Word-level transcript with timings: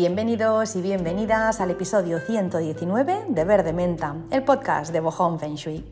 Bienvenidos 0.00 0.76
y 0.76 0.80
bienvenidas 0.80 1.60
al 1.60 1.72
episodio 1.72 2.20
119 2.20 3.24
de 3.30 3.44
Verde 3.44 3.72
Menta, 3.72 4.14
el 4.30 4.44
podcast 4.44 4.92
de 4.92 5.00
Bohong 5.00 5.40
Feng 5.40 5.56
Shui. 5.56 5.84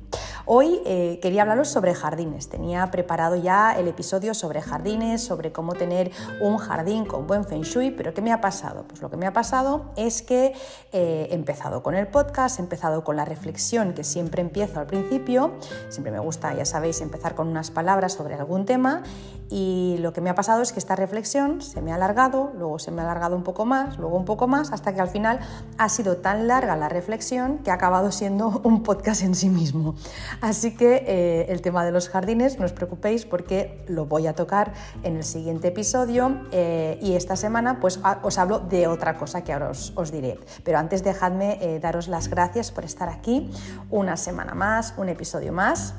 Hoy 0.48 0.80
eh, 0.86 1.18
quería 1.20 1.42
hablaros 1.42 1.66
sobre 1.66 1.92
jardines. 1.92 2.48
Tenía 2.48 2.88
preparado 2.92 3.34
ya 3.34 3.72
el 3.72 3.88
episodio 3.88 4.32
sobre 4.32 4.62
jardines, 4.62 5.20
sobre 5.20 5.50
cómo 5.50 5.74
tener 5.74 6.12
un 6.40 6.56
jardín 6.58 7.04
con 7.04 7.26
buen 7.26 7.44
feng 7.44 7.62
shui, 7.62 7.90
pero 7.90 8.14
¿qué 8.14 8.22
me 8.22 8.32
ha 8.32 8.40
pasado? 8.40 8.84
Pues 8.86 9.02
lo 9.02 9.10
que 9.10 9.16
me 9.16 9.26
ha 9.26 9.32
pasado 9.32 9.90
es 9.96 10.22
que 10.22 10.54
eh, 10.92 11.26
he 11.30 11.34
empezado 11.34 11.82
con 11.82 11.96
el 11.96 12.06
podcast, 12.06 12.60
he 12.60 12.62
empezado 12.62 13.02
con 13.02 13.16
la 13.16 13.24
reflexión 13.24 13.92
que 13.92 14.04
siempre 14.04 14.40
empiezo 14.40 14.78
al 14.78 14.86
principio. 14.86 15.50
Siempre 15.88 16.12
me 16.12 16.20
gusta, 16.20 16.54
ya 16.54 16.64
sabéis, 16.64 17.00
empezar 17.00 17.34
con 17.34 17.48
unas 17.48 17.72
palabras 17.72 18.12
sobre 18.12 18.36
algún 18.36 18.66
tema 18.66 19.02
y 19.48 19.96
lo 19.98 20.12
que 20.12 20.20
me 20.20 20.30
ha 20.30 20.34
pasado 20.34 20.62
es 20.62 20.72
que 20.72 20.78
esta 20.78 20.96
reflexión 20.96 21.62
se 21.62 21.80
me 21.80 21.92
ha 21.92 21.94
alargado, 21.94 22.52
luego 22.56 22.78
se 22.78 22.90
me 22.90 23.02
ha 23.02 23.04
alargado 23.04 23.36
un 23.36 23.44
poco 23.44 23.64
más, 23.64 23.96
luego 23.98 24.16
un 24.16 24.24
poco 24.24 24.48
más, 24.48 24.72
hasta 24.72 24.92
que 24.92 25.00
al 25.00 25.08
final 25.08 25.38
ha 25.78 25.88
sido 25.88 26.16
tan 26.16 26.48
larga 26.48 26.76
la 26.76 26.88
reflexión 26.88 27.58
que 27.58 27.70
ha 27.70 27.74
acabado 27.74 28.10
siendo 28.10 28.60
un 28.64 28.82
podcast 28.82 29.22
en 29.22 29.34
sí 29.34 29.48
mismo. 29.48 29.94
Así 30.40 30.76
que 30.76 31.04
eh, 31.06 31.46
el 31.48 31.62
tema 31.62 31.84
de 31.84 31.92
los 31.92 32.08
jardines, 32.08 32.58
no 32.58 32.66
os 32.66 32.72
preocupéis 32.72 33.24
porque 33.24 33.84
lo 33.88 34.06
voy 34.06 34.26
a 34.26 34.34
tocar 34.34 34.72
en 35.02 35.16
el 35.16 35.24
siguiente 35.24 35.68
episodio 35.68 36.42
eh, 36.52 36.98
y 37.00 37.14
esta 37.14 37.36
semana 37.36 37.80
pues 37.80 38.00
os 38.22 38.38
hablo 38.38 38.60
de 38.60 38.86
otra 38.86 39.16
cosa 39.16 39.42
que 39.44 39.52
ahora 39.52 39.70
os, 39.70 40.12
diré. 40.12 40.38
Pero 40.64 40.78
antes 40.78 41.02
dejadme 41.02 41.58
eh, 41.60 41.80
daros 41.80 42.08
las 42.08 42.28
gracias 42.28 42.70
por 42.70 42.84
estar 42.84 43.08
aquí 43.08 43.50
una 43.90 44.16
semana 44.16 44.54
más, 44.54 44.94
un 44.96 45.08
episodio 45.08 45.52
más. 45.52 45.94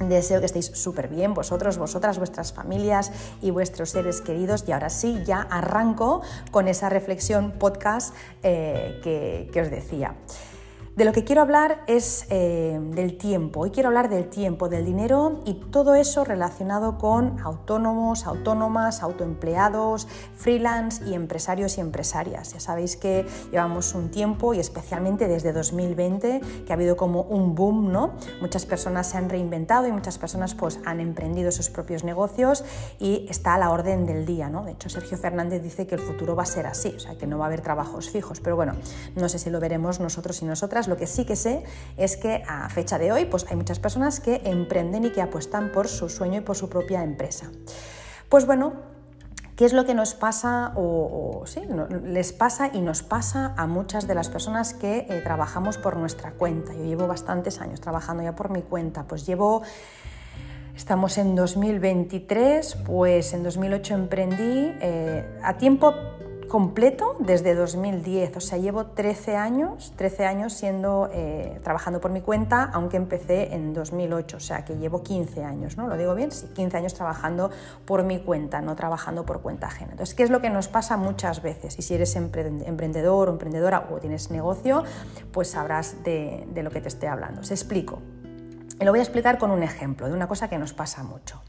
Deseo 0.00 0.40
que 0.40 0.46
estéis 0.46 0.66
súper 0.66 1.06
bien 1.06 1.32
vosotros, 1.32 1.78
vosotras, 1.78 2.18
vuestras 2.18 2.52
familias 2.52 3.12
y 3.40 3.50
vuestros 3.50 3.90
seres 3.90 4.20
queridos. 4.20 4.64
Y 4.66 4.72
ahora 4.72 4.90
sí, 4.90 5.22
ya 5.24 5.42
arranco 5.42 6.22
con 6.50 6.66
esa 6.66 6.88
reflexión 6.88 7.52
podcast 7.52 8.12
que 8.42 9.60
os 9.62 9.70
decía. 9.70 10.16
De 10.94 11.06
lo 11.06 11.12
que 11.14 11.24
quiero 11.24 11.40
hablar 11.40 11.84
es 11.86 12.26
eh, 12.28 12.78
del 12.78 13.16
tiempo. 13.16 13.60
Hoy 13.60 13.70
quiero 13.70 13.88
hablar 13.88 14.10
del 14.10 14.28
tiempo, 14.28 14.68
del 14.68 14.84
dinero 14.84 15.40
y 15.46 15.54
todo 15.54 15.94
eso 15.94 16.22
relacionado 16.22 16.98
con 16.98 17.40
autónomos, 17.40 18.26
autónomas, 18.26 19.02
autoempleados, 19.02 20.06
freelance 20.34 21.02
y 21.06 21.14
empresarios 21.14 21.78
y 21.78 21.80
empresarias. 21.80 22.52
Ya 22.52 22.60
sabéis 22.60 22.98
que 22.98 23.24
llevamos 23.50 23.94
un 23.94 24.10
tiempo 24.10 24.52
y 24.52 24.60
especialmente 24.60 25.28
desde 25.28 25.54
2020 25.54 26.42
que 26.66 26.72
ha 26.74 26.74
habido 26.74 26.94
como 26.94 27.22
un 27.22 27.54
boom, 27.54 27.90
¿no? 27.90 28.12
Muchas 28.42 28.66
personas 28.66 29.06
se 29.06 29.16
han 29.16 29.30
reinventado 29.30 29.88
y 29.88 29.92
muchas 29.92 30.18
personas 30.18 30.54
pues 30.54 30.78
han 30.84 31.00
emprendido 31.00 31.52
sus 31.52 31.70
propios 31.70 32.04
negocios 32.04 32.64
y 33.00 33.24
está 33.30 33.54
a 33.54 33.58
la 33.58 33.70
orden 33.70 34.04
del 34.04 34.26
día, 34.26 34.50
¿no? 34.50 34.62
De 34.66 34.72
hecho, 34.72 34.90
Sergio 34.90 35.16
Fernández 35.16 35.62
dice 35.62 35.86
que 35.86 35.94
el 35.94 36.02
futuro 36.02 36.36
va 36.36 36.42
a 36.42 36.46
ser 36.46 36.66
así, 36.66 36.92
o 36.94 37.00
sea, 37.00 37.16
que 37.16 37.26
no 37.26 37.38
va 37.38 37.46
a 37.46 37.48
haber 37.48 37.62
trabajos 37.62 38.10
fijos, 38.10 38.40
pero 38.40 38.56
bueno, 38.56 38.74
no 39.16 39.30
sé 39.30 39.38
si 39.38 39.48
lo 39.48 39.58
veremos 39.58 39.98
nosotros 39.98 40.42
y 40.42 40.44
nosotras 40.44 40.81
lo 40.88 40.96
que 40.96 41.06
sí 41.06 41.24
que 41.24 41.36
sé 41.36 41.64
es 41.96 42.16
que 42.16 42.42
a 42.48 42.68
fecha 42.68 42.98
de 42.98 43.12
hoy 43.12 43.24
pues 43.24 43.46
hay 43.48 43.56
muchas 43.56 43.78
personas 43.78 44.20
que 44.20 44.42
emprenden 44.44 45.04
y 45.04 45.10
que 45.10 45.22
apuestan 45.22 45.72
por 45.72 45.88
su 45.88 46.08
sueño 46.08 46.38
y 46.38 46.42
por 46.42 46.56
su 46.56 46.68
propia 46.68 47.02
empresa. 47.02 47.50
Pues 48.28 48.46
bueno, 48.46 48.92
¿Qué 49.56 49.66
es 49.66 49.74
lo 49.74 49.84
que 49.84 49.94
nos 49.94 50.14
pasa 50.14 50.72
o, 50.76 51.42
sí, 51.44 51.60
les 52.04 52.32
pasa 52.32 52.70
y 52.72 52.80
nos 52.80 53.02
pasa 53.02 53.54
a 53.56 53.66
muchas 53.66 54.08
de 54.08 54.14
las 54.14 54.30
personas 54.30 54.72
que 54.72 55.06
eh, 55.08 55.20
trabajamos 55.22 55.76
por 55.76 55.98
nuestra 55.98 56.32
cuenta? 56.32 56.72
Yo 56.72 56.84
llevo 56.84 57.06
bastantes 57.06 57.60
años 57.60 57.80
trabajando 57.80 58.22
ya 58.22 58.34
por 58.34 58.50
mi 58.50 58.62
cuenta, 58.62 59.04
pues 59.04 59.26
llevo, 59.26 59.62
estamos 60.74 61.18
en 61.18 61.36
2023, 61.36 62.76
pues 62.86 63.34
en 63.34 63.42
2008 63.42 63.94
emprendí 63.94 64.74
eh, 64.80 65.38
a 65.42 65.58
tiempo 65.58 65.94
completo 66.52 67.16
desde 67.18 67.54
2010, 67.54 68.36
o 68.36 68.40
sea, 68.40 68.58
llevo 68.58 68.84
13 68.84 69.36
años, 69.36 69.94
13 69.96 70.26
años 70.26 70.52
siendo, 70.52 71.08
eh, 71.10 71.58
trabajando 71.64 71.98
por 71.98 72.10
mi 72.10 72.20
cuenta, 72.20 72.64
aunque 72.74 72.98
empecé 72.98 73.54
en 73.54 73.72
2008, 73.72 74.36
o 74.36 74.40
sea, 74.40 74.62
que 74.62 74.76
llevo 74.76 75.02
15 75.02 75.44
años, 75.44 75.78
¿no? 75.78 75.88
¿Lo 75.88 75.96
digo 75.96 76.14
bien? 76.14 76.30
Sí, 76.30 76.46
15 76.54 76.76
años 76.76 76.92
trabajando 76.92 77.50
por 77.86 78.04
mi 78.04 78.18
cuenta, 78.18 78.60
no 78.60 78.76
trabajando 78.76 79.24
por 79.24 79.40
cuenta 79.40 79.68
ajena. 79.68 79.92
Entonces, 79.92 80.14
¿qué 80.14 80.24
es 80.24 80.28
lo 80.28 80.42
que 80.42 80.50
nos 80.50 80.68
pasa 80.68 80.98
muchas 80.98 81.40
veces? 81.40 81.78
Y 81.78 81.80
si 81.80 81.94
eres 81.94 82.14
emprendedor 82.16 83.30
o 83.30 83.32
emprendedora 83.32 83.88
o 83.90 83.96
tienes 83.96 84.30
negocio, 84.30 84.84
pues 85.32 85.48
sabrás 85.48 86.04
de, 86.04 86.46
de 86.52 86.62
lo 86.62 86.70
que 86.70 86.82
te 86.82 86.88
estoy 86.88 87.08
hablando. 87.08 87.40
Os 87.40 87.50
explico. 87.50 88.00
Y 88.78 88.84
lo 88.84 88.90
voy 88.90 89.00
a 89.00 89.04
explicar 89.04 89.38
con 89.38 89.52
un 89.52 89.62
ejemplo 89.62 90.06
de 90.06 90.12
una 90.12 90.28
cosa 90.28 90.50
que 90.50 90.58
nos 90.58 90.74
pasa 90.74 91.02
mucho. 91.02 91.40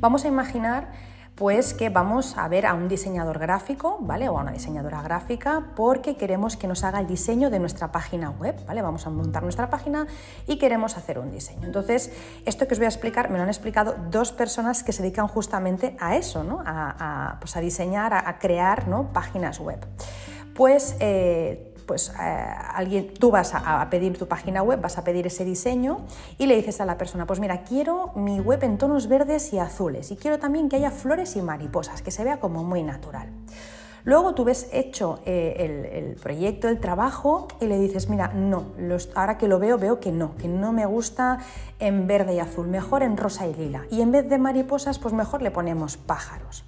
Vamos 0.00 0.24
a 0.24 0.28
imaginar 0.28 0.92
pues 1.36 1.74
que 1.74 1.90
vamos 1.90 2.38
a 2.38 2.48
ver 2.48 2.64
a 2.64 2.72
un 2.72 2.88
diseñador 2.88 3.38
gráfico, 3.38 3.98
¿vale? 4.00 4.28
O 4.30 4.38
a 4.38 4.42
una 4.42 4.52
diseñadora 4.52 5.02
gráfica 5.02 5.72
porque 5.76 6.16
queremos 6.16 6.56
que 6.56 6.66
nos 6.66 6.82
haga 6.82 6.98
el 6.98 7.06
diseño 7.06 7.50
de 7.50 7.58
nuestra 7.58 7.92
página 7.92 8.30
web, 8.30 8.56
¿vale? 8.66 8.80
Vamos 8.80 9.06
a 9.06 9.10
montar 9.10 9.42
nuestra 9.42 9.68
página 9.68 10.06
y 10.46 10.56
queremos 10.56 10.96
hacer 10.96 11.18
un 11.18 11.30
diseño. 11.30 11.66
Entonces, 11.66 12.10
esto 12.46 12.66
que 12.66 12.72
os 12.72 12.78
voy 12.78 12.86
a 12.86 12.88
explicar 12.88 13.30
me 13.30 13.36
lo 13.36 13.42
han 13.42 13.50
explicado 13.50 13.96
dos 14.10 14.32
personas 14.32 14.82
que 14.82 14.92
se 14.92 15.02
dedican 15.02 15.28
justamente 15.28 15.94
a 16.00 16.16
eso, 16.16 16.42
¿no? 16.42 16.62
A, 16.64 17.36
pues 17.38 17.54
diseñar, 17.60 18.14
a, 18.14 18.38
crear 18.38 18.88
¿no? 18.88 19.12
páginas 19.12 19.60
web. 19.60 19.84
Pues 20.54 20.96
eh, 21.00 21.65
pues 21.86 22.12
eh, 22.20 22.46
alguien, 22.74 23.14
tú 23.14 23.30
vas 23.30 23.52
a, 23.54 23.88
pedir 23.90 24.18
tu 24.18 24.26
página 24.26 24.62
web, 24.62 24.80
vas 24.80 24.98
a 24.98 25.04
pedir 25.04 25.26
ese 25.26 25.44
diseño 25.44 26.00
y 26.38 26.46
le 26.46 26.56
dices 26.56 26.80
a 26.80 26.84
la 26.84 26.98
persona, 26.98 27.26
pues 27.26 27.40
mira, 27.40 27.62
quiero 27.62 28.12
mi 28.14 28.40
web 28.40 28.62
en 28.64 28.78
tonos 28.78 29.06
verdes 29.08 29.52
y 29.52 29.58
azules 29.58 30.10
y 30.10 30.16
quiero 30.16 30.38
también 30.38 30.68
que 30.68 30.76
haya 30.76 30.90
flores 30.90 31.36
y 31.36 31.42
mariposas, 31.42 32.02
que 32.02 32.10
se 32.10 32.24
vea 32.24 32.38
como 32.38 32.64
muy 32.64 32.82
natural. 32.82 33.28
Luego 34.04 34.34
tú 34.34 34.44
ves 34.44 34.68
hecho 34.72 35.18
eh, 35.26 35.88
el, 35.92 36.14
proyecto, 36.14 36.68
el 36.68 36.78
trabajo 36.78 37.48
y 37.60 37.66
le 37.66 37.76
dices, 37.76 38.08
mira, 38.08 38.28
no, 38.28 38.66
ahora 39.16 39.36
que 39.36 39.48
lo 39.48 39.58
veo, 39.58 39.78
veo 39.78 39.98
que 39.98 40.12
no, 40.12 40.36
que 40.36 40.46
no 40.46 40.72
me 40.72 40.86
gusta 40.86 41.38
en 41.80 42.06
verde 42.06 42.34
y 42.34 42.38
azul, 42.38 42.68
mejor 42.68 43.02
en 43.02 43.16
rosa 43.16 43.48
y 43.48 43.54
lila. 43.54 43.84
Y 43.90 44.02
en 44.02 44.12
vez 44.12 44.28
de 44.28 44.38
mariposas, 44.38 45.00
pues 45.00 45.12
mejor 45.12 45.42
le 45.42 45.50
ponemos 45.50 45.96
pájaros 45.96 46.64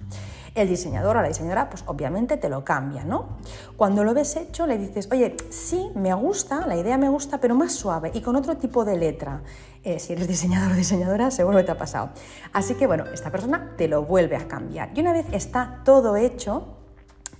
el 0.55 0.67
diseñador 0.67 1.17
o 1.17 1.21
la 1.21 1.27
diseñadora, 1.27 1.69
pues 1.69 1.83
obviamente 1.87 2.37
te 2.37 2.49
lo 2.49 2.63
cambia, 2.63 3.03
¿no? 3.03 3.37
Cuando 3.77 4.03
lo 4.03 4.13
ves 4.13 4.35
hecho, 4.35 4.67
le 4.67 4.77
dices, 4.77 5.09
oye, 5.11 5.35
sí, 5.49 5.91
me 5.95 6.13
gusta, 6.13 6.65
la 6.67 6.75
idea 6.75 6.97
me 6.97 7.09
gusta, 7.09 7.39
pero 7.39 7.55
más 7.55 7.73
suave 7.73 8.11
y 8.13 8.21
con 8.21 8.35
otro 8.35 8.57
tipo 8.57 8.85
de 8.85 8.97
letra. 8.97 9.41
Eh, 9.83 9.99
si 9.99 10.13
eres 10.13 10.27
diseñador 10.27 10.71
o 10.71 10.75
diseñadora, 10.75 11.31
seguro 11.31 11.57
que 11.57 11.63
te 11.63 11.71
ha 11.71 11.77
pasado. 11.77 12.09
Así 12.53 12.75
que 12.75 12.87
bueno, 12.87 13.05
esta 13.13 13.31
persona 13.31 13.73
te 13.77 13.87
lo 13.87 14.03
vuelve 14.03 14.35
a 14.35 14.47
cambiar. 14.47 14.91
Y 14.95 15.01
una 15.01 15.13
vez 15.13 15.25
está 15.31 15.81
todo 15.85 16.15
hecho, 16.17 16.78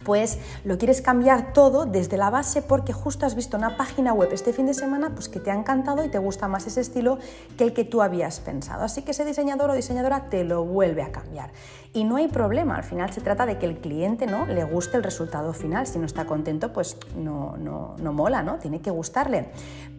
pues 0.03 0.39
lo 0.63 0.77
quieres 0.77 1.01
cambiar 1.01 1.53
todo 1.53 1.85
desde 1.85 2.17
la 2.17 2.29
base 2.29 2.61
porque 2.61 2.93
justo 2.93 3.25
has 3.25 3.35
visto 3.35 3.57
una 3.57 3.77
página 3.77 4.13
web 4.13 4.29
este 4.31 4.53
fin 4.53 4.65
de 4.65 4.73
semana 4.73 5.11
pues 5.13 5.29
que 5.29 5.39
te 5.39 5.51
ha 5.51 5.55
encantado 5.55 6.03
y 6.03 6.09
te 6.09 6.17
gusta 6.17 6.47
más 6.47 6.67
ese 6.67 6.81
estilo 6.81 7.19
que 7.57 7.63
el 7.63 7.73
que 7.73 7.83
tú 7.83 8.01
habías 8.01 8.39
pensado. 8.39 8.83
Así 8.83 9.01
que 9.01 9.11
ese 9.11 9.25
diseñador 9.25 9.69
o 9.69 9.73
diseñadora 9.73 10.25
te 10.25 10.43
lo 10.43 10.63
vuelve 10.65 11.01
a 11.01 11.11
cambiar. 11.11 11.51
Y 11.91 12.03
no 12.03 12.17
hay 12.17 12.27
problema, 12.27 12.75
al 12.75 12.83
final 12.83 13.11
se 13.11 13.21
trata 13.21 13.47
de 13.47 13.57
que 13.57 13.65
el 13.65 13.77
cliente 13.77 14.27
¿no? 14.27 14.45
le 14.45 14.63
guste 14.63 14.97
el 14.97 15.03
resultado 15.03 15.53
final. 15.53 15.88
Si 15.88 15.97
no 15.97 16.05
está 16.05 16.25
contento, 16.25 16.71
pues 16.71 16.97
no, 17.15 17.57
no, 17.57 17.95
no 17.97 18.13
mola, 18.13 18.43
¿no? 18.43 18.59
Tiene 18.59 18.79
que 18.79 18.91
gustarle. 18.91 19.49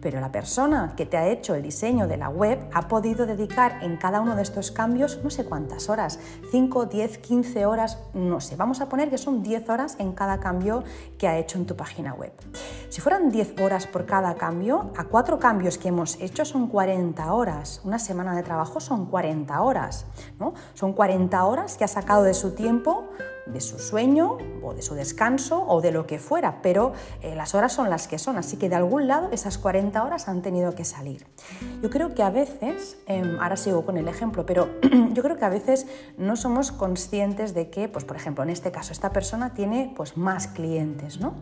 Pero 0.01 0.21
la 0.21 0.31
persona 0.31 0.93
que 0.95 1.05
te 1.05 1.17
ha 1.17 1.27
hecho 1.27 1.53
el 1.53 1.61
diseño 1.61 2.07
de 2.07 2.15
la 2.15 2.29
web 2.29 2.59
ha 2.73 2.87
podido 2.87 3.25
dedicar 3.25 3.79
en 3.81 3.97
cada 3.97 4.21
uno 4.21 4.35
de 4.35 4.41
estos 4.41 4.71
cambios 4.71 5.19
no 5.23 5.29
sé 5.29 5.45
cuántas 5.45 5.89
horas, 5.89 6.19
5, 6.51 6.85
10, 6.85 7.17
15 7.17 7.65
horas, 7.65 7.97
no 8.13 8.39
sé, 8.39 8.55
vamos 8.55 8.81
a 8.81 8.89
poner 8.89 9.09
que 9.09 9.17
son 9.17 9.43
10 9.43 9.69
horas 9.69 9.90
en 9.99 10.13
cada 10.13 10.39
cambio 10.39 10.83
que 11.17 11.27
ha 11.27 11.37
hecho 11.37 11.57
en 11.57 11.65
tu 11.65 11.75
página 11.75 12.13
web. 12.13 12.31
Si 12.89 13.01
fueran 13.01 13.29
10 13.29 13.59
horas 13.61 13.87
por 13.87 14.05
cada 14.05 14.35
cambio, 14.35 14.91
a 14.97 15.05
cuatro 15.05 15.39
cambios 15.39 15.77
que 15.77 15.87
hemos 15.87 16.19
hecho 16.19 16.43
son 16.45 16.67
40 16.67 17.33
horas. 17.33 17.81
Una 17.83 17.99
semana 17.99 18.35
de 18.35 18.43
trabajo 18.43 18.79
son 18.79 19.05
40 19.05 19.61
horas. 19.61 20.05
¿no? 20.39 20.53
Son 20.73 20.93
40 20.93 21.43
horas 21.45 21.77
que 21.77 21.83
ha 21.83 21.87
sacado 21.87 22.23
de 22.23 22.33
su 22.33 22.51
tiempo 22.51 23.09
de 23.45 23.61
su 23.61 23.79
sueño 23.79 24.37
o 24.61 24.73
de 24.73 24.81
su 24.81 24.95
descanso 24.95 25.65
o 25.67 25.81
de 25.81 25.91
lo 25.91 26.05
que 26.07 26.19
fuera, 26.19 26.61
pero 26.61 26.93
eh, 27.21 27.35
las 27.35 27.55
horas 27.55 27.73
son 27.73 27.89
las 27.89 28.07
que 28.07 28.19
son, 28.19 28.37
así 28.37 28.57
que 28.57 28.69
de 28.69 28.75
algún 28.75 29.07
lado 29.07 29.29
esas 29.31 29.57
40 29.57 30.03
horas 30.03 30.27
han 30.27 30.41
tenido 30.41 30.75
que 30.75 30.85
salir. 30.85 31.25
Yo 31.81 31.89
creo 31.89 32.13
que 32.13 32.23
a 32.23 32.29
veces, 32.29 32.97
em, 33.07 33.39
ahora 33.39 33.57
sigo 33.57 33.85
con 33.85 33.97
el 33.97 34.07
ejemplo, 34.07 34.45
pero 34.45 34.69
yo 35.13 35.23
creo 35.23 35.37
que 35.37 35.45
a 35.45 35.49
veces 35.49 35.87
no 36.17 36.35
somos 36.35 36.71
conscientes 36.71 37.53
de 37.53 37.69
que, 37.69 37.87
pues 37.87 38.05
por 38.05 38.15
ejemplo, 38.15 38.43
en 38.43 38.49
este 38.49 38.71
caso, 38.71 38.93
esta 38.93 39.11
persona 39.11 39.53
tiene 39.53 39.93
pues 39.95 40.17
más 40.17 40.47
clientes, 40.47 41.19
¿no? 41.19 41.35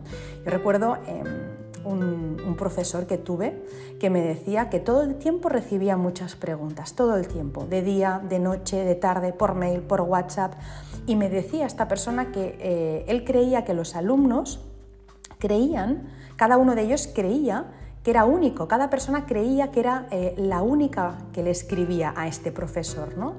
Yo 0.44 0.50
recuerdo... 0.50 0.98
Em, 1.06 1.70
un, 1.82 2.36
un, 2.46 2.56
profesor 2.56 3.06
que 3.06 3.16
tuve 3.16 3.64
que 3.98 4.10
me 4.10 4.20
decía 4.20 4.68
que 4.68 4.80
todo 4.80 5.02
el 5.02 5.16
tiempo 5.16 5.48
recibía 5.48 5.96
muchas 5.96 6.36
preguntas, 6.36 6.94
todo 6.94 7.16
el 7.16 7.26
tiempo, 7.26 7.64
de 7.64 7.82
día, 7.82 8.20
de 8.28 8.38
noche, 8.38 8.84
de 8.84 8.94
tarde, 8.94 9.32
por 9.32 9.54
mail, 9.54 9.80
por 9.80 10.02
WhatsApp. 10.02 10.54
Y 11.10 11.16
me 11.16 11.28
decía 11.28 11.66
esta 11.66 11.88
persona 11.88 12.30
que 12.30 12.56
eh, 12.60 13.04
él 13.08 13.24
creía 13.24 13.64
que 13.64 13.74
los 13.74 13.96
alumnos 13.96 14.60
creían, 15.40 16.08
cada 16.36 16.56
uno 16.56 16.76
de 16.76 16.82
ellos 16.82 17.10
creía 17.12 17.64
que 18.04 18.12
era 18.12 18.24
único, 18.24 18.68
cada 18.68 18.90
persona 18.90 19.26
creía 19.26 19.72
que 19.72 19.80
era 19.80 20.06
eh, 20.12 20.36
la 20.36 20.62
única 20.62 21.18
que 21.32 21.42
le 21.42 21.50
escribía 21.50 22.14
a 22.16 22.28
este 22.28 22.52
profesor, 22.52 23.18
¿no? 23.18 23.34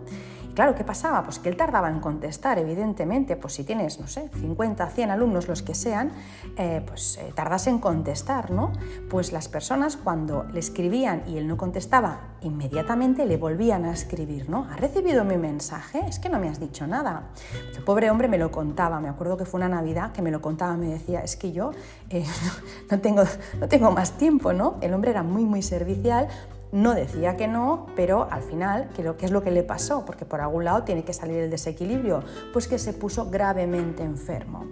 Claro, 0.53 0.75
¿qué 0.75 0.83
pasaba? 0.83 1.23
Pues 1.23 1.39
que 1.39 1.49
él 1.49 1.55
tardaba 1.55 1.89
en 1.89 1.99
contestar, 1.99 2.59
evidentemente, 2.59 3.35
pues 3.37 3.53
si 3.53 3.63
tienes, 3.63 3.99
no 3.99 4.07
sé, 4.07 4.29
50, 4.29 4.85
100 4.87 5.11
alumnos, 5.11 5.47
los 5.47 5.61
que 5.61 5.73
sean, 5.73 6.11
eh, 6.57 6.83
pues 6.85 7.17
eh, 7.17 7.31
tardas 7.33 7.67
en 7.67 7.79
contestar, 7.79 8.51
¿no? 8.51 8.71
Pues 9.09 9.31
las 9.31 9.47
personas 9.47 9.97
cuando 9.97 10.43
le 10.51 10.59
escribían 10.59 11.23
y 11.27 11.37
él 11.37 11.47
no 11.47 11.57
contestaba, 11.57 12.31
inmediatamente 12.41 13.25
le 13.25 13.37
volvían 13.37 13.85
a 13.85 13.91
escribir, 13.91 14.49
¿no? 14.49 14.67
¿Has 14.69 14.79
recibido 14.79 15.23
mi 15.23 15.37
mensaje? 15.37 16.01
Es 16.07 16.19
que 16.19 16.29
no 16.29 16.39
me 16.39 16.49
has 16.49 16.59
dicho 16.59 16.85
nada. 16.85 17.29
El 17.75 17.83
pobre 17.83 18.11
hombre 18.11 18.27
me 18.27 18.37
lo 18.37 18.51
contaba, 18.51 18.99
me 18.99 19.09
acuerdo 19.09 19.37
que 19.37 19.45
fue 19.45 19.59
una 19.59 19.69
Navidad 19.69 20.11
que 20.11 20.21
me 20.21 20.31
lo 20.31 20.41
contaba, 20.41 20.75
me 20.75 20.87
decía, 20.87 21.21
es 21.21 21.35
que 21.35 21.51
yo 21.51 21.71
eh, 22.09 22.25
no, 22.91 22.99
tengo, 22.99 23.23
no 23.59 23.67
tengo 23.67 23.91
más 23.91 24.17
tiempo, 24.17 24.53
¿no? 24.53 24.77
El 24.81 24.93
hombre 24.93 25.11
era 25.11 25.23
muy, 25.23 25.45
muy 25.45 25.61
servicial, 25.61 26.27
no 26.71 26.93
decía 26.93 27.35
que 27.35 27.47
no, 27.47 27.87
pero 27.95 28.27
al 28.31 28.41
final, 28.41 28.89
¿qué 28.95 29.25
es 29.25 29.31
lo 29.31 29.43
que 29.43 29.51
le 29.51 29.63
pasó? 29.63 30.05
Porque 30.05 30.25
por 30.25 30.41
algún 30.41 30.65
lado 30.65 30.83
tiene 30.83 31.03
que 31.03 31.13
salir 31.13 31.37
el 31.37 31.49
desequilibrio, 31.49 32.23
pues 32.53 32.67
que 32.67 32.79
se 32.79 32.93
puso 32.93 33.29
gravemente 33.29 34.03
enfermo. 34.03 34.65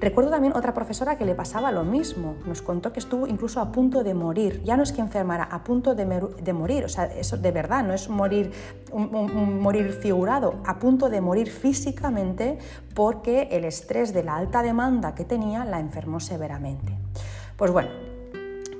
Recuerdo 0.00 0.30
también 0.30 0.56
otra 0.56 0.74
profesora 0.74 1.16
que 1.16 1.24
le 1.24 1.34
pasaba 1.34 1.70
lo 1.70 1.84
mismo, 1.84 2.34
nos 2.44 2.60
contó 2.60 2.92
que 2.92 2.98
estuvo 2.98 3.28
incluso 3.28 3.60
a 3.60 3.70
punto 3.70 4.02
de 4.02 4.14
morir, 4.14 4.60
ya 4.64 4.76
no 4.76 4.82
es 4.82 4.92
que 4.92 5.00
enfermara, 5.00 5.44
a 5.44 5.62
punto 5.62 5.94
de, 5.94 6.52
morir, 6.52 6.84
o 6.84 6.88
sea, 6.88 7.04
eso 7.04 7.36
de 7.36 7.52
verdad, 7.52 7.84
no 7.84 7.94
es 7.94 8.08
morir, 8.08 8.50
morir 8.92 9.92
figurado, 9.92 10.56
a 10.66 10.78
punto 10.80 11.08
de 11.08 11.20
morir 11.20 11.50
físicamente 11.50 12.58
porque 12.94 13.48
el 13.52 13.64
estrés 13.64 14.12
de 14.12 14.24
la 14.24 14.36
alta 14.36 14.62
demanda 14.62 15.14
que 15.14 15.24
tenía 15.24 15.64
la 15.64 15.78
enfermó 15.78 16.18
severamente. 16.18 16.96
Pues 17.56 17.70
bueno, 17.70 17.90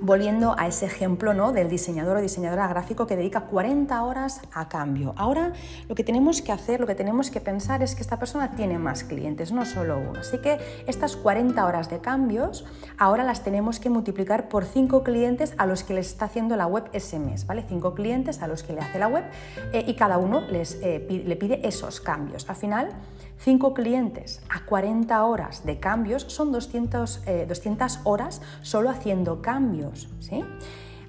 volviendo 0.02 0.56
a 0.58 0.66
ese 0.66 0.86
ejemplo 0.86 1.32
¿no? 1.32 1.52
del 1.52 1.70
diseñador 1.70 2.16
o 2.16 2.20
diseñadora 2.20 2.66
gráfico 2.66 3.06
que 3.06 3.16
dedica 3.16 3.42
40 3.42 4.02
horas 4.02 4.40
a 4.52 4.68
cambio. 4.68 5.14
Ahora 5.16 5.52
lo 5.88 5.94
que 5.94 6.02
tenemos 6.02 6.42
que 6.42 6.50
hacer, 6.50 6.80
lo 6.80 6.88
que 6.88 6.96
tenemos 6.96 7.30
que 7.30 7.40
pensar 7.40 7.82
es 7.82 7.94
que 7.94 8.02
esta 8.02 8.18
persona 8.18 8.56
tiene 8.56 8.78
más 8.78 9.04
clientes, 9.04 9.52
no 9.52 9.64
solo 9.64 9.98
uno. 9.98 10.20
Así 10.20 10.38
que 10.38 10.58
estas 10.88 11.16
40 11.16 11.64
horas 11.64 11.88
de 11.88 12.00
cambios 12.00 12.64
ahora 12.98 13.22
las 13.22 13.44
tenemos 13.44 13.78
que 13.78 13.90
multiplicar 13.90 14.48
por 14.48 14.64
5 14.64 15.04
clientes 15.04 15.54
a 15.56 15.66
los 15.66 15.84
que 15.84 15.94
les 15.94 16.08
está 16.08 16.24
haciendo 16.24 16.56
la 16.56 16.66
web 16.66 16.84
ese 16.92 17.20
mes, 17.20 17.46
¿vale? 17.46 17.64
5 17.68 17.94
clientes 17.94 18.42
a 18.42 18.48
los 18.48 18.64
que 18.64 18.72
le 18.72 18.80
hace 18.80 18.98
la 18.98 19.06
web 19.06 19.24
eh, 19.72 19.84
y 19.86 19.94
cada 19.94 20.18
uno 20.18 20.40
les, 20.40 20.78
eh, 20.82 21.06
le 21.24 21.36
pide 21.36 21.66
esos 21.66 22.00
cambios. 22.00 22.50
Al 22.50 22.56
final, 22.56 22.90
5 23.38 23.74
clientes 23.74 24.42
a 24.48 24.64
40 24.64 25.24
horas 25.24 25.64
de 25.64 25.80
cambios 25.80 26.22
son 26.28 26.52
200, 26.52 27.24
200 27.48 27.96
eh, 27.96 27.98
horas 28.04 28.40
solo 28.62 28.90
haciendo 28.90 29.42
cambios. 29.42 30.08
¿sí? 30.20 30.44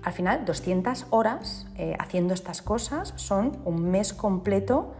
Al 0.04 0.14
final, 0.14 0.46
200 0.46 1.08
horas 1.12 1.68
eh, 1.78 1.96
haciendo 2.00 2.34
estas 2.34 2.62
cosas 2.62 3.14
son 3.16 3.60
un 3.66 3.90
mes 3.90 4.14
completo 4.14 4.94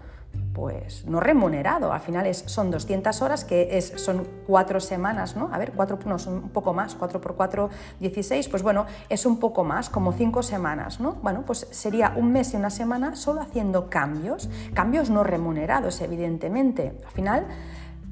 pues 0.54 1.06
no 1.06 1.20
remunerado. 1.20 1.92
Al 1.92 2.00
final 2.00 2.28
es, 2.28 2.44
son 2.46 2.72
200 2.72 3.22
horas, 3.22 3.44
que 3.44 3.78
es, 3.78 3.94
son 3.98 4.28
cuatro 4.46 4.80
semanas, 4.80 5.36
¿no? 5.36 5.50
A 5.52 5.58
ver, 5.58 5.74
cuatro, 5.76 5.98
no, 6.06 6.20
son 6.20 6.36
un 6.36 6.50
poco 6.50 6.74
más, 6.74 6.96
4 6.96 7.20
por 7.20 7.36
4, 7.36 7.70
16, 8.00 8.48
pues 8.50 8.64
bueno, 8.64 8.86
es 9.10 9.26
un 9.26 9.40
poco 9.40 9.64
más, 9.64 9.90
como 9.90 10.14
cinco 10.14 10.44
semanas, 10.44 11.00
¿no? 11.00 11.14
Bueno, 11.24 11.44
pues 11.46 11.68
sería 11.72 12.14
un 12.16 12.32
mes 12.32 12.54
y 12.54 12.58
una 12.58 12.70
semana 12.70 13.16
solo 13.16 13.42
haciendo 13.42 13.90
cambios, 13.90 14.50
cambios 14.74 15.10
no 15.10 15.24
remunerados, 15.24 16.02
evidentemente. 16.02 17.00
Al 17.06 17.12
final, 17.12 17.48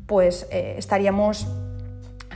pues 0.07 0.47
eh, 0.51 0.75
estaríamos 0.77 1.47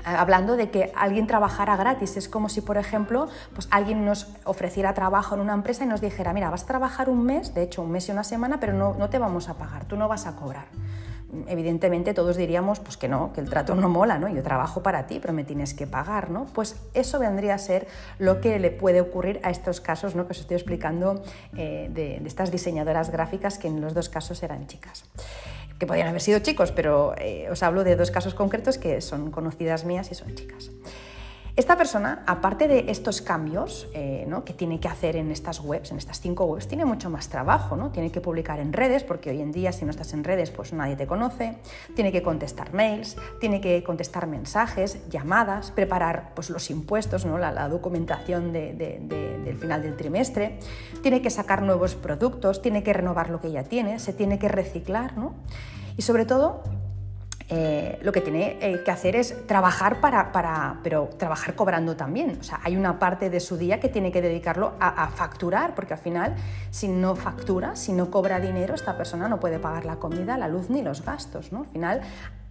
hablando 0.06 0.56
de 0.56 0.70
que 0.70 0.92
alguien 0.96 1.28
trabajara 1.28 1.76
gratis. 1.76 2.18
Es 2.18 2.30
como 2.30 2.50
si, 2.50 2.62
por 2.62 2.78
ejemplo, 2.78 3.28
pues 3.54 3.68
alguien 3.72 4.06
nos 4.06 4.28
ofreciera 4.44 4.94
trabajo 4.94 5.36
en 5.36 5.42
una 5.42 5.54
empresa 5.54 5.84
y 5.84 5.88
nos 5.88 6.02
dijera, 6.02 6.34
mira, 6.34 6.50
vas 6.50 6.64
a 6.64 6.68
trabajar 6.68 7.10
un 7.10 7.24
mes, 7.24 7.54
de 7.54 7.64
hecho 7.64 7.82
un 7.82 7.92
mes 7.92 8.08
y 8.10 8.12
una 8.12 8.24
semana, 8.24 8.60
pero 8.60 8.74
no, 8.74 8.94
no 8.94 9.10
te 9.10 9.20
vamos 9.20 9.50
a 9.50 9.56
pagar, 9.56 9.86
tú 9.86 9.98
no 9.98 10.08
vas 10.08 10.28
a 10.28 10.36
cobrar 10.36 10.68
evidentemente 11.48 12.14
todos 12.14 12.38
diríamos 12.38 12.80
pues 12.80 12.98
que 12.98 13.08
no, 13.08 13.34
que 13.34 13.42
el 13.42 13.50
trato 13.50 13.76
no 13.76 13.90
mola, 13.90 14.18
¿no? 14.18 14.30
Yo 14.30 14.44
trabajo 14.44 14.82
para 14.84 15.08
ti, 15.08 15.20
pero 15.20 15.34
me 15.34 15.44
tienes 15.44 15.74
que 15.74 15.88
pagar, 15.88 16.30
¿no? 16.30 16.46
Pues 16.54 16.76
eso 16.94 17.20
vendría 17.20 17.56
a 17.56 17.58
ser 17.58 17.88
lo 18.20 18.42
que 18.42 18.60
le 18.60 18.72
puede 18.72 19.02
ocurrir 19.02 19.40
a 19.44 19.50
estos 19.50 19.82
casos, 19.82 20.16
¿no? 20.16 20.26
Que 20.26 20.32
os 20.32 20.40
estoy 20.40 20.56
explicando 20.56 21.24
eh, 21.56 21.90
de, 21.92 22.20
de, 22.20 22.28
estas 22.28 22.52
diseñadoras 22.52 23.10
gráficas 23.10 23.58
que 23.58 23.68
en 23.68 23.82
los 23.82 23.94
dos 23.94 24.10
casos 24.10 24.42
eran 24.44 24.68
chicas 24.68 25.06
que 25.80 25.88
podían 25.88 26.08
haber 26.08 26.22
sido 26.22 26.40
chicos, 26.40 26.72
pero 26.72 27.14
eh, 27.18 27.48
os 27.52 27.64
hablo 27.64 27.84
de 27.84 27.96
dos 27.96 28.12
casos 28.12 28.34
concretos 28.34 28.78
que 28.78 29.02
son 29.02 29.32
conocidas 29.32 29.86
mías 29.86 30.12
y 30.12 30.16
son 30.16 30.34
chicas. 30.36 30.72
Esta 31.58 31.78
persona, 31.78 32.22
aparte 32.28 32.68
de 32.68 32.92
estos 32.92 33.22
cambios 33.22 33.88
eh, 33.94 34.28
que 34.44 34.52
tiene 34.52 34.82
que 34.82 34.90
hacer 34.90 35.16
en 35.16 35.32
estas 35.32 35.62
webs, 35.62 35.90
en 35.90 35.98
estas 35.98 36.20
cinco 36.20 36.44
webs, 36.44 36.68
tiene 36.68 36.84
mucho 36.84 37.10
más 37.10 37.30
trabajo, 37.30 37.78
¿no? 37.78 37.92
Tiene 37.92 38.12
que 38.12 38.20
publicar 38.20 38.60
en 38.60 38.74
redes, 38.74 39.06
porque 39.06 39.30
hoy 39.30 39.40
en 39.40 39.54
día 39.54 39.72
si 39.72 39.86
no 39.86 39.92
estás 39.92 40.12
en 40.12 40.26
redes, 40.26 40.52
pues 40.52 40.74
nadie 40.74 40.98
te 40.98 41.08
conoce, 41.08 41.56
tiene 41.96 42.12
que 42.12 42.22
contestar 42.22 42.74
mails, 42.74 43.16
tiene 43.40 43.62
que 43.62 43.84
contestar 43.84 44.28
mensajes, 44.28 45.00
llamadas, 45.10 45.72
preparar 45.72 46.34
pues, 46.36 46.50
los 46.50 46.70
impuestos, 46.70 47.26
¿no? 47.26 47.38
la, 47.38 47.70
documentación 47.70 48.52
del 48.52 49.58
final 49.58 49.82
del 49.82 49.96
trimestre, 49.96 50.60
tiene 51.02 51.22
que 51.22 51.30
sacar 51.30 51.62
nuevos 51.62 51.96
productos, 51.96 52.62
tiene 52.62 52.84
que 52.84 52.92
renovar 52.92 53.30
lo 53.30 53.40
que 53.40 53.52
ya 53.52 53.64
tiene, 53.64 54.00
se 54.00 54.12
tiene 54.12 54.40
que 54.40 54.50
reciclar, 54.50 55.18
¿no? 55.18 55.34
Y 55.96 56.02
sobre 56.02 56.26
todo, 56.26 56.64
eh, 57.48 58.00
lo 58.02 58.12
que 58.12 58.22
tiene 58.22 58.58
eh, 58.60 58.82
que 58.84 58.90
hacer 58.90 59.16
es 59.16 59.46
trabajar 59.46 60.02
para, 60.02 60.32
para, 60.32 60.80
pero 60.82 61.10
trabajar 61.18 61.54
cobrando 61.54 61.96
también. 61.96 62.38
O 62.40 62.44
sea, 62.44 62.60
hay 62.64 62.76
una 62.76 62.98
parte 62.98 63.30
de 63.30 63.40
su 63.40 63.58
día 63.58 63.80
que 63.80 63.88
tiene 63.88 64.12
que 64.12 64.22
dedicarlo 64.22 64.74
a, 64.80 65.10
facturar, 65.10 65.76
porque 65.76 65.94
al 65.94 66.00
final, 66.00 66.36
si 66.72 66.88
no 66.88 67.16
factura, 67.16 67.76
si 67.76 67.94
no 67.94 68.10
cobra 68.10 68.40
dinero, 68.40 68.74
esta 68.74 68.98
persona 68.98 69.28
no 69.28 69.40
puede 69.40 69.60
pagar 69.60 69.86
la 69.86 69.98
comida, 69.98 70.38
la 70.38 70.48
luz 70.48 70.70
ni 70.70 70.82
los 70.82 71.06
gastos. 71.06 71.52
¿no? 71.52 71.62
Al 71.62 71.68
final, 71.68 72.02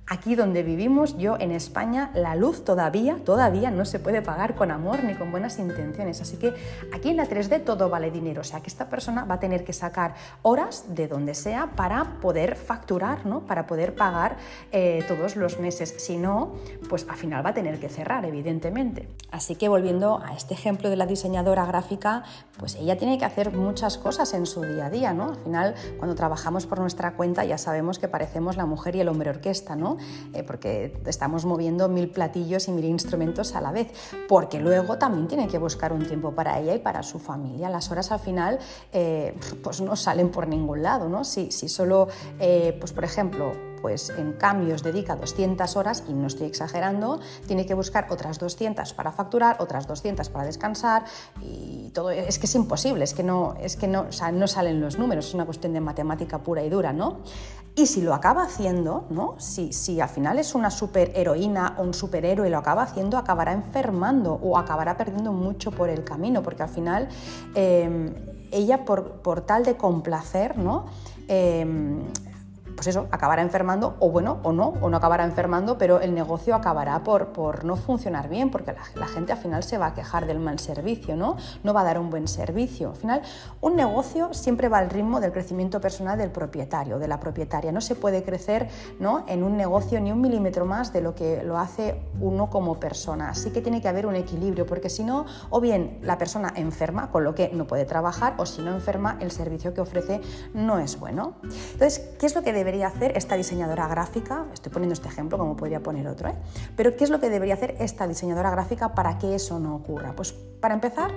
Aquí 0.07 0.35
donde 0.35 0.63
vivimos, 0.63 1.17
yo 1.17 1.39
en 1.41 1.51
España, 1.51 2.11
la 2.13 2.37
luz 2.37 2.63
todavía, 2.63 3.17
todavía 3.25 3.71
no 3.71 3.87
se 3.87 3.99
puede 3.99 4.21
pagar 4.21 4.55
con 4.55 4.71
amor 4.71 5.03
ni 5.03 5.15
con 5.15 5.31
buenas 5.31 5.59
intenciones. 5.59 6.21
Así 6.21 6.37
que 6.37 6.53
aquí 6.95 7.09
en 7.09 7.17
la 7.17 7.27
3D 7.27 7.65
todo 7.65 7.89
vale 7.89 8.11
dinero. 8.11 8.43
O 8.43 8.45
sea 8.45 8.61
que 8.61 8.69
esta 8.69 8.91
persona 8.91 9.25
va 9.25 9.37
a 9.37 9.41
tener 9.41 9.65
que 9.65 9.73
sacar 9.73 10.15
horas 10.43 10.95
de 10.95 11.09
donde 11.09 11.35
sea 11.35 11.71
para 11.75 12.21
poder 12.21 12.57
facturar, 12.57 13.25
¿no? 13.25 13.47
para 13.47 13.67
poder 13.67 13.95
pagar 13.95 14.37
eh, 14.73 15.03
todos 15.09 15.37
los 15.37 15.59
meses. 15.59 15.95
Si 15.97 16.19
no, 16.19 16.53
pues 16.91 17.07
al 17.09 17.17
final 17.17 17.45
va 17.45 17.51
a 17.51 17.55
tener 17.55 17.81
que 17.81 17.89
cerrar, 17.89 18.27
evidentemente. 18.27 19.09
Así 19.31 19.57
que 19.57 19.71
volviendo 19.71 20.23
a 20.23 20.35
este 20.35 20.53
ejemplo 20.53 20.91
de 20.91 20.97
la 20.97 21.07
diseñadora 21.07 21.65
gráfica, 21.65 22.25
pues 22.59 22.75
ella 22.75 22.99
tiene 22.99 23.17
que 23.17 23.25
hacer 23.25 23.53
muchas 23.57 23.97
cosas 23.97 24.35
en 24.35 24.45
su 24.45 24.61
día 24.65 24.87
a 24.87 24.91
día. 24.91 25.15
¿no? 25.15 25.31
Al 25.31 25.37
final, 25.37 25.75
cuando 25.97 26.15
trabajamos 26.15 26.67
por 26.67 26.79
nuestra 26.79 27.15
cuenta, 27.15 27.43
ya 27.47 27.57
sabemos 27.57 27.99
que 27.99 28.09
parecemos 28.09 28.59
la 28.59 28.67
mujer 28.67 28.97
y 28.97 29.01
el 29.01 29.09
hombre 29.09 29.31
orquesta. 29.31 29.75
¿no? 29.77 29.94
Eh, 30.33 30.43
porque 30.43 30.97
estamos 31.07 31.45
moviendo 31.45 31.89
mil 31.89 32.11
platillos 32.11 32.69
y 32.69 32.73
mil 32.73 32.85
instrumentos 32.85 33.55
a 33.55 33.61
la 33.61 33.73
vez, 33.73 33.93
porque 34.29 34.61
luego 34.61 34.99
también 34.99 35.29
tiene 35.29 35.49
que 35.49 35.59
buscar 35.59 35.93
un 35.93 36.07
tiempo 36.07 36.33
para 36.33 36.59
ella 36.59 36.75
y 36.75 36.79
para 36.79 37.03
su 37.03 37.19
familia. 37.19 37.69
Las 37.71 37.91
horas 37.91 38.11
al 38.13 38.21
final 38.21 38.59
eh, 38.93 39.35
pues 39.63 39.81
no 39.81 39.97
salen 39.97 40.31
por 40.31 40.49
ningún 40.49 40.83
lado, 40.83 41.09
¿no? 41.09 41.25
Si, 41.25 41.51
si 41.51 41.69
solo, 41.69 42.09
eh, 42.39 42.77
pues 42.79 42.93
por 42.93 43.05
ejemplo, 43.05 43.53
pues 43.85 44.09
en 44.17 44.33
cambios 44.33 44.83
dedica 44.83 45.15
200 45.15 45.77
horas, 45.77 46.05
y 46.09 46.15
no 46.15 46.27
estoy 46.27 46.47
exagerando, 46.47 47.21
tiene 47.47 47.67
que 47.67 47.75
buscar 47.75 48.07
otras 48.09 48.39
200 48.39 48.95
para 48.95 49.13
facturar, 49.13 49.59
otras 49.61 49.87
200 49.87 50.31
para 50.31 50.47
descansar, 50.47 51.05
y 51.43 51.91
todo 51.91 52.11
es 52.11 52.39
que 52.39 52.47
es 52.47 52.55
imposible, 52.55 53.05
es 53.05 53.13
que 53.13 53.23
no, 53.23 53.55
es 53.61 53.77
que 53.77 53.87
no, 53.87 54.07
no 54.33 54.47
salen 54.47 54.81
los 54.81 54.99
números, 54.99 55.27
es 55.27 55.35
una 55.35 55.45
cuestión 55.45 55.75
de 55.75 55.83
matemática 55.83 56.39
pura 56.39 56.65
y 56.65 56.71
dura, 56.71 56.95
¿no? 56.95 57.19
Y 57.77 57.87
si 57.87 58.03
lo 58.03 58.15
acaba 58.15 58.45
haciendo, 58.45 59.07
¿no? 59.11 59.35
Si, 59.39 59.73
si 59.73 60.01
al 60.01 60.09
final 60.09 60.39
es 60.39 60.55
una 60.55 60.71
superheroína 60.71 61.75
o 61.79 61.83
un 61.83 61.93
superhéroe 61.93 62.47
y 62.47 62.51
lo 62.51 62.59
acaba 62.59 62.83
haciendo, 62.83 63.19
acabará 63.19 63.53
enfermando 63.53 64.35
o 64.35 64.57
acabará 64.57 64.97
perdiendo 64.97 65.33
mucho 65.33 65.73
por 65.73 65.89
el 65.89 66.05
camino, 66.05 66.43
porque 66.43 66.63
al 66.63 66.69
final 66.69 67.09
eh, 67.57 68.13
ella 68.53 68.85
por, 68.85 69.23
por, 69.23 69.41
tal 69.41 69.65
de 69.65 69.77
complacer, 69.77 70.57
¿no? 70.57 70.87
Eh, 71.27 71.67
pues 72.75 72.89
eso, 72.89 73.07
acabará 73.11 73.43
enfermando 73.43 73.97
o 74.01 74.11
bueno, 74.11 74.39
o 74.43 74.53
no, 74.53 74.75
o 74.81 74.89
no 74.89 74.97
acabará 74.97 75.25
enfermando, 75.25 75.79
pero 75.79 76.01
el 76.01 76.15
negocio 76.15 76.55
acabará 76.55 77.03
por, 77.03 77.29
por 77.29 77.65
no 77.65 77.77
funcionar 77.77 78.29
bien, 78.29 78.51
porque 78.51 78.75
la, 78.95 79.07
gente 79.07 79.33
al 79.33 79.39
final 79.39 79.63
se 79.63 79.79
va 79.79 79.87
a 79.87 79.95
quejar 79.95 80.27
del 80.27 80.39
mal 80.39 80.59
servicio, 80.59 81.17
¿no? 81.17 81.37
No 81.63 81.75
va 81.75 81.83
a 81.83 81.85
dar 81.85 81.99
un 81.99 82.11
buen 82.11 82.29
servicio. 82.29 82.91
Al 82.91 82.97
final, 82.97 83.23
un 83.61 83.77
negocio 83.77 84.33
siempre 84.35 84.69
va 84.69 84.79
al 84.79 84.91
ritmo 84.91 85.21
del 85.21 85.33
crecimiento 85.33 85.81
personal 85.81 86.19
del 86.19 86.31
propietario, 86.31 86.99
de 86.99 87.09
la 87.09 87.21
propietaria. 87.21 87.73
No 87.73 87.81
se 87.81 87.95
puede 87.95 88.23
crecer 88.23 88.69
¿no? 88.99 89.25
en 89.29 89.43
un 89.43 89.57
negocio 89.57 90.01
ni 90.01 90.11
un 90.11 90.21
milímetro 90.21 90.65
más 90.65 90.93
de 90.93 91.01
lo 91.01 91.15
que 91.15 91.43
lo 91.43 91.59
hace 91.59 92.01
uno 92.21 92.51
como 92.51 92.81
persona. 92.81 93.31
Así 93.31 93.51
que 93.51 93.61
tiene 93.61 93.81
que 93.81 93.89
haber 93.89 94.07
un 94.07 94.17
equilibrio, 94.17 94.67
porque 94.67 94.89
si 94.89 95.05
no, 95.05 95.27
o 95.51 95.61
bien 95.61 95.99
la 96.03 96.19
persona 96.19 96.53
enferma, 96.57 97.11
con 97.11 97.25
lo 97.25 97.35
que 97.35 97.51
no 97.53 97.67
puede 97.67 97.85
trabajar, 97.85 98.35
o 98.39 98.47
si 98.47 98.63
no 98.63 98.73
enferma, 98.73 99.19
el 99.21 99.31
servicio 99.31 99.75
que 99.75 99.81
ofrece 99.81 100.21
no 100.55 100.79
es 100.79 100.99
bueno. 100.99 101.35
Entonces, 101.43 102.01
¿qué 102.19 102.27
es 102.27 102.35
lo 102.35 102.43
que 102.43 102.53
debería 102.65 102.87
hacer 102.87 103.15
esta 103.15 103.37
diseñadora 103.37 103.87
gráfica? 103.89 104.47
Estoy 104.55 104.73
poniendo 104.73 104.95
este 104.95 105.09
ejemplo, 105.09 105.37
como 105.37 105.55
podría 105.55 105.81
poner 105.81 106.09
otro, 106.09 106.31
¿eh? 106.31 106.35
pero 106.77 106.97
¿qué 106.97 107.05
es 107.05 107.11
lo 107.11 107.21
que 107.21 107.29
debería 107.29 107.55
hacer 107.55 107.77
esta 107.79 108.09
diseñadora 108.09 108.51
gráfica 108.51 108.95
para 108.95 109.19
que 109.19 109.35
eso 109.35 109.61
no 109.61 109.77
ocurra? 109.77 110.15
Pues 110.17 110.33
para 110.33 110.73
empezar, 110.73 111.13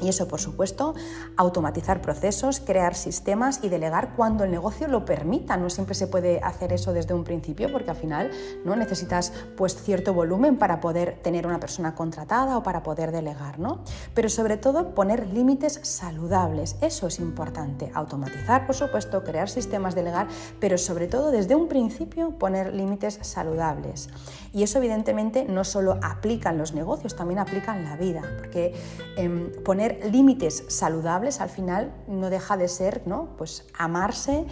Y 0.00 0.08
eso, 0.08 0.28
por 0.28 0.40
supuesto, 0.40 0.94
automatizar 1.36 2.00
procesos, 2.00 2.60
crear 2.60 2.94
sistemas 2.94 3.60
y 3.62 3.68
delegar 3.68 4.14
cuando 4.16 4.44
el 4.44 4.50
negocio 4.50 4.88
lo 4.88 5.04
permita. 5.04 5.56
No 5.56 5.70
siempre 5.70 5.94
se 5.94 6.06
puede 6.06 6.40
hacer 6.40 6.72
eso 6.72 6.92
desde 6.92 7.14
un 7.14 7.24
principio 7.24 7.70
porque 7.72 7.90
al 7.90 7.96
final 7.96 8.30
no 8.64 8.76
necesitas 8.76 9.32
pues 9.56 9.74
cierto 9.74 10.14
volumen 10.14 10.56
para 10.56 10.80
poder 10.80 11.18
tener 11.22 11.46
una 11.46 11.60
persona 11.60 11.94
contratada 11.94 12.56
o 12.56 12.62
para 12.62 12.82
poder 12.82 13.12
delegar, 13.12 13.58
¿no? 13.58 13.80
Pero 14.14 14.28
sobre 14.28 14.56
todo 14.56 14.94
poner 14.94 15.26
límites 15.26 15.80
saludables. 15.82 16.76
Eso 16.80 17.06
es 17.06 17.18
importante. 17.18 17.90
Automatizar, 17.94 18.66
por 18.66 18.74
supuesto, 18.74 19.24
crear 19.24 19.48
sistemas, 19.48 19.94
delegar, 19.94 20.28
pero 20.60 20.78
sobre 20.78 21.06
todo 21.06 21.30
desde 21.30 21.54
un 21.54 21.68
principio 21.68 22.30
poner 22.38 22.74
límites 22.74 23.18
saludables. 23.22 24.08
Y 24.52 24.62
eso 24.62 24.78
evidentemente 24.78 25.44
no 25.44 25.64
solo 25.64 25.98
aplica 26.02 26.50
en 26.50 26.58
los 26.58 26.72
negocios, 26.72 27.16
también 27.16 27.38
aplica 27.38 27.76
en 27.76 27.84
la 27.84 27.96
vida, 27.96 28.22
porque 28.38 28.74
em, 29.16 29.52
poner 29.62 29.87
límites 30.10 30.64
saludables 30.68 31.40
al 31.40 31.48
final 31.48 31.92
no 32.06 32.30
deja 32.30 32.56
de 32.56 32.68
ser 32.68 33.02
¿no? 33.06 33.36
pues 33.36 33.66
amarse 33.78 34.46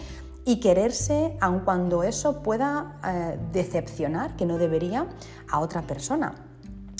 y 0.45 0.59
quererse 0.61 1.37
aun 1.41 1.59
cuando 1.59 2.03
eso 2.03 2.41
pueda 2.41 2.99
eh, 3.05 3.37
decepcionar, 3.51 4.37
que 4.37 4.45
no 4.45 4.57
debería, 4.57 5.07
a 5.49 5.59
otra 5.59 5.81
persona. 5.81 6.46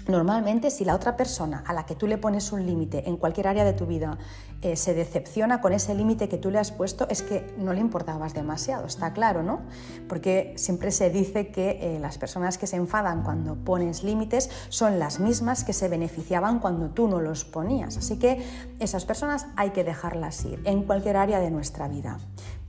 Normalmente 0.08 0.72
si 0.72 0.86
la 0.86 0.96
otra 0.96 1.18
persona 1.18 1.64
a 1.68 1.74
la 1.74 1.86
que 1.86 1.96
tú 1.96 2.08
le 2.08 2.18
pones 2.18 2.54
un 2.54 2.66
límite 2.66 3.10
en 3.10 3.18
cualquier 3.18 3.48
área 3.48 3.66
de 3.66 3.74
tu 3.74 3.86
vida 3.86 4.18
eh, 4.62 4.78
se 4.78 4.94
decepciona 4.94 5.60
con 5.60 5.74
ese 5.74 5.94
límite 5.94 6.30
que 6.30 6.38
tú 6.38 6.50
le 6.50 6.60
has 6.60 6.72
puesto, 6.72 7.08
es 7.10 7.22
que 7.22 7.54
no 7.58 7.74
le 7.74 7.82
importabas 7.82 8.34
demasiado, 8.34 8.86
está 8.86 9.12
claro, 9.12 9.44
¿no? 9.44 9.62
Porque 10.08 10.54
siempre 10.56 10.92
se 10.92 11.10
dice 11.10 11.50
que 11.50 11.96
eh, 11.96 12.00
las 12.00 12.18
personas 12.18 12.58
que 12.58 12.68
se 12.68 12.78
enfadan 12.78 13.22
cuando 13.24 13.56
pones 13.56 14.04
límites 14.04 14.50
son 14.70 14.98
las 14.98 15.20
mismas 15.20 15.66
que 15.66 15.74
se 15.74 15.90
beneficiaban 15.90 16.60
cuando 16.60 16.90
tú 16.90 17.08
no 17.08 17.20
los 17.20 17.44
ponías. 17.44 17.98
Así 17.98 18.18
que 18.18 18.44
esas 18.80 19.06
personas 19.06 19.48
hay 19.58 19.72
que 19.72 19.84
dejarlas 19.84 20.44
ir 20.46 20.62
en 20.64 20.84
cualquier 20.84 21.18
área 21.18 21.40
de 21.40 21.52
nuestra 21.52 21.88
vida. 21.90 22.18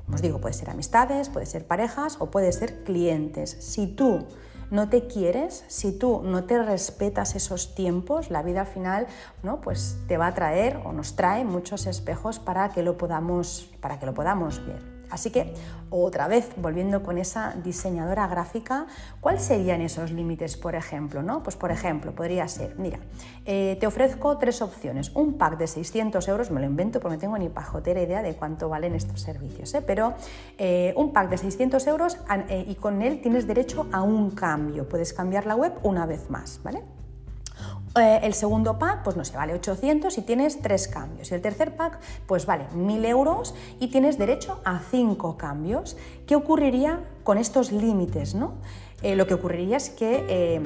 Como 0.05 0.17
os 0.17 0.23
digo, 0.23 0.41
puede 0.41 0.55
ser 0.55 0.71
amistades, 0.71 1.29
puede 1.29 1.47
ser 1.47 1.67
parejas 1.67 2.17
o 2.19 2.31
puede 2.31 2.51
ser 2.53 2.83
clientes. 2.83 3.57
Si 3.61 3.87
tú 3.87 4.27
no 4.71 4.89
te 4.89 5.07
quieres, 5.07 5.65
si 5.69 5.93
tú 5.93 6.23
no 6.23 6.45
te 6.45 6.63
respetas 6.63 7.35
esos 7.35 7.75
tiempos, 7.75 8.31
la 8.31 8.43
vida 8.43 8.61
al 8.61 8.67
final 8.67 9.07
¿no? 9.43 9.61
pues 9.61 9.99
te 10.09 10.17
va 10.17 10.29
a 10.29 10.35
traer 10.35 10.81
o 10.85 10.93
nos 10.93 11.17
trae 11.17 11.45
muchos 11.45 11.87
espejos 11.87 12.39
para 12.39 12.71
que 12.71 12.83
lo 12.83 12.99
podamos, 12.99 13.71
para 13.81 13.99
que 13.99 14.07
lo 14.07 14.15
podamos 14.15 14.65
ver. 14.67 14.98
Así 15.11 15.31
que, 15.31 15.55
otra 15.91 16.29
vez, 16.29 16.51
volviendo 16.57 17.03
con 17.03 17.19
esa 17.19 17.55
diseñadora 17.63 18.27
gráfica, 18.27 18.87
¿cuáles 19.21 19.43
serían 19.43 19.81
esos 19.81 20.11
límites, 20.11 20.57
por 20.57 20.75
ejemplo? 20.75 21.23
¿no? 21.23 21.43
Pues, 21.43 21.57
por 21.57 21.71
ejemplo, 21.71 22.15
podría 22.15 22.47
ser, 22.49 22.75
mira, 22.79 22.99
eh, 23.47 23.77
te 23.81 23.87
ofrezco 23.87 24.37
tres 24.39 24.61
opciones. 24.63 25.11
Un 25.15 25.39
pack 25.39 25.59
de 25.59 25.67
600 25.67 26.29
euros, 26.29 26.51
me 26.51 26.61
lo 26.61 26.67
invento 26.67 27.01
porque 27.01 27.17
no 27.17 27.21
tengo 27.21 27.39
ni 27.39 27.49
pajotera 27.49 28.03
idea 28.03 28.23
de 28.23 28.35
cuánto 28.35 28.69
valen 28.69 28.95
estos 28.95 29.21
servicios, 29.21 29.73
¿eh? 29.75 29.83
pero 29.83 30.15
eh, 30.59 30.93
un 30.97 31.13
pack 31.13 31.31
de 31.31 31.39
600 31.39 31.87
euros 31.87 32.19
y 32.67 32.75
con 32.75 33.03
él 33.03 33.21
tienes 33.21 33.47
derecho 33.47 33.87
a 33.93 34.03
un 34.03 34.31
cambio. 34.33 34.89
Puedes 34.89 35.13
cambiar 35.13 35.47
la 35.47 35.57
web 35.57 35.73
una 35.83 36.07
vez 36.07 36.29
más, 36.31 36.61
¿vale? 36.63 36.98
Eh, 37.99 38.21
el 38.23 38.35
segundo 38.35 38.79
pack, 38.79 39.03
pues 39.03 39.17
no 39.17 39.25
sé, 39.25 39.37
vale 39.37 39.55
800 39.55 40.17
y 40.19 40.23
tienes 40.23 40.61
tres 40.61 40.89
cambios. 40.89 41.31
Y 41.31 41.35
el 41.35 41.43
tercer 41.43 41.77
pack, 41.77 41.99
pues 42.27 42.47
vale 42.47 42.67
1000 42.75 43.05
euros 43.05 43.55
y 43.81 43.89
tienes 43.89 44.19
derecho 44.19 44.61
a 44.65 44.81
cinco 44.91 45.37
cambios. 45.37 45.97
¿Qué 46.27 46.37
ocurriría 46.37 47.01
con 47.25 47.39
estos 47.39 47.73
límites? 47.73 48.35
¿no? 48.35 48.55
Eh, 49.03 49.15
lo 49.15 49.27
que 49.27 49.35
ocurriría 49.35 49.77
es 49.77 49.91
que 49.91 50.25
eh, 50.29 50.61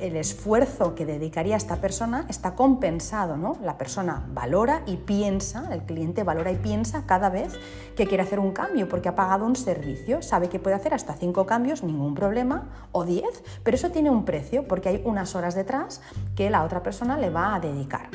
el 0.00 0.16
esfuerzo 0.16 0.94
que 0.94 1.04
dedicaría 1.04 1.56
esta 1.56 1.76
persona 1.76 2.24
está 2.28 2.54
compensado, 2.54 3.36
¿no? 3.36 3.58
La 3.62 3.76
persona 3.76 4.24
valora 4.32 4.82
y 4.86 4.96
piensa, 4.96 5.68
el 5.72 5.82
cliente 5.82 6.24
valora 6.24 6.50
y 6.50 6.56
piensa 6.56 7.04
cada 7.06 7.28
vez 7.28 7.58
que 7.94 8.06
quiere 8.06 8.22
hacer 8.22 8.40
un 8.40 8.52
cambio 8.52 8.88
porque 8.88 9.08
ha 9.08 9.14
pagado 9.14 9.44
un 9.44 9.54
servicio, 9.54 10.22
sabe 10.22 10.48
que 10.48 10.58
puede 10.58 10.76
hacer 10.76 10.94
hasta 10.94 11.14
cinco 11.14 11.46
cambios, 11.46 11.82
ningún 11.82 12.14
problema, 12.14 12.70
o 12.92 13.04
diez, 13.04 13.42
pero 13.62 13.76
eso 13.76 13.90
tiene 13.90 14.10
un 14.10 14.24
precio 14.24 14.66
porque 14.66 14.88
hay 14.88 15.02
unas 15.04 15.34
horas 15.34 15.54
detrás 15.54 16.00
que 16.34 16.50
la 16.50 16.64
otra 16.64 16.82
persona 16.82 17.18
le 17.18 17.30
va 17.30 17.54
a 17.54 17.60
dedicar. 17.60 18.08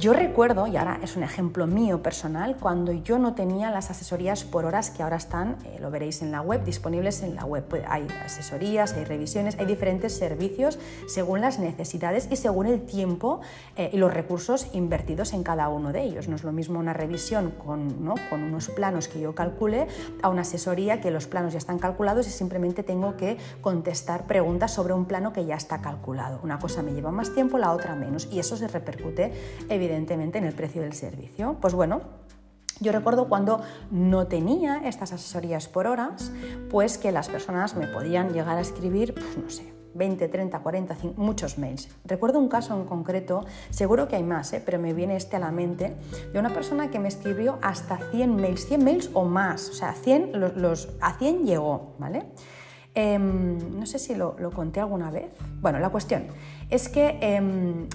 Yo 0.00 0.14
recuerdo, 0.14 0.66
y 0.66 0.78
ahora 0.78 0.98
es 1.02 1.14
un 1.18 1.24
ejemplo 1.24 1.66
mío 1.66 2.02
personal, 2.02 2.56
cuando 2.58 2.90
yo 2.90 3.18
no 3.18 3.34
tenía 3.34 3.70
las 3.70 3.90
asesorías 3.90 4.44
por 4.44 4.64
horas 4.64 4.88
que 4.88 5.02
ahora 5.02 5.16
están, 5.16 5.58
eh, 5.66 5.76
lo 5.78 5.90
veréis 5.90 6.22
en 6.22 6.30
la 6.30 6.40
web, 6.40 6.64
disponibles 6.64 7.22
en 7.22 7.34
la 7.34 7.44
web. 7.44 7.66
Pues 7.68 7.82
hay 7.86 8.06
asesorías, 8.24 8.94
hay 8.94 9.04
revisiones, 9.04 9.58
hay 9.58 9.66
diferentes 9.66 10.16
servicios 10.16 10.78
según 11.06 11.42
las 11.42 11.58
necesidades 11.58 12.28
y 12.30 12.36
según 12.36 12.66
el 12.66 12.80
tiempo 12.80 13.42
eh, 13.76 13.90
y 13.92 13.98
los 13.98 14.14
recursos 14.14 14.68
invertidos 14.72 15.34
en 15.34 15.42
cada 15.42 15.68
uno 15.68 15.92
de 15.92 16.02
ellos. 16.02 16.28
No 16.28 16.36
es 16.36 16.44
lo 16.44 16.52
mismo 16.52 16.78
una 16.78 16.94
revisión 16.94 17.50
con, 17.50 17.90
con 18.30 18.42
unos 18.42 18.70
planos 18.70 19.06
que 19.06 19.20
yo 19.20 19.34
calcule 19.34 19.86
a 20.22 20.30
una 20.30 20.42
asesoría 20.42 21.02
que 21.02 21.10
los 21.10 21.26
planos 21.26 21.52
ya 21.52 21.58
están 21.58 21.78
calculados 21.78 22.26
y 22.26 22.30
simplemente 22.30 22.82
tengo 22.82 23.18
que 23.18 23.36
contestar 23.60 24.26
preguntas 24.26 24.72
sobre 24.72 24.94
un 24.94 25.04
plano 25.04 25.34
que 25.34 25.44
ya 25.44 25.56
está 25.56 25.82
calculado. 25.82 26.40
Una 26.42 26.58
cosa 26.58 26.82
me 26.82 26.94
lleva 26.94 27.10
más 27.10 27.34
tiempo, 27.34 27.58
la 27.58 27.72
otra 27.72 27.96
menos 27.96 28.28
y 28.32 28.38
eso 28.38 28.56
se 28.56 28.66
repercute 28.66 29.34
evidentemente 29.68 29.89
en 29.96 30.44
el 30.44 30.54
precio 30.54 30.82
del 30.82 30.92
servicio. 30.92 31.56
Pues 31.60 31.74
bueno, 31.74 32.00
yo 32.80 32.92
recuerdo 32.92 33.28
cuando 33.28 33.60
no 33.90 34.26
tenía 34.26 34.82
estas 34.84 35.12
asesorías 35.12 35.68
por 35.68 35.86
horas, 35.86 36.32
pues 36.70 36.98
que 36.98 37.12
las 37.12 37.28
personas 37.28 37.76
me 37.76 37.86
podían 37.86 38.32
llegar 38.32 38.56
a 38.56 38.60
escribir, 38.60 39.14
pues 39.14 39.36
no 39.36 39.50
sé, 39.50 39.72
20, 39.94 40.28
30, 40.28 40.58
40, 40.60 40.96
muchos 41.16 41.58
mails. 41.58 41.88
Recuerdo 42.04 42.38
un 42.38 42.48
caso 42.48 42.74
en 42.74 42.84
concreto, 42.84 43.44
seguro 43.70 44.08
que 44.08 44.16
hay 44.16 44.22
más, 44.22 44.52
¿eh? 44.52 44.62
pero 44.64 44.78
me 44.78 44.94
viene 44.94 45.16
este 45.16 45.36
a 45.36 45.40
la 45.40 45.50
mente, 45.50 45.96
de 46.32 46.38
una 46.38 46.50
persona 46.50 46.90
que 46.90 46.98
me 46.98 47.08
escribió 47.08 47.58
hasta 47.60 47.98
100 47.98 48.36
mails, 48.36 48.66
100 48.66 48.84
mails 48.84 49.10
o 49.12 49.24
más, 49.24 49.68
o 49.68 49.72
sea, 49.72 49.92
100, 49.92 50.60
los, 50.60 50.88
a 51.00 51.14
100 51.14 51.44
llegó, 51.44 51.94
¿vale? 51.98 52.26
Em, 52.94 53.78
no 53.78 53.86
sé 53.86 53.98
si 53.98 54.16
lo, 54.16 54.34
conté 54.52 54.80
alguna 54.80 55.10
vez. 55.10 55.30
Bueno, 55.60 55.78
la 55.78 55.90
cuestión 55.90 56.24
es 56.70 56.88
que 56.88 57.18
em, 57.20 57.88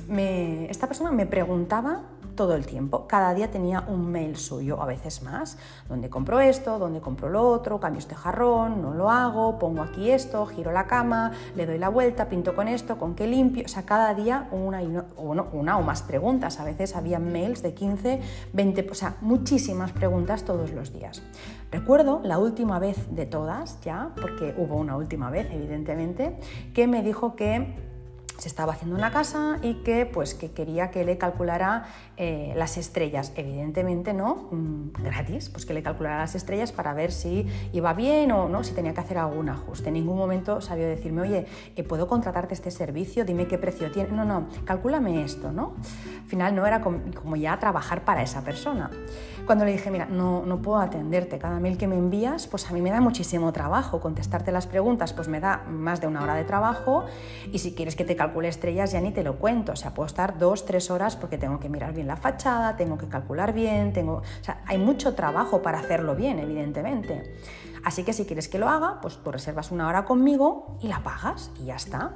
esta 0.69 0.87
persona 0.87 1.11
me 1.11 1.25
preguntaba 1.25 2.03
todo 2.35 2.55
el 2.55 2.65
tiempo. 2.65 3.07
Cada 3.07 3.33
día 3.33 3.49
tenía 3.49 3.85
un 3.87 4.11
mail 4.11 4.35
suyo, 4.35 4.81
a 4.81 4.85
veces 4.85 5.23
más. 5.23 5.57
¿Dónde 5.87 6.09
compro 6.09 6.39
esto? 6.39 6.77
¿Dónde 6.77 6.99
compro 6.99 7.29
lo 7.29 7.49
otro? 7.49 7.79
Cambio 7.79 7.99
este 7.99 8.13
jarrón, 8.13 8.81
no 8.81 8.93
lo 8.93 9.09
hago, 9.09 9.57
pongo 9.57 9.81
aquí 9.81 10.11
esto, 10.11 10.45
giro 10.45 10.71
la 10.71 10.85
cama, 10.85 11.31
le 11.55 11.65
doy 11.65 11.77
la 11.77 11.89
vuelta, 11.89 12.27
pinto 12.27 12.55
con 12.55 12.67
esto, 12.67 12.97
con 12.97 13.15
qué 13.15 13.25
limpio. 13.25 13.63
O 13.65 13.69
sea, 13.69 13.83
cada 13.83 14.13
día 14.13 14.49
una 14.51 15.77
o 15.77 15.81
más 15.81 16.01
preguntas. 16.01 16.59
A 16.59 16.65
veces 16.65 16.95
había 16.95 17.19
mails 17.19 17.63
de 17.63 17.73
15, 17.73 18.21
20, 18.53 18.87
o 18.91 18.95
sea, 18.95 19.15
muchísimas 19.21 19.91
preguntas 19.93 20.43
todos 20.43 20.71
los 20.71 20.93
días. 20.93 21.23
Recuerdo 21.71 22.21
la 22.23 22.37
última 22.37 22.79
vez 22.79 23.15
de 23.15 23.25
todas, 23.25 23.79
ya, 23.81 24.11
porque 24.19 24.53
hubo 24.57 24.75
una 24.75 24.97
última 24.97 25.29
vez, 25.29 25.47
evidentemente, 25.51 26.37
que 26.73 26.87
me 26.87 27.01
dijo 27.01 27.35
que 27.35 27.94
se 28.37 28.47
estaba 28.47 28.73
haciendo 28.73 28.95
una 28.95 29.11
casa 29.11 29.59
y 29.61 29.75
que 29.83 30.05
pues 30.05 30.33
que 30.33 30.51
quería 30.51 30.91
que 30.91 31.05
le 31.05 31.17
calculara 31.17 31.85
eh, 32.17 32.53
las 32.55 32.77
estrellas. 32.77 33.31
Evidentemente 33.35 34.13
no 34.13 34.49
mm, 34.51 35.03
gratis 35.03 35.49
pues 35.49 35.65
que 35.65 35.73
le 35.73 35.83
calculara 35.83 36.19
las 36.19 36.35
estrellas 36.35 36.71
para 36.71 36.93
ver 36.93 37.11
si 37.11 37.45
iba 37.73 37.93
bien 37.93 38.31
o 38.31 38.49
no 38.49 38.63
si 38.63 38.73
tenía 38.73 38.93
que 38.93 39.01
hacer 39.01 39.17
algún 39.17 39.49
ajuste. 39.49 39.89
En 39.89 39.93
ningún 39.95 40.17
momento 40.17 40.61
sabía 40.61 40.87
decirme 40.87 41.21
oye 41.21 41.45
eh, 41.75 41.83
puedo 41.83 42.07
contratarte 42.07 42.53
este 42.53 42.71
servicio 42.71 43.25
dime 43.25 43.47
qué 43.47 43.57
precio 43.57 43.91
tiene 43.91 44.11
no 44.11 44.25
no 44.25 44.47
calcúlame 44.65 45.23
esto 45.23 45.51
no 45.51 45.75
al 46.21 46.29
final 46.29 46.55
no 46.55 46.65
era 46.65 46.81
como, 46.81 47.35
ya 47.35 47.57
trabajar 47.59 48.03
para 48.03 48.23
esa 48.23 48.43
persona 48.43 48.89
cuando 49.45 49.65
le 49.65 49.71
dije 49.71 49.91
mira 49.91 50.05
no 50.05 50.45
no 50.45 50.61
puedo 50.61 50.79
atenderte 50.79 51.39
cada 51.39 51.59
mail 51.59 51.77
que 51.77 51.87
me 51.87 51.95
envías 51.95 52.47
pues 52.47 52.69
a 52.69 52.73
mí 52.73 52.81
me 52.81 52.91
da 52.91 53.01
muchísimo 53.01 53.51
trabajo 53.53 53.99
contestarte 53.99 54.51
las 54.51 54.67
preguntas 54.67 55.13
pues 55.13 55.27
me 55.27 55.39
da 55.39 55.63
más 55.69 56.01
de 56.01 56.07
una 56.07 56.23
hora 56.23 56.35
de 56.35 56.43
trabajo 56.43 57.05
y 57.51 57.59
si 57.59 57.73
quieres 57.73 57.95
que 57.95 58.05
te 58.05 58.15
calcule 58.15 58.47
estrellas 58.47 58.91
ya 58.91 59.01
ni 59.01 59.11
te 59.11 59.23
lo 59.23 59.37
cuento, 59.37 59.73
o 59.73 59.75
sea, 59.75 59.93
puedo 59.93 60.07
estar 60.07 60.37
dos, 60.37 60.65
tres 60.65 60.91
horas 60.91 61.15
porque 61.15 61.37
tengo 61.37 61.59
que 61.59 61.69
mirar 61.69 61.93
bien 61.93 62.07
la 62.07 62.17
fachada, 62.17 62.75
tengo 62.75 62.97
que 62.97 63.07
calcular 63.07 63.53
bien, 63.53 63.93
tengo, 63.93 64.15
o 64.15 64.43
sea, 64.43 64.61
hay 64.65 64.77
mucho 64.77 65.15
trabajo 65.15 65.61
para 65.61 65.79
hacerlo 65.79 66.15
bien, 66.15 66.39
evidentemente. 66.39 67.35
Así 67.83 68.03
que 68.03 68.13
si 68.13 68.25
quieres 68.25 68.47
que 68.47 68.57
lo 68.57 68.67
haga, 68.67 68.99
pues 69.01 69.17
tú 69.23 69.31
reservas 69.31 69.71
una 69.71 69.87
hora 69.87 70.05
conmigo 70.05 70.77
y 70.81 70.87
la 70.87 71.03
pagas 71.03 71.51
y 71.61 71.65
ya 71.65 71.75
está. 71.75 72.13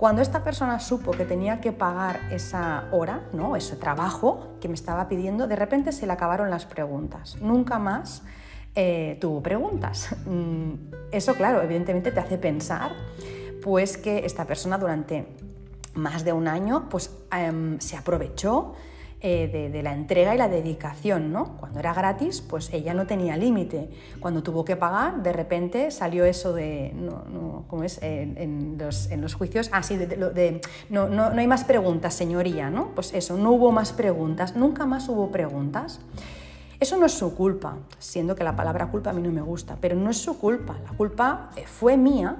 Cuando 0.00 0.22
esta 0.22 0.42
persona 0.42 0.80
supo 0.80 1.10
que 1.10 1.26
tenía 1.26 1.60
que 1.60 1.72
pagar 1.72 2.20
esa 2.30 2.84
hora, 2.90 3.20
¿no? 3.34 3.54
ese 3.54 3.76
trabajo 3.76 4.56
que 4.58 4.66
me 4.66 4.72
estaba 4.72 5.06
pidiendo, 5.08 5.46
de 5.46 5.56
repente 5.56 5.92
se 5.92 6.06
le 6.06 6.12
acabaron 6.14 6.48
las 6.48 6.64
preguntas. 6.64 7.36
Nunca 7.42 7.78
más 7.78 8.22
eh, 8.74 9.18
tuvo 9.20 9.42
preguntas. 9.42 10.16
Mm, 10.24 10.72
eso, 11.12 11.34
claro, 11.34 11.60
evidentemente 11.60 12.12
te 12.12 12.18
hace 12.18 12.38
pensar 12.38 12.92
pues 13.62 13.98
que 13.98 14.24
esta 14.24 14.46
persona 14.46 14.78
durante 14.78 15.26
más 15.92 16.24
de 16.24 16.32
un 16.32 16.48
año 16.48 16.88
pues, 16.88 17.10
em, 17.30 17.78
se 17.78 17.98
aprovechó 17.98 18.72
eh, 19.22 19.70
de, 19.70 19.82
la 19.82 19.92
entrega 19.92 20.34
y 20.34 20.38
la 20.38 20.48
dedicación, 20.48 21.30
¿no? 21.30 21.58
Cuando 21.58 21.78
era 21.78 21.92
gratis, 21.92 22.40
pues 22.40 22.72
ella 22.72 22.94
no 22.94 23.06
tenía 23.06 23.36
límite. 23.36 23.90
Cuando 24.18 24.42
tuvo 24.42 24.64
que 24.64 24.76
pagar, 24.76 25.22
de 25.22 25.32
repente 25.32 25.90
salió 25.90 26.24
eso 26.24 26.54
de, 26.54 26.92
no, 26.94 27.64
¿cómo 27.68 27.84
es? 27.84 27.98
En, 28.02 28.78
los, 28.78 29.34
juicios, 29.34 29.68
ah, 29.72 29.82
sí, 29.82 29.98
de, 29.98 30.60
no, 30.88 31.08
no, 31.08 31.24
hay 31.26 31.46
más 31.46 31.64
preguntas, 31.64 32.14
señoría, 32.14 32.70
¿no? 32.70 32.94
Pues 32.94 33.12
eso, 33.12 33.36
no 33.36 33.50
hubo 33.50 33.72
más 33.72 33.92
preguntas, 33.92 34.56
nunca 34.56 34.86
más 34.86 35.06
hubo 35.10 35.30
preguntas. 35.30 36.00
Eso 36.80 36.96
no 36.96 37.04
es 37.04 37.12
su 37.12 37.34
culpa, 37.34 37.76
siendo 37.98 38.34
que 38.34 38.42
la 38.42 38.56
palabra 38.56 38.86
culpa 38.86 39.10
a 39.10 39.12
mí 39.12 39.20
no 39.20 39.30
me 39.30 39.42
gusta, 39.42 39.76
pero 39.82 39.96
no 39.96 40.08
es 40.08 40.16
su 40.16 40.38
culpa. 40.38 40.78
La 40.82 40.96
culpa 40.96 41.50
eh, 41.56 41.64
fue 41.66 41.98
mía 41.98 42.38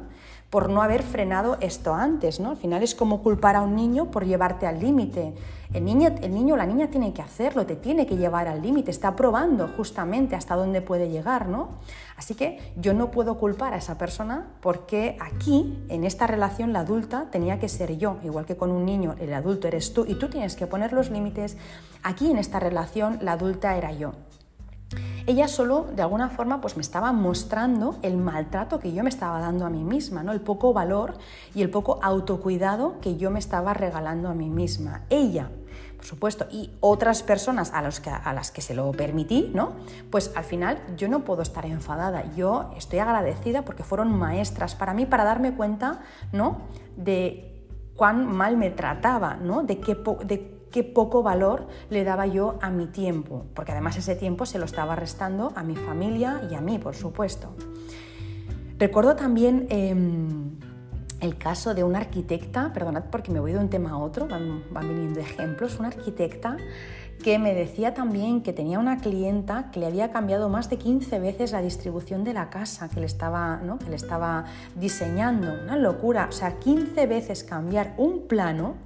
por 0.51 0.69
no 0.69 0.83
haber 0.83 1.05
frenado 1.05 1.57
esto 1.61 1.95
antes, 1.95 2.41
¿no? 2.41 2.51
Al 2.51 2.57
final 2.57 2.83
es 2.83 2.97
como 2.97 3.23
culpar 3.23 3.55
a 3.55 3.63
un 3.63 3.77
niño 3.77 4.11
por 4.11 4.27
llevarte 4.27 4.67
al 4.67 4.81
límite. 4.81 5.33
El 5.73 5.85
niño, 5.85 6.13
el 6.21 6.35
niño 6.35 6.55
o 6.55 6.57
la 6.57 6.67
niña 6.67 6.91
tiene 6.91 7.13
que 7.13 7.23
hacerlo, 7.23 7.65
te 7.65 7.77
tiene 7.77 8.05
que 8.05 8.17
llevar 8.17 8.49
al 8.49 8.61
límite, 8.61 8.91
está 8.91 9.15
probando 9.15 9.69
justamente 9.77 10.35
hasta 10.35 10.57
dónde 10.57 10.83
puede 10.83 11.09
llegar, 11.09 11.49
¿no? 11.49 11.79
Así 12.17 12.35
que 12.35 12.59
yo 12.77 12.93
no 12.93 13.13
puedo 13.13 13.39
culpar 13.39 13.75
a 13.75 13.77
esa 13.77 13.97
persona 13.97 14.49
porque 14.61 15.17
aquí, 15.21 15.79
en 15.89 16.03
esta 16.03 16.27
relación, 16.27 16.73
la 16.73 16.81
adulta 16.81 17.27
tenía 17.31 17.61
que 17.61 17.69
ser 17.69 17.97
yo, 17.97 18.17
igual 18.25 18.45
que 18.45 18.57
con 18.57 18.73
un 18.73 18.85
niño, 18.85 19.15
el 19.21 19.33
adulto 19.33 19.69
eres 19.69 19.95
tú 19.95 20.05
y 20.09 20.17
tú 20.17 20.29
tienes 20.29 20.57
que 20.57 20.67
poner 20.67 20.93
los 20.93 21.11
límites. 21.11 21.57
Aquí, 22.03 22.29
en 22.29 22.39
esta 22.39 22.59
relación, 22.59 23.19
la 23.23 23.33
adulta 23.33 23.77
era 23.77 23.93
yo 23.93 24.15
ella 25.31 25.49
solo 25.49 25.87
de 25.95 26.03
alguna 26.03 26.29
forma 26.29 26.61
pues 26.61 26.77
me 26.77 26.83
estaba 26.83 27.13
mostrando 27.13 27.99
el 28.03 28.17
maltrato 28.17 28.79
que 28.79 28.93
yo 28.93 29.03
me 29.03 29.09
estaba 29.09 29.41
dando 29.41 29.65
a 29.65 29.71
mí 29.71 29.85
misma, 29.85 30.23
¿no? 30.23 30.33
el 30.33 30.41
poco 30.41 30.73
valor 30.73 31.15
y 31.55 31.63
el 31.63 31.71
poco 31.71 31.99
autocuidado 32.03 33.01
que 33.01 33.17
yo 33.17 33.31
me 33.31 33.39
estaba 33.39 33.75
regalando 33.75 34.29
a 34.29 34.35
mí 34.35 34.51
misma. 34.51 35.05
Ella, 35.09 35.51
por 35.97 36.05
supuesto, 36.05 36.47
y 36.51 36.73
otras 36.81 37.23
personas 37.23 37.73
a, 37.73 37.83
los 37.83 38.01
que, 38.01 38.11
a 38.11 38.33
las 38.33 38.51
que 38.51 38.61
se 38.61 38.75
lo 38.75 38.91
permití, 38.93 39.51
¿no? 39.55 39.73
Pues 40.11 40.33
al 40.35 40.45
final 40.45 40.83
yo 40.97 41.09
no 41.09 41.25
puedo 41.25 41.43
estar 41.43 41.67
enfadada, 41.67 42.33
yo 42.35 42.71
estoy 42.77 42.99
agradecida 42.99 43.63
porque 43.63 43.83
fueron 43.83 44.13
maestras 44.13 44.75
para 44.75 44.95
mí 44.95 45.07
para 45.07 45.25
darme 45.25 45.55
cuenta, 45.55 46.01
¿no? 46.33 46.63
De 46.97 47.67
cuán 47.95 48.27
mal 48.27 48.57
me 48.57 48.71
trataba, 48.71 49.37
¿no? 49.37 49.63
De 49.63 49.79
qué, 49.79 49.95
de 50.25 50.60
qué 50.71 50.85
poco 50.85 51.23
valor 51.23 51.67
le 51.89 52.05
daba 52.05 52.27
yo 52.27 52.59
a 52.63 52.71
mi 52.71 52.87
tiempo, 52.87 53.47
porque 53.55 53.73
además 53.73 53.97
ese 53.97 54.17
tiempo 54.17 54.47
se 54.47 54.59
lo 54.59 54.65
estaba 54.65 54.97
restando 54.97 55.53
a 55.57 55.63
mi 55.63 55.77
familia 55.77 56.43
y 56.51 56.55
a 56.55 56.61
mí, 56.61 56.79
por 56.79 56.95
supuesto. 56.95 57.55
Recuerdo 58.79 59.15
también 59.15 59.67
em, 59.69 60.59
el 61.21 61.37
caso 61.37 61.75
de 61.75 61.85
una 61.85 61.99
arquitecta, 61.99 62.73
perdonad 62.73 63.05
porque 63.11 63.31
me 63.31 63.41
voy 63.41 63.53
de 63.53 63.59
un 63.59 63.69
tema 63.69 63.91
a 63.91 63.99
otro, 63.99 64.27
van, 64.27 64.63
viniendo 64.89 65.21
ejemplos, 65.21 65.79
una 65.79 65.89
arquitecta 65.89 66.57
que 67.23 67.39
me 67.39 67.53
decía 67.53 67.93
también 67.93 68.43
que 68.43 68.55
tenía 68.55 68.79
una 68.79 68.97
clienta 68.97 69.71
que 69.71 69.81
le 69.81 69.87
había 69.87 70.11
cambiado 70.11 70.49
más 70.49 70.71
de 70.71 70.79
15 70.79 71.19
veces 71.19 71.53
la 71.53 71.61
distribución 71.61 72.25
de 72.25 72.33
la 72.33 72.49
casa 72.49 72.89
que 72.89 73.01
le 73.01 73.05
estaba, 73.05 73.61
que 73.85 73.91
le 73.91 73.97
estaba 73.97 74.47
diseñando. 74.75 75.53
Una 75.63 75.77
locura, 75.77 76.29
o 76.31 76.33
sea, 76.33 76.59
15 76.59 77.07
veces 77.07 77.45
cambiar 77.45 77.93
un 77.99 78.27
plano 78.27 78.77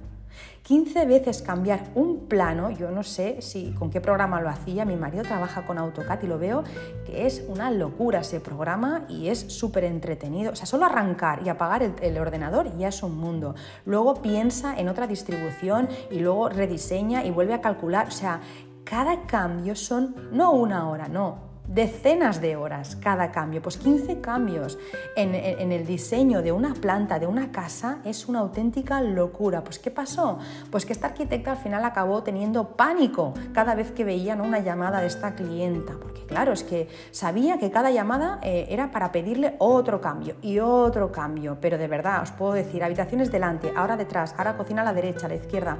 15 0.65 1.05
veces 1.05 1.43
cambiar 1.43 1.91
un 1.93 2.27
plano, 2.27 2.71
yo 2.71 2.89
no 2.89 3.03
sé 3.03 3.39
si 3.43 3.71
con 3.73 3.91
qué 3.91 4.01
programa 4.01 4.41
lo 4.41 4.49
hacía, 4.49 4.83
mi 4.83 4.95
marido 4.95 5.21
trabaja 5.21 5.63
con 5.67 5.77
AutoCAD 5.77 6.23
y 6.23 6.27
lo 6.27 6.39
veo 6.39 6.63
que 7.05 7.27
es 7.27 7.43
una 7.47 7.69
locura 7.69 8.21
ese 8.21 8.39
programa 8.39 9.05
y 9.07 9.27
es 9.27 9.39
súper 9.39 9.83
entretenido. 9.83 10.53
O 10.53 10.55
sea, 10.55 10.65
solo 10.65 10.85
arrancar 10.85 11.45
y 11.45 11.49
apagar 11.49 11.83
el, 11.83 11.93
el, 12.01 12.17
ordenador 12.17 12.75
ya 12.79 12.87
es 12.87 13.03
un 13.03 13.15
mundo. 13.15 13.53
Luego 13.85 14.23
piensa 14.23 14.75
en 14.75 14.89
otra 14.89 15.05
distribución 15.05 15.87
y 16.09 16.17
luego 16.21 16.49
rediseña 16.49 17.23
y 17.23 17.29
vuelve 17.29 17.53
a 17.53 17.61
calcular. 17.61 18.07
O 18.07 18.11
sea, 18.11 18.41
cada 18.83 19.27
cambio 19.27 19.75
son 19.75 20.15
no 20.31 20.51
una 20.53 20.89
hora, 20.89 21.07
no, 21.07 21.54
decenas 21.67 22.41
de 22.41 22.55
horas 22.55 22.95
cada 22.95 23.31
cambio, 23.31 23.61
pues 23.61 23.77
15 23.77 24.21
cambios 24.21 24.77
en, 25.15 25.33
el 25.35 25.85
diseño 25.85 26.41
de 26.41 26.51
una 26.51 26.73
planta, 26.73 27.19
de 27.19 27.27
una 27.27 27.51
casa, 27.51 27.99
es 28.05 28.27
una 28.27 28.39
auténtica 28.39 29.01
locura. 29.01 29.63
Pues 29.63 29.79
¿qué 29.79 29.91
pasó? 29.91 30.39
Pues 30.71 30.85
que 30.85 30.93
esta 30.93 31.07
arquitecta 31.07 31.51
al 31.51 31.57
final 31.57 31.83
acabó 31.83 32.23
teniendo 32.23 32.69
pánico 32.69 33.33
cada 33.53 33.75
vez 33.75 33.91
que 33.91 34.03
veía 34.03 34.35
una 34.35 34.59
llamada 34.59 35.01
de 35.01 35.07
esta 35.07 35.35
clienta, 35.35 35.93
porque 35.99 36.25
claro, 36.25 36.53
es 36.53 36.63
que 36.63 36.87
sabía 37.11 37.57
que 37.57 37.71
cada 37.71 37.91
llamada 37.91 38.39
eh, 38.43 38.67
era 38.69 38.91
para 38.91 39.11
pedirle 39.11 39.55
otro 39.59 40.01
cambio 40.01 40.35
y 40.41 40.59
otro 40.59 41.11
cambio, 41.11 41.57
pero 41.59 41.77
de 41.77 41.87
verdad 41.87 42.21
os 42.21 42.31
puedo 42.31 42.53
decir, 42.53 42.83
habitaciones 42.83 43.31
delante, 43.31 43.71
ahora 43.75 43.97
detrás, 43.97 44.35
ahora 44.37 44.57
cocina 44.57 44.81
a 44.81 44.85
la 44.85 44.93
derecha, 44.93 45.25
a 45.25 45.29
la 45.29 45.35
izquierda. 45.35 45.77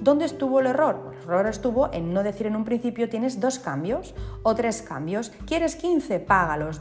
¿Dónde 0.00 0.24
estuvo 0.24 0.60
el 0.60 0.66
error? 0.66 1.12
El 1.22 1.24
error 1.24 1.46
estuvo 1.46 1.92
en 1.92 2.12
no 2.12 2.22
decir 2.22 2.46
en 2.46 2.56
un 2.56 2.64
principio 2.64 3.08
tienes 3.08 3.40
dos 3.40 3.58
cambios 3.58 4.14
o 4.42 4.54
tres 4.54 4.82
cambios 4.82 5.27
¿Quieres 5.46 5.76
15? 5.76 6.20
Págalos. 6.20 6.80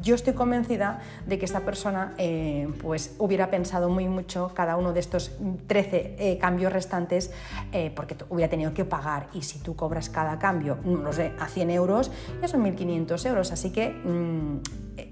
Yo 0.00 0.14
estoy 0.14 0.34
convencida 0.34 1.00
de 1.26 1.38
que 1.38 1.44
esta 1.44 1.60
persona 1.60 2.14
eh, 2.18 2.68
pues 2.80 3.16
hubiera 3.18 3.50
pensado 3.50 3.88
muy 3.88 4.08
mucho 4.08 4.52
cada 4.54 4.76
uno 4.76 4.92
de 4.92 5.00
estos 5.00 5.32
13 5.66 6.16
eh, 6.18 6.38
cambios 6.38 6.72
restantes 6.72 7.32
eh, 7.72 7.92
porque 7.94 8.16
hubiera 8.28 8.48
tenido 8.48 8.72
que 8.72 8.84
pagar 8.84 9.28
y 9.34 9.42
si 9.42 9.58
tú 9.58 9.74
cobras 9.74 10.08
cada 10.08 10.38
cambio, 10.38 10.78
no 10.84 11.12
sé, 11.12 11.32
a 11.38 11.48
100 11.48 11.70
euros, 11.70 12.10
ya 12.40 12.48
son 12.48 12.64
1.500 12.64 13.26
euros. 13.26 13.52
Así 13.52 13.70
que 13.70 13.90
mm, 13.90 14.60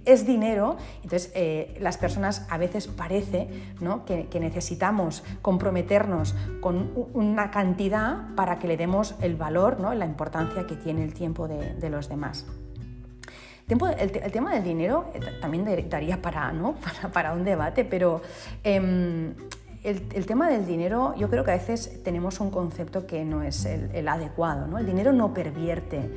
es 0.05 0.27
dinero, 0.27 0.77
entonces 1.03 1.33
las 1.81 1.98
personas 1.98 2.46
a 2.51 2.59
veces 2.59 2.87
parece 2.87 3.48
que, 4.07 4.40
necesitamos 4.40 5.24
comprometernos 5.42 6.35
con 6.61 6.92
una 7.12 7.51
cantidad 7.51 8.35
para 8.35 8.59
que 8.59 8.68
le 8.68 8.77
demos 8.77 9.14
el 9.20 9.37
valor, 9.37 9.81
¿no? 9.81 9.92
la 9.94 10.07
importancia 10.07 10.66
que 10.66 10.77
tiene 10.77 11.03
el 11.05 11.12
tiempo 11.12 11.48
de 11.48 11.90
los 11.90 12.09
demás. 12.09 12.46
El, 13.68 14.33
tema 14.33 14.54
del 14.54 14.64
dinero 14.64 15.11
eh, 15.14 15.20
también 15.40 15.64
daría 15.88 16.22
para, 16.22 16.52
¿no? 16.52 16.76
para, 17.12 17.33
un 17.33 17.44
debate, 17.44 17.85
pero 17.85 18.22
em, 18.64 19.35
el, 19.85 20.26
tema 20.26 20.48
del 20.48 20.66
dinero, 20.66 21.14
yo 21.16 21.28
creo 21.28 21.44
que 21.44 21.50
a 21.50 21.57
veces 21.57 22.02
tenemos 22.02 22.40
un 22.40 22.50
concepto 22.50 23.07
que 23.07 23.24
no 23.24 23.42
es 23.42 23.66
el, 23.66 24.09
adecuado. 24.09 24.66
¿no? 24.66 24.78
El 24.78 24.87
dinero 24.87 25.12
no 25.12 25.35
pervierte 25.35 26.09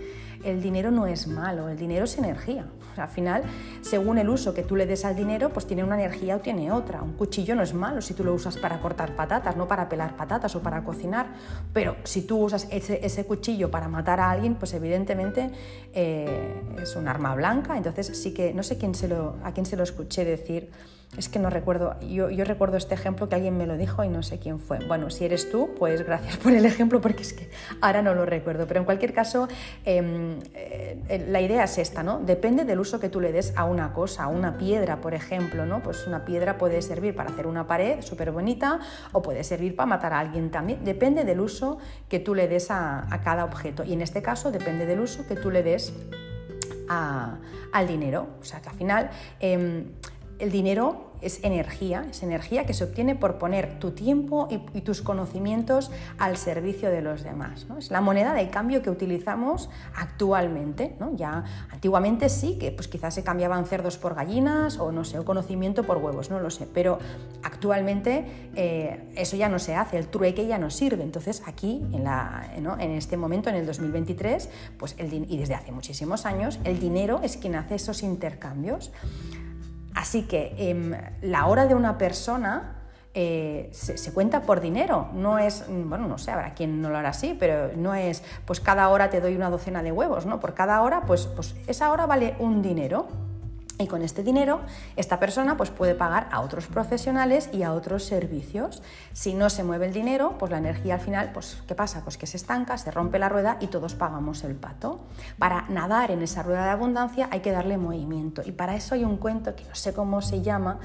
el 0.44 0.62
dinero 0.62 0.92
no 0.92 1.08
es 1.08 1.28
malo, 1.28 1.70
el 1.70 1.78
dinero 1.78 2.06
es 2.06 2.18
energía. 2.18 2.66
Al 2.98 3.08
final, 3.08 3.44
según 3.82 4.18
el 4.18 4.30
uso 4.30 4.54
que 4.54 4.64
tú 4.64 4.76
le 4.76 4.86
des 4.86 5.06
al 5.06 5.16
dinero, 5.16 5.50
pues 5.50 5.66
tiene 5.66 5.84
una 5.84 5.96
energía 5.96 6.36
o 6.36 6.40
tiene 6.40 6.72
otra. 6.72 7.02
Un 7.02 7.14
cuchillo 7.14 7.56
no 7.56 7.64
es 7.64 7.74
malo 7.74 8.02
si 8.02 8.14
tú 8.14 8.24
lo 8.24 8.34
usas 8.34 8.58
para 8.58 8.80
cortar 8.82 9.16
patatas, 9.16 9.56
no 9.56 9.68
para 9.68 9.90
pelar 9.90 10.16
patatas 10.16 10.56
o 10.56 10.62
para 10.62 10.84
cocinar. 10.84 11.28
Pero 11.74 11.96
si 12.04 12.24
tú 12.24 12.40
usas 12.40 12.68
ese, 12.72 13.26
cuchillo 13.26 13.70
para 13.72 13.88
matar 13.88 14.20
a 14.20 14.32
alguien, 14.32 14.56
pues 14.56 14.74
evidentemente 14.74 15.52
eh, 15.94 16.62
es 16.82 16.96
un 16.96 17.08
arma 17.08 17.36
blanca. 17.36 17.78
Entonces 17.78 18.18
sí 18.18 18.34
que 18.34 18.54
no 18.54 18.64
sé 18.64 18.78
quién 18.78 18.96
se 18.96 19.08
lo, 19.08 19.36
a 19.44 19.54
quién 19.54 19.66
se 19.66 19.78
lo 19.78 19.84
escuché 19.84 20.26
decir 20.26 20.70
es 21.18 21.28
que 21.28 21.40
no 21.40 21.50
recuerdo, 21.50 22.00
yo, 22.00 22.30
recuerdo 22.46 22.78
este 22.78 22.94
ejemplo 22.94 23.28
que 23.28 23.36
alguien 23.36 23.58
me 23.58 23.68
lo 23.68 23.76
dijo 23.76 24.02
y 24.06 24.08
no 24.08 24.24
sé 24.24 24.40
quién 24.40 24.60
fue. 24.60 24.80
Bueno, 24.88 25.10
si 25.10 25.26
eres 25.26 25.52
tú, 25.52 25.72
pues 25.78 26.06
gracias 26.06 26.38
por 26.38 26.54
el 26.54 26.66
ejemplo 26.66 27.02
porque 27.02 27.24
es 27.24 27.34
que 27.34 27.50
ahora 27.82 28.02
no 28.02 28.16
lo 28.16 28.26
recuerdo. 28.26 28.66
Pero 28.66 28.80
en 28.80 28.86
cualquier 28.86 29.14
caso, 29.14 29.50
em, 29.84 30.40
eh, 30.54 31.26
la 31.28 31.42
idea 31.42 31.66
es 31.66 31.78
esta, 31.78 32.02
¿no? 32.02 32.20
Depende 32.20 32.64
del 32.64 32.80
uso 32.80 33.02
que 33.02 33.10
tú 33.10 33.20
le 33.20 33.34
des 33.34 33.54
a 33.58 33.66
una 33.66 33.92
cosa, 33.92 34.24
a 34.24 34.28
una 34.28 34.58
piedra, 34.58 35.02
por 35.02 35.14
ejemplo, 35.14 35.66
¿no? 35.66 35.84
Pues 35.84 36.08
una 36.08 36.24
piedra 36.24 36.58
puede 36.58 36.82
servir 36.82 37.14
para 37.14 37.30
hacer 37.30 37.46
una 37.46 37.68
pared 37.68 38.02
súper 38.02 38.32
bonita 38.32 38.80
o 39.12 39.22
puede 39.22 39.44
servir 39.44 39.76
para 39.76 39.88
matar 39.88 40.14
a 40.14 40.20
alguien 40.20 40.50
también. 40.50 40.86
Depende 40.86 41.26
del 41.26 41.42
uso 41.42 41.78
que 42.08 42.20
tú 42.20 42.36
le 42.36 42.48
des 42.48 42.72
a, 42.72 43.06
cada 43.22 43.44
objeto. 43.44 43.84
Y 43.84 43.92
en 43.94 44.02
este 44.02 44.22
caso 44.22 44.50
depende 44.50 44.86
del 44.86 45.02
uso 45.02 45.28
que 45.28 45.36
tú 45.36 45.52
le 45.52 45.62
des 45.62 45.92
al 46.88 47.88
dinero. 47.88 48.28
O 48.40 48.46
sea 48.46 48.62
que 48.62 48.70
al 48.70 48.76
final... 48.76 49.10
Em, 49.42 49.88
el 50.42 50.52
dinero 50.52 51.12
es 51.22 51.44
energía, 51.44 52.08
es 52.10 52.24
energía 52.24 52.66
que 52.66 52.74
se 52.74 52.84
obtiene 52.84 53.16
por 53.16 53.38
poner 53.38 53.78
tu 53.80 53.92
tiempo 53.92 54.48
y, 54.50 54.82
tus 54.82 55.04
conocimientos 55.04 55.92
al 56.18 56.36
servicio 56.36 56.90
de 56.90 57.04
los 57.04 57.24
demás. 57.24 57.68
¿no? 57.70 57.78
Es 57.78 57.92
la 57.92 58.02
moneda 58.02 58.34
de 58.34 58.50
cambio 58.50 58.82
que 58.82 58.90
utilizamos 58.90 59.70
actualmente. 59.96 60.96
¿no? 61.00 61.16
Ya 61.16 61.44
antiguamente 61.70 62.28
sí, 62.30 62.58
que 62.58 62.72
pues 62.72 62.88
quizás 62.88 63.14
se 63.14 63.24
cambiaban 63.24 63.66
cerdos 63.66 63.98
por 63.98 64.16
gallinas 64.16 64.80
o 64.80 64.92
no 64.92 65.04
sé, 65.04 65.20
o 65.20 65.26
conocimiento 65.26 65.84
por 65.84 65.98
huevos, 65.98 66.32
no 66.32 66.40
lo 66.40 66.50
sé, 66.50 66.68
pero 66.74 66.98
actualmente 67.44 68.26
eh, 68.56 69.12
eso 69.16 69.38
ya 69.38 69.48
no 69.48 69.60
se 69.60 69.76
hace, 69.76 70.00
el 70.00 70.08
trueque 70.08 70.48
ya 70.48 70.58
no 70.58 70.72
sirve. 70.72 71.04
Entonces 71.04 71.44
aquí, 71.46 71.84
en, 71.94 72.04
la, 72.04 72.52
en 72.56 72.92
este 72.92 73.16
momento, 73.18 73.50
en 73.50 73.58
el 73.58 73.68
2023, 73.68 74.50
pues 74.80 74.96
el, 74.98 75.14
y 75.14 75.38
desde 75.38 75.54
hace 75.54 75.72
muchísimos 75.72 76.26
años, 76.26 76.60
el 76.64 76.80
dinero 76.80 77.20
es 77.22 77.38
quien 77.38 77.54
hace 77.56 77.76
esos 77.76 78.02
intercambios. 78.02 78.92
Así 79.96 80.24
que 80.24 80.54
em, 80.58 80.94
la 81.22 81.46
hora 81.48 81.66
de 81.66 81.76
una 81.76 81.98
persona 81.98 82.82
eh, 83.14 83.70
se, 83.74 84.14
cuenta 84.14 84.44
por 84.44 84.62
dinero, 84.62 85.10
no 85.14 85.38
es, 85.38 85.66
bueno, 85.68 86.08
no 86.08 86.18
sé, 86.18 86.32
habrá 86.32 86.54
quien 86.54 86.82
no 86.82 86.90
lo 86.90 86.98
hará 86.98 87.10
así, 87.10 87.36
pero 87.38 87.72
no 87.76 87.94
es, 87.94 88.24
pues 88.46 88.62
cada 88.62 88.88
hora 88.88 89.10
te 89.10 89.20
doy 89.20 89.36
una 89.36 89.50
docena 89.50 89.84
de 89.84 89.92
huevos, 89.92 90.26
¿no? 90.26 90.40
Por 90.40 90.54
cada 90.54 90.82
hora, 90.82 91.02
pues, 91.02 91.28
pues 91.28 91.54
esa 91.68 91.92
hora 91.92 92.06
vale 92.06 92.36
un 92.40 92.62
dinero. 92.62 93.08
Y 93.82 93.88
con 93.88 94.04
este 94.04 94.24
dinero, 94.24 94.62
esta 94.96 95.20
persona 95.20 95.58
pues, 95.58 95.72
puede 95.72 95.96
pagar 95.96 96.28
a 96.32 96.42
otros 96.42 96.68
profesionales 96.68 97.50
y 97.52 97.64
a 97.64 97.74
otros 97.74 98.04
servicios. 98.04 98.84
Si 99.14 99.34
no 99.34 99.50
se 99.50 99.64
mueve 99.64 99.88
el 99.88 99.94
dinero, 99.94 100.36
pues 100.38 100.52
la 100.52 100.60
energía 100.60 100.96
al 100.96 101.00
final, 101.00 101.32
pues, 101.34 101.64
¿qué 101.68 101.74
pasa? 101.74 102.02
Pues 102.04 102.18
que 102.18 102.28
se 102.28 102.38
estanca, 102.38 102.78
se 102.78 102.92
rompe 102.92 103.18
la 103.18 103.30
rueda 103.30 103.58
y 103.60 103.68
todos 103.68 103.96
pagamos 103.96 104.44
el 104.44 104.56
pato. 104.56 105.02
Para 105.40 105.66
nadar 105.70 106.12
en 106.12 106.22
esa 106.22 106.44
rueda 106.44 106.66
de 106.66 106.70
abundancia 106.70 107.28
hay 107.32 107.40
que 107.40 107.52
darle 107.52 107.78
movimiento. 107.78 108.44
Y 108.46 108.52
para 108.52 108.76
eso 108.76 108.94
hay 108.94 109.04
un 109.04 109.18
cuento 109.18 109.56
que 109.56 109.64
no 109.64 109.74
sé 109.74 109.94
cómo 109.94 110.22
se 110.22 110.42
llama, 110.42 110.80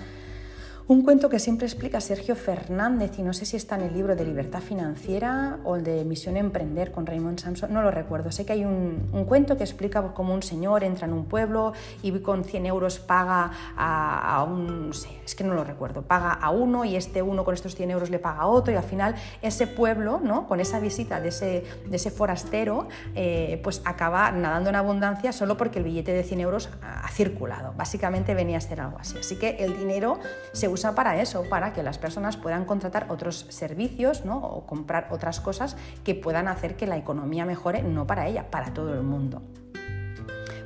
un 0.89 1.03
cuento 1.03 1.29
que 1.29 1.41
siempre 1.41 1.67
explica 1.67 2.01
Sergio 2.01 2.37
Fernández 2.37 3.19
y 3.19 3.23
no 3.23 3.33
sé 3.33 3.45
si 3.45 3.57
está 3.57 3.75
en 3.75 3.83
el 3.83 3.93
libro 3.93 4.15
de 4.15 4.25
Libertad 4.25 4.61
Financiera 4.61 5.59
o 5.65 5.75
el 5.75 5.83
de 5.83 6.05
Misión 6.05 6.37
Emprender 6.37 6.93
con 6.93 7.07
Raymond 7.07 7.41
Samson, 7.41 7.73
no 7.73 7.83
lo 7.83 7.91
recuerdo. 7.91 8.31
Sé 8.31 8.47
que 8.47 8.53
hay 8.53 8.65
un, 8.65 9.09
cuento 9.27 9.57
que 9.57 9.65
explica 9.65 10.15
cómo 10.15 10.33
un 10.33 10.45
señor 10.45 10.85
entra 10.85 11.09
en 11.09 11.13
un 11.13 11.25
pueblo 11.25 11.73
y 12.03 12.13
con 12.21 12.45
100 12.45 12.67
euros 12.67 13.01
paga 13.01 13.51
a, 13.77 14.45
un, 14.45 14.89
no 14.89 14.93
sé, 14.93 15.09
es 15.25 15.35
que 15.35 15.43
no 15.43 15.55
lo 15.55 15.65
recuerdo, 15.65 16.03
paga 16.03 16.33
a 16.33 16.51
uno 16.51 16.85
y 16.85 16.95
este 16.95 17.21
uno 17.21 17.45
con 17.45 17.55
estos 17.55 17.75
100 17.75 17.91
euros 17.91 18.11
le 18.11 18.21
paga 18.21 18.43
a 18.43 18.47
otro 18.47 18.73
y 18.73 18.77
al 18.77 18.85
final 18.85 19.17
ese 19.43 19.67
pueblo, 19.67 20.21
¿no? 20.23 20.47
con 20.47 20.61
esa 20.61 20.79
visita 20.79 21.21
de 21.21 21.31
ese, 21.31 21.65
de 21.85 21.97
ese 21.97 22.13
forastero, 22.13 22.87
eh, 23.17 23.61
pues 23.65 23.83
acaba 23.85 24.31
nadando 24.31 24.71
en 24.71 24.77
abundancia 24.77 25.33
solo 25.33 25.57
porque 25.57 25.81
el 25.81 25.85
billete 25.85 26.13
de 26.13 26.23
100 26.23 26.41
euros 26.41 26.69
ha 26.81 27.09
circulado. 27.09 27.75
Básicamente 27.77 28.35
venía 28.35 28.59
a 28.59 28.61
ser 28.61 28.81
algo 28.81 28.99
así. 29.01 29.19
Así 29.19 29.37
que 29.37 29.57
el 29.59 29.77
dinero 29.77 30.21
se 30.53 30.69
usa 30.77 30.95
para 30.95 31.21
eso, 31.21 31.45
para 31.49 31.73
que 31.73 31.83
las 31.83 31.97
personas 31.97 32.37
puedan 32.37 32.67
contratar 32.67 33.07
otros 33.09 33.47
servicios 33.49 34.23
o 34.31 34.67
comprar 34.67 35.09
otras 35.11 35.41
cosas 35.41 35.77
que 36.05 36.15
puedan 36.15 36.49
hacer 36.49 36.77
que 36.77 36.87
la 36.87 36.99
economía 36.99 37.47
mejore, 37.47 37.83
no 37.83 38.07
para 38.07 38.27
ella, 38.29 38.51
para 38.51 38.75
todo 38.75 38.93
el 38.93 39.03
mundo. 39.03 39.41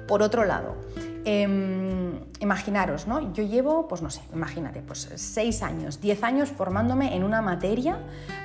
Por 0.08 0.22
otro 0.22 0.44
lado, 0.44 0.74
Em, 1.24 2.18
imaginaros, 2.40 3.06
¿no? 3.06 3.32
Yo 3.34 3.42
llevo, 3.42 3.86
pues 3.86 4.00
no 4.00 4.08
sé, 4.08 4.22
imagínate, 4.32 4.80
pues 4.80 5.10
6 5.14 5.62
años, 5.62 6.00
10 6.00 6.22
años 6.22 6.48
formándome 6.48 7.14
en 7.14 7.24
una 7.24 7.42
materia 7.42 7.98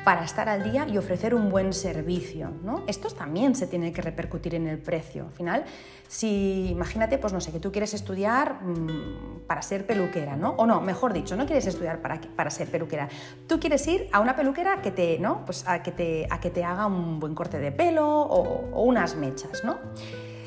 para 0.03 0.25
estar 0.25 0.49
al 0.49 0.69
día 0.69 0.85
y 0.85 0.97
ofrecer 0.97 1.33
un 1.33 1.49
buen 1.49 1.71
servicio, 1.71 2.51
¿no? 2.63 2.83
Esto 2.87 3.09
también 3.09 3.55
se 3.55 3.67
tiene 3.67 3.93
que 3.93 4.01
repercutir 4.01 4.55
en 4.55 4.67
el 4.67 4.77
precio. 4.77 5.23
Al 5.23 5.31
final, 5.31 5.65
si 6.09 6.67
imagínate, 6.69 7.17
pues 7.17 7.31
no 7.31 7.39
sé, 7.39 7.53
que 7.53 7.61
tú 7.61 7.71
quieres 7.71 7.93
estudiar 7.93 8.61
mm, 8.61 9.45
para 9.47 9.61
ser 9.61 9.85
peluquera, 9.87 10.35
¿no? 10.35 10.49
O 10.57 10.65
no, 10.65 10.81
mejor 10.81 11.13
dicho, 11.13 11.37
no 11.37 11.45
quieres 11.45 11.65
estudiar 11.67 12.01
para, 12.01 12.19
para 12.35 12.49
ser 12.49 12.69
peluquera. 12.69 13.07
Tú 13.47 13.57
quieres 13.61 13.87
ir 13.87 14.09
a 14.11 14.19
una 14.19 14.35
peluquera 14.35 14.81
que 14.81 14.91
te, 14.91 15.17
¿no? 15.17 15.45
Pues 15.45 15.65
a 15.65 15.81
que 15.81 15.91
te, 15.91 16.27
a 16.29 16.41
que 16.41 16.49
te 16.49 16.65
haga 16.65 16.87
un 16.87 17.21
buen 17.21 17.35
corte 17.35 17.57
de 17.57 17.71
pelo 17.71 18.05
o, 18.05 18.69
o 18.73 18.83
unas 18.83 19.15
mechas, 19.15 19.63
¿no? 19.63 19.77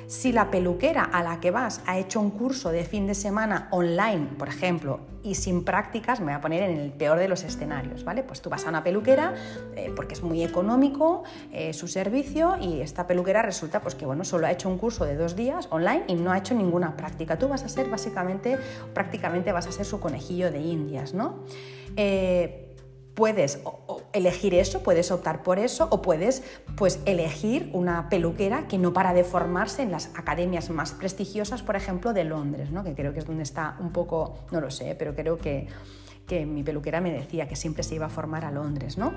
Si 0.09 0.33
la 0.33 0.51
peluquera 0.51 1.05
a 1.05 1.23
la 1.23 1.39
que 1.39 1.51
vas 1.51 1.83
ha 1.85 1.99
hecho 1.99 2.19
un 2.19 2.31
curso 2.31 2.73
de 2.73 2.85
fin 2.85 3.07
de 3.07 3.15
semana 3.15 3.69
online, 3.71 4.27
por 4.39 4.49
ejemplo, 4.49 5.01
y 5.23 5.35
sin 5.35 5.65
prácticas, 5.65 6.21
me 6.21 6.27
voy 6.27 6.35
a 6.35 6.41
poner 6.41 6.63
en 6.63 6.79
el 6.79 6.93
peor 6.93 7.19
de 7.19 7.29
los 7.29 7.43
escenarios, 7.43 8.05
¿vale? 8.05 8.23
Pues 8.23 8.41
tú 8.41 8.49
vas 8.49 8.65
a 8.65 8.71
una 8.71 8.83
peluquera 8.83 9.35
eh, 9.77 9.93
porque 9.95 10.15
es 10.15 10.23
muy 10.23 10.43
económico 10.43 11.25
eh, 11.53 11.75
su 11.75 11.89
servicio 11.89 12.57
y 12.59 12.81
esta 12.81 13.07
peluquera 13.07 13.43
resulta 13.43 13.83
pues 13.83 13.95
que 13.95 14.07
bueno, 14.07 14.25
solo 14.25 14.47
ha 14.47 14.51
hecho 14.51 14.71
un 14.71 14.79
curso 14.79 15.05
de 15.05 15.15
dos 15.15 15.37
días 15.37 15.69
online 15.71 16.05
y 16.07 16.15
no 16.15 16.33
ha 16.33 16.39
hecho 16.39 16.55
ninguna 16.55 16.97
práctica. 16.97 17.39
Tú 17.39 17.49
vas 17.49 17.63
a 17.65 17.69
ser 17.69 17.91
básicamente, 17.91 18.57
prácticamente 18.95 19.53
vas 19.53 19.67
a 19.67 19.73
ser 19.73 19.85
su 19.85 20.01
conejillo 20.01 20.51
de 20.51 20.61
indias, 20.61 21.13
¿no? 21.13 21.41
Eh, 21.97 22.68
puedes 23.19 23.59
elegir 24.13 24.55
eso, 24.55 24.85
puedes 24.85 25.11
optar 25.11 25.43
por 25.43 25.59
eso 25.59 25.89
o 25.91 26.03
puedes 26.03 26.45
pues 26.77 27.01
elegir 27.05 27.69
una 27.73 28.09
peluquera 28.09 28.69
que 28.69 28.79
no 28.79 28.93
para 28.93 29.13
de 29.13 29.25
formarse 29.25 29.83
en 29.83 29.91
las 29.91 30.13
academias 30.15 30.71
más 30.71 30.93
prestigiosas, 30.93 31.63
por 31.63 31.75
ejemplo, 31.75 32.13
de 32.13 32.23
Londres, 32.23 32.71
¿no? 32.71 32.85
que 32.85 32.95
creo 32.95 33.13
que 33.13 33.19
es 33.19 33.27
donde 33.27 33.43
está 33.43 33.77
un 33.81 33.91
poco, 33.91 34.39
no 34.53 34.61
lo 34.61 34.71
sé, 34.71 34.95
pero 34.97 35.17
creo 35.17 35.37
que, 35.37 35.67
que 36.29 36.47
mi 36.47 36.63
peluquera 36.63 37.01
me 37.01 37.11
decía 37.11 37.49
que 37.49 37.57
siempre 37.57 37.83
se 37.83 37.97
iba 37.97 38.07
a 38.07 38.09
formar 38.09 38.45
a 38.45 38.53
Londres, 38.53 38.99
¿no? 38.99 39.13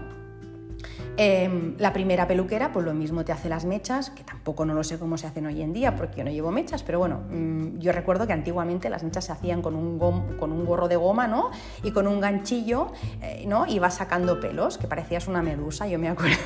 Em, 1.17 1.75
la 1.77 1.91
primera 1.91 2.27
peluquera, 2.27 2.71
pues 2.71 2.85
lo 2.85 2.93
mismo 2.93 3.25
te 3.25 3.31
hace 3.31 3.49
las 3.49 3.65
mechas, 3.65 4.09
que 4.09 4.23
tampoco 4.23 4.65
no 4.65 4.73
lo 4.73 4.83
sé 4.83 4.97
cómo 4.97 5.17
se 5.17 5.27
hacen 5.27 5.45
hoy 5.45 5.61
en 5.61 5.73
día, 5.73 5.95
porque 5.95 6.17
yo 6.17 6.23
no 6.23 6.31
llevo 6.31 6.51
mechas, 6.51 6.83
pero 6.83 6.99
bueno, 6.99 7.21
mm, 7.29 7.79
yo 7.79 7.91
recuerdo 7.91 8.25
que 8.27 8.33
antiguamente 8.33 8.89
las 8.89 9.03
mechas 9.03 9.25
se 9.25 9.31
hacían 9.33 9.61
con 9.61 9.75
un, 9.75 9.99
con 9.99 10.51
un 10.51 10.65
gorro 10.65 10.87
de 10.87 10.95
goma, 10.95 11.27
¿no? 11.27 11.51
Y 11.83 11.91
con 11.91 12.07
un 12.07 12.21
ganchillo, 12.21 12.93
eh, 13.21 13.43
¿no? 13.45 13.67
Y 13.67 13.79
vas 13.79 13.95
sacando 13.95 14.39
pelos, 14.39 14.77
que 14.77 14.87
parecías 14.87 15.27
una 15.27 15.41
medusa, 15.41 15.85
yo 15.87 15.99
me 15.99 16.07
acuerdo 16.09 16.37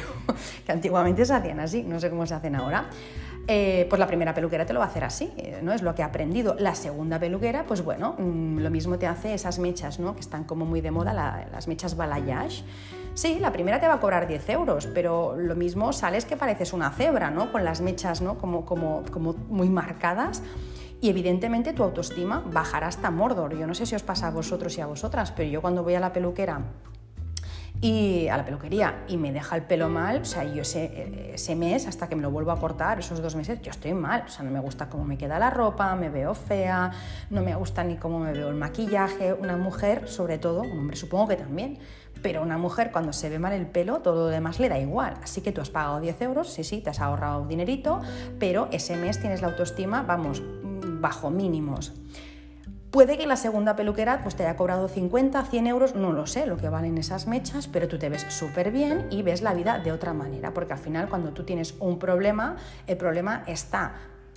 que 0.65 0.71
antiguamente 0.71 1.25
se 1.25 1.33
hacían 1.33 1.59
así, 1.59 1.83
no 1.83 1.99
sé 1.99 2.09
cómo 2.09 2.25
se 2.25 2.33
hacen 2.33 2.55
ahora. 2.55 2.89
Eh, 3.47 3.85
pues 3.89 3.99
la 3.99 4.07
primera 4.07 4.33
peluquera 4.33 4.65
te 4.65 4.73
lo 4.73 4.79
va 4.79 4.85
a 4.85 4.87
hacer 4.87 5.03
así, 5.03 5.31
eh, 5.37 5.59
¿no? 5.61 5.71
Es 5.71 5.83
lo 5.83 5.93
que 5.93 6.01
he 6.01 6.05
aprendido. 6.05 6.55
La 6.57 6.73
segunda 6.73 7.19
peluquera, 7.19 7.65
pues 7.67 7.83
bueno, 7.83 8.15
mm, 8.17 8.59
lo 8.59 8.71
mismo 8.71 8.97
te 8.97 9.05
hace 9.05 9.35
esas 9.35 9.59
mechas, 9.59 9.99
¿no? 9.99 10.15
Que 10.15 10.21
están 10.21 10.45
como 10.45 10.65
muy 10.65 10.81
de 10.81 10.89
moda, 10.89 11.13
las 11.51 11.67
mechas 11.67 11.95
balayage. 11.95 12.63
Sí, 13.13 13.37
la 13.39 13.51
primera 13.51 13.79
te 13.79 13.87
va 13.87 13.93
a 13.93 13.99
cobrar 13.99 14.27
10 14.27 14.49
euros, 14.49 14.87
pero 14.87 15.35
lo 15.37 15.55
mismo 15.55 15.93
sales 15.93 16.25
que 16.25 16.35
pareces 16.35 16.73
una 16.73 16.89
cebra, 16.89 17.29
¿no? 17.29 17.51
Con 17.51 17.63
las 17.63 17.81
mechas, 17.81 18.21
¿no? 18.21 18.37
Como, 18.37 18.65
como, 18.65 19.03
como 19.11 19.33
muy 19.33 19.69
marcadas. 19.69 20.41
Y 20.99 21.09
evidentemente 21.09 21.71
tu 21.73 21.83
autoestima 21.83 22.43
bajará 22.51 22.87
hasta 22.87 23.11
Mordor. 23.11 23.55
Yo 23.57 23.67
no 23.67 23.75
sé 23.75 23.85
si 23.85 23.93
os 23.93 24.01
pasa 24.01 24.27
a 24.27 24.31
vosotros 24.31 24.75
y 24.77 24.81
a 24.81 24.87
vosotras, 24.87 25.31
pero 25.31 25.47
yo 25.49 25.61
cuando 25.61 25.83
voy 25.83 25.93
a 25.93 25.99
la 25.99 26.11
peluquera 26.11 26.61
y 27.81 28.27
a 28.27 28.37
la 28.37 28.45
peluquería 28.45 29.03
y 29.07 29.17
me 29.17 29.31
deja 29.31 29.55
el 29.55 29.63
pelo 29.63 29.89
mal, 29.89 30.21
o 30.21 30.25
sea, 30.25 30.43
yo 30.43 30.61
ese, 30.61 31.33
ese, 31.33 31.55
mes, 31.55 31.87
hasta 31.87 32.07
que 32.07 32.15
me 32.15 32.21
lo 32.21 32.31
vuelvo 32.31 32.51
a 32.51 32.59
cortar, 32.59 32.99
esos 32.99 33.21
dos 33.21 33.35
meses, 33.35 33.61
yo 33.61 33.71
estoy 33.71 33.93
mal, 33.93 34.23
o 34.25 34.29
sea, 34.29 34.43
no 34.43 34.51
me 34.51 34.59
gusta 34.59 34.89
cómo 34.89 35.03
me 35.05 35.17
queda 35.17 35.39
la 35.39 35.49
ropa, 35.49 35.95
me 35.95 36.09
veo 36.09 36.33
fea, 36.33 36.91
no 37.29 37.41
me 37.41 37.55
gusta 37.55 37.83
ni 37.83 37.97
cómo 37.97 38.19
me 38.19 38.31
veo 38.31 38.49
el 38.49 38.55
maquillaje, 38.55 39.33
una 39.33 39.57
mujer, 39.57 40.07
sobre 40.07 40.37
todo, 40.37 40.61
un 40.61 40.79
hombre 40.79 40.95
supongo 40.95 41.27
que 41.27 41.35
también, 41.35 41.77
pero 42.21 42.41
una 42.41 42.57
mujer 42.57 42.91
cuando 42.91 43.13
se 43.13 43.29
ve 43.29 43.39
mal 43.39 43.53
el 43.53 43.67
pelo, 43.67 43.99
todo 43.99 44.25
lo 44.25 44.27
demás 44.27 44.59
le 44.59 44.69
da 44.69 44.79
igual, 44.79 45.15
así 45.21 45.41
que 45.41 45.51
tú 45.51 45.61
has 45.61 45.69
pagado 45.69 45.99
10 45.99 46.21
euros, 46.21 46.51
sí, 46.51 46.63
sí, 46.63 46.81
te 46.81 46.89
has 46.89 46.99
ahorrado 46.99 47.45
dinerito, 47.45 48.01
pero 48.39 48.67
ese 48.71 48.95
mes 48.95 49.19
tienes 49.19 49.41
la 49.41 49.49
autoestima, 49.49 50.01
vamos, 50.01 50.41
bajo 51.01 51.29
mínimos. 51.29 51.93
Puede 52.95 53.17
que 53.17 53.27
la 53.27 53.35
segunda 53.35 53.75
peluquera 53.75 54.21
pues, 54.23 54.37
te 54.37 54.43
haya 54.43 54.55
cobrado 54.55 54.87
50, 54.87 55.43
100 55.43 55.67
euros, 55.67 55.95
no 55.95 56.13
lo 56.13 56.27
sé 56.27 56.45
lo 56.45 56.55
que 56.55 56.69
valen 56.69 56.97
esas 56.97 57.27
mechas, 57.27 57.67
pero 57.67 57.89
tú 57.89 57.99
te 57.99 58.07
ves 58.07 58.25
súper 58.29 58.71
bien 58.71 59.07
y 59.11 59.21
ves 59.21 59.41
la 59.41 59.53
vida 59.53 59.79
de 59.79 59.91
otra 59.91 60.13
manera, 60.13 60.53
porque 60.53 60.71
al 60.71 60.79
final 60.79 61.09
cuando 61.09 61.33
tú 61.33 61.43
tienes 61.43 61.75
un 61.81 61.99
problema, 61.99 62.55
el 62.87 62.95
problema 62.95 63.43
está 63.47 63.95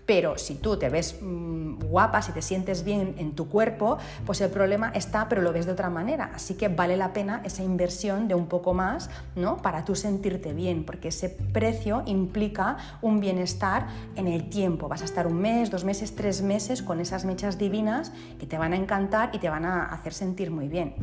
pero 0.08 0.38
si 0.38 0.54
tú 0.54 0.78
te 0.78 0.88
ves 0.88 1.18
mm, 1.20 1.80
guapa, 1.80 2.22
si 2.22 2.32
te 2.32 2.40
sientes 2.40 2.82
bien 2.82 3.14
en 3.18 3.32
tu 3.32 3.46
cuerpo, 3.50 3.98
pues 4.24 4.40
el 4.40 4.48
problema 4.48 4.90
está, 4.94 5.28
pero 5.28 5.42
lo 5.42 5.52
ves 5.52 5.66
de 5.66 5.72
otra 5.72 5.90
manera. 5.90 6.30
Así 6.34 6.54
que 6.54 6.68
vale 6.68 6.96
la 6.96 7.12
pena 7.12 7.42
esa 7.44 7.62
inversión 7.62 8.26
de 8.26 8.34
un 8.34 8.46
poco 8.46 8.72
más, 8.72 9.10
¿no? 9.36 9.58
Para 9.58 9.84
tú 9.84 9.94
sentirte 9.94 10.54
bien, 10.54 10.84
porque 10.84 11.08
ese 11.08 11.28
precio 11.28 12.04
implica 12.06 12.78
un 13.02 13.20
bienestar 13.20 13.86
en 14.16 14.28
el 14.28 14.48
tiempo. 14.48 14.88
Vas 14.88 15.02
a 15.02 15.04
estar 15.04 15.26
un 15.26 15.42
mes, 15.42 15.70
dos 15.70 15.84
meses, 15.84 16.16
tres 16.16 16.40
meses 16.40 16.82
con 16.82 17.00
esas 17.00 17.26
mechas 17.26 17.58
divinas 17.58 18.10
que 18.40 18.46
te 18.46 18.56
van 18.56 18.72
a 18.72 18.76
encantar 18.76 19.28
y 19.34 19.38
te 19.40 19.50
van 19.50 19.66
a 19.66 19.84
hacer 19.84 20.14
sentir 20.14 20.50
muy 20.50 20.68
bien. 20.68 20.94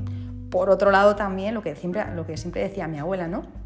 Por 0.50 0.72
otro 0.72 0.90
lado 0.90 1.16
también 1.16 1.54
lo 1.54 1.62
que 1.62 1.76
siempre, 1.76 2.04
lo 2.16 2.26
que 2.26 2.38
siempre 2.38 2.64
decía 2.64 2.88
mi 2.88 2.98
abuela, 2.98 3.28
¿no? 3.28 3.65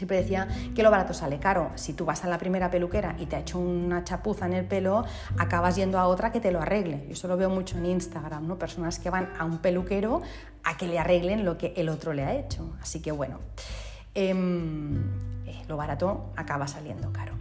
Siempre 0.00 0.16
decía 0.16 0.48
que 0.74 0.82
lo 0.82 0.90
barato 0.90 1.12
sale 1.12 1.38
caro. 1.38 1.72
Si 1.74 1.92
tú 1.92 2.06
vas 2.06 2.24
a 2.24 2.28
la 2.28 2.38
primera 2.38 2.70
peluquera 2.70 3.16
y 3.18 3.26
te 3.26 3.36
ha 3.36 3.40
hecho 3.40 3.58
una 3.58 4.02
chapuza 4.02 4.46
en 4.46 4.54
el 4.54 4.64
pelo, 4.64 5.04
acabas 5.36 5.76
yendo 5.76 5.98
a 5.98 6.06
otra 6.06 6.32
que 6.32 6.40
te 6.40 6.50
lo 6.50 6.58
arregle. 6.58 7.04
Yo 7.06 7.12
eso 7.12 7.28
lo 7.28 7.36
veo 7.36 7.50
mucho 7.50 7.76
en 7.76 7.84
Instagram, 7.84 8.48
¿no? 8.48 8.58
Personas 8.58 8.98
que 8.98 9.10
van 9.10 9.28
a 9.38 9.44
un 9.44 9.58
peluquero 9.58 10.22
a 10.64 10.78
que 10.78 10.86
le 10.86 10.98
arreglen 10.98 11.44
lo 11.44 11.58
que 11.58 11.74
el 11.76 11.90
otro 11.90 12.14
le 12.14 12.24
ha 12.24 12.34
hecho. 12.34 12.72
Así 12.80 13.02
que 13.02 13.12
bueno, 13.12 13.40
em, 14.14 15.02
eh, 15.44 15.64
lo 15.68 15.76
barato 15.76 16.32
acaba 16.34 16.66
saliendo 16.66 17.12
caro. 17.12 17.34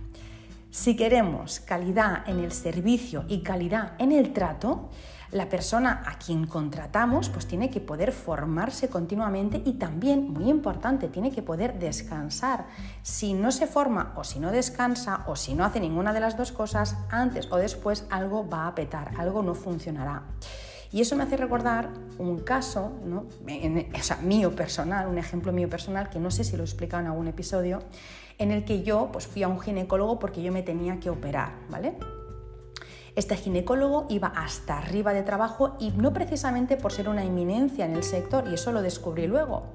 Si 0.69 0.97
queremos 0.97 1.61
calidad 1.61 2.27
en 2.27 2.39
el 2.39 2.51
servicio 2.51 3.23
y 3.29 3.39
calidad 3.39 3.93
en 3.99 4.11
el 4.11 4.33
trato, 4.33 4.89
la 5.31 5.47
persona 5.47 6.03
a 6.05 6.17
quien 6.17 6.47
contratamos 6.47 7.29
pues 7.29 7.45
tiene 7.45 7.69
que 7.69 7.79
poder 7.79 8.11
formarse 8.11 8.89
continuamente 8.89 9.61
y 9.63 9.73
también, 9.73 10.31
muy 10.31 10.49
importante, 10.49 11.07
tiene 11.07 11.31
que 11.31 11.41
poder 11.41 11.77
descansar. 11.77 12.65
Si 13.03 13.33
no 13.33 13.51
se 13.51 13.67
forma 13.67 14.13
o 14.15 14.23
si 14.23 14.39
no 14.39 14.51
descansa 14.51 15.23
o 15.27 15.35
si 15.35 15.53
no 15.53 15.65
hace 15.65 15.79
ninguna 15.79 16.13
de 16.13 16.19
las 16.19 16.37
dos 16.37 16.51
cosas, 16.51 16.97
antes 17.09 17.47
o 17.51 17.57
después 17.57 18.05
algo 18.09 18.47
va 18.49 18.67
a 18.67 18.75
petar, 18.75 19.11
algo 19.17 19.43
no 19.43 19.53
funcionará. 19.53 20.23
Y 20.91 21.01
eso 21.01 21.15
me 21.15 21.23
hace 21.23 21.37
recordar 21.37 21.89
un 22.17 22.39
caso, 22.39 22.91
¿no? 23.05 23.19
o 23.19 24.01
sea, 24.01 24.17
mío 24.17 24.55
personal, 24.55 25.07
un 25.07 25.19
ejemplo 25.19 25.51
mío 25.51 25.69
personal, 25.69 26.09
que 26.09 26.19
no 26.19 26.31
sé 26.31 26.43
si 26.43 26.57
lo 26.57 26.63
he 26.63 26.65
explicado 26.65 27.01
en 27.01 27.09
algún 27.09 27.27
episodio, 27.27 27.83
en 28.39 28.51
el 28.51 28.65
que 28.65 28.81
yo 28.81 29.09
pues, 29.11 29.27
fui 29.27 29.43
a 29.43 29.47
un 29.47 29.59
ginecólogo 29.59 30.17
porque 30.17 30.41
yo 30.41 30.51
me 30.51 30.63
tenía 30.63 30.99
que 30.99 31.11
operar, 31.11 31.51
¿vale? 31.69 31.95
Este 33.19 33.35
ginecólogo 33.35 34.05
iba 34.07 34.29
hasta 34.29 34.77
arriba 34.77 35.11
de 35.11 35.23
trabajo 35.23 35.75
y 35.77 35.91
no 35.91 36.13
precisamente 36.13 36.77
por 36.77 36.93
ser 36.93 37.09
una 37.09 37.25
eminencia 37.25 37.83
en 37.83 37.93
el 37.97 38.03
sector, 38.03 38.45
y 38.49 38.53
eso 38.53 38.71
lo 38.71 38.81
descubrí 38.81 39.27
luego. 39.27 39.73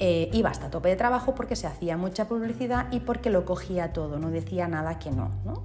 eh, 0.00 0.28
iba 0.32 0.50
hasta 0.50 0.68
tope 0.68 0.88
de 0.88 0.96
trabajo 0.96 1.32
porque 1.36 1.54
se 1.54 1.68
hacía 1.68 1.96
mucha 1.96 2.26
publicidad 2.26 2.88
y 2.90 2.98
porque 2.98 3.30
lo 3.30 3.44
cogía 3.44 3.92
todo, 3.92 4.18
no 4.18 4.30
decía 4.32 4.66
nada 4.66 4.98
que 4.98 5.12
no. 5.12 5.30
¿no? 5.44 5.62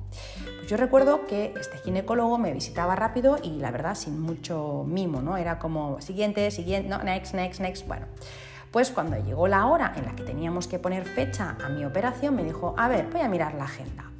Pues 0.57 0.69
yo 0.69 0.77
recuerdo 0.77 1.25
que 1.25 1.55
este 1.59 1.79
ginecólogo 1.79 2.37
me 2.37 2.53
visitaba 2.53 2.95
rápido 2.95 3.37
y 3.41 3.57
la 3.57 3.71
verdad 3.71 3.95
sin 3.95 4.21
mucho 4.21 4.85
mimo, 4.85 5.23
¿no? 5.23 5.37
Era 5.37 5.57
como 5.57 5.99
siguiente, 6.01 6.51
siguiente, 6.51 6.87
no, 6.87 7.01
next, 7.01 7.33
next, 7.33 7.61
next, 7.61 7.87
bueno. 7.87 8.05
Pues 8.69 8.91
cuando 8.91 9.17
llegó 9.17 9.47
la 9.47 9.65
hora 9.65 9.91
en 9.95 10.05
la 10.05 10.15
que 10.15 10.21
teníamos 10.21 10.67
que 10.67 10.77
poner 10.77 11.03
fecha 11.05 11.57
a 11.65 11.69
mi 11.69 11.83
operación, 11.83 12.35
me 12.35 12.43
dijo, 12.43 12.75
a 12.77 12.87
ver, 12.87 13.07
voy 13.11 13.21
a 13.21 13.27
mirar 13.27 13.55
la 13.55 13.63
agenda. 13.63 14.11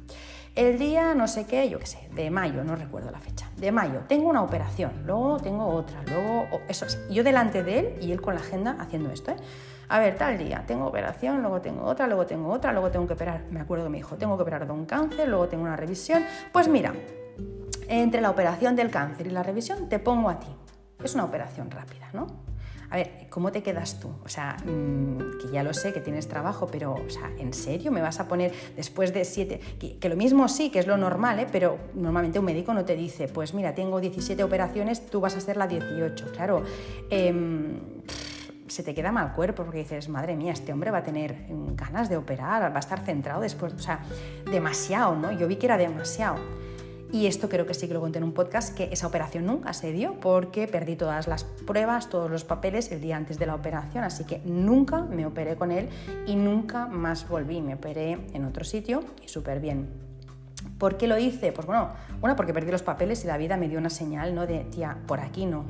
El 0.58 0.76
día 0.76 1.14
no 1.14 1.28
sé 1.28 1.46
qué, 1.46 1.70
yo 1.70 1.78
qué 1.78 1.86
sé, 1.86 2.08
de 2.16 2.32
mayo, 2.32 2.64
no 2.64 2.74
recuerdo 2.74 3.12
la 3.12 3.20
fecha, 3.20 3.48
de 3.58 3.70
mayo, 3.70 4.00
tengo 4.08 4.28
una 4.28 4.42
operación, 4.42 4.90
luego 5.06 5.36
tengo 5.36 5.68
otra, 5.68 6.02
luego, 6.02 6.48
eso 6.66 6.84
es, 6.84 6.98
yo 7.08 7.22
delante 7.22 7.62
de 7.62 7.78
él 7.78 7.94
y 8.00 8.10
él 8.10 8.20
con 8.20 8.34
la 8.34 8.40
agenda 8.40 8.74
haciendo 8.80 9.12
esto, 9.12 9.30
¿eh? 9.30 9.36
A 9.88 10.00
ver, 10.00 10.18
tal 10.18 10.36
día, 10.36 10.64
tengo 10.66 10.86
operación, 10.86 11.42
luego 11.42 11.60
tengo 11.60 11.84
otra, 11.84 12.08
luego 12.08 12.26
tengo 12.26 12.50
otra, 12.50 12.72
luego 12.72 12.90
tengo 12.90 13.06
que 13.06 13.12
operar, 13.12 13.44
me 13.52 13.60
acuerdo 13.60 13.84
que 13.84 13.90
me 13.90 13.98
dijo, 13.98 14.16
tengo 14.16 14.36
que 14.36 14.42
operar 14.42 14.66
de 14.66 14.72
un 14.72 14.84
cáncer, 14.84 15.28
luego 15.28 15.46
tengo 15.46 15.62
una 15.62 15.76
revisión, 15.76 16.24
pues 16.50 16.66
mira, 16.66 16.92
entre 17.86 18.20
la 18.20 18.30
operación 18.30 18.74
del 18.74 18.90
cáncer 18.90 19.28
y 19.28 19.30
la 19.30 19.44
revisión 19.44 19.88
te 19.88 20.00
pongo 20.00 20.28
a 20.28 20.40
ti. 20.40 20.48
Es 21.04 21.14
una 21.14 21.22
operación 21.22 21.70
rápida, 21.70 22.08
¿no? 22.12 22.47
A 22.90 22.96
ver, 22.96 23.26
¿cómo 23.28 23.52
te 23.52 23.62
quedas 23.62 24.00
tú? 24.00 24.10
O 24.24 24.28
sea, 24.28 24.56
mm, 24.64 25.38
que 25.40 25.52
ya 25.52 25.62
lo 25.62 25.74
sé, 25.74 25.92
que 25.92 26.00
tienes 26.00 26.26
trabajo, 26.26 26.68
pero, 26.70 26.94
o 26.94 27.10
sea, 27.10 27.30
¿en 27.38 27.52
serio 27.52 27.92
me 27.92 28.00
vas 28.00 28.18
a 28.18 28.28
poner 28.28 28.52
después 28.76 29.12
de 29.12 29.24
siete? 29.24 29.60
Que, 29.78 30.08
lo 30.08 30.16
mismo 30.16 30.48
sí, 30.48 30.70
que 30.70 30.78
es 30.78 30.86
lo 30.86 30.96
normal, 30.96 31.38
¿eh? 31.38 31.46
pero 31.52 31.78
normalmente 31.94 32.38
un 32.38 32.46
médico 32.46 32.72
no 32.72 32.84
te 32.84 32.96
dice, 32.96 33.28
pues 33.28 33.52
mira, 33.52 33.74
tengo 33.74 34.00
17 34.00 34.42
operaciones, 34.42 35.04
tú 35.06 35.20
vas 35.20 35.34
a 35.34 35.38
hacer 35.38 35.58
la 35.58 35.66
18. 35.66 36.32
Claro, 36.32 36.64
em, 37.10 37.78
se 38.68 38.82
te 38.82 38.94
queda 38.94 39.12
mal 39.12 39.32
cuerpo 39.34 39.64
porque 39.64 39.80
dices, 39.80 40.08
madre 40.08 40.34
mía, 40.34 40.52
este 40.52 40.72
hombre 40.72 40.90
va 40.90 40.98
a 40.98 41.02
tener 41.02 41.36
ganas 41.74 42.08
de 42.08 42.16
operar, 42.16 42.72
va 42.72 42.76
a 42.76 42.80
estar 42.80 43.04
centrado 43.04 43.42
después, 43.42 43.74
o 43.74 43.78
sea, 43.78 44.00
demasiado, 44.50 45.14
¿no? 45.14 45.32
Yo 45.32 45.46
vi 45.46 45.56
que 45.56 45.66
era 45.66 45.76
demasiado. 45.76 46.36
Y 47.10 47.26
esto 47.26 47.48
creo 47.48 47.66
que 47.66 47.72
sí 47.72 47.88
que 47.88 47.94
lo 47.94 48.00
conté 48.00 48.18
en 48.18 48.24
un 48.24 48.32
podcast, 48.32 48.76
que 48.76 48.90
esa 48.92 49.06
operación 49.06 49.46
nunca 49.46 49.72
se 49.72 49.92
dio 49.92 50.20
porque 50.20 50.68
perdí 50.68 50.94
todas 50.94 51.26
las 51.26 51.44
pruebas, 51.44 52.10
todos 52.10 52.30
los 52.30 52.44
papeles 52.44 52.92
el 52.92 53.00
día 53.00 53.16
antes 53.16 53.38
de 53.38 53.46
la 53.46 53.54
operación, 53.54 54.04
así 54.04 54.24
que 54.24 54.42
nunca 54.44 55.02
me 55.02 55.24
operé 55.24 55.56
con 55.56 55.72
él 55.72 55.88
y 56.26 56.36
nunca 56.36 56.86
más 56.86 57.26
volví. 57.26 57.62
Me 57.62 57.74
operé 57.74 58.18
en 58.34 58.44
otro 58.44 58.64
sitio 58.64 59.02
y 59.24 59.28
súper 59.28 59.60
bien. 59.60 59.88
¿Por 60.76 60.98
qué 60.98 61.06
lo 61.06 61.18
hice? 61.18 61.50
Pues 61.52 61.66
bueno, 61.66 61.90
una 62.20 62.36
porque 62.36 62.52
perdí 62.52 62.70
los 62.70 62.82
papeles 62.82 63.24
y 63.24 63.26
la 63.26 63.38
vida 63.38 63.56
me 63.56 63.68
dio 63.68 63.78
una 63.78 63.90
señal, 63.90 64.34
¿no? 64.34 64.46
De, 64.46 64.64
tía, 64.64 64.98
por 65.06 65.20
aquí 65.20 65.46
no. 65.46 65.64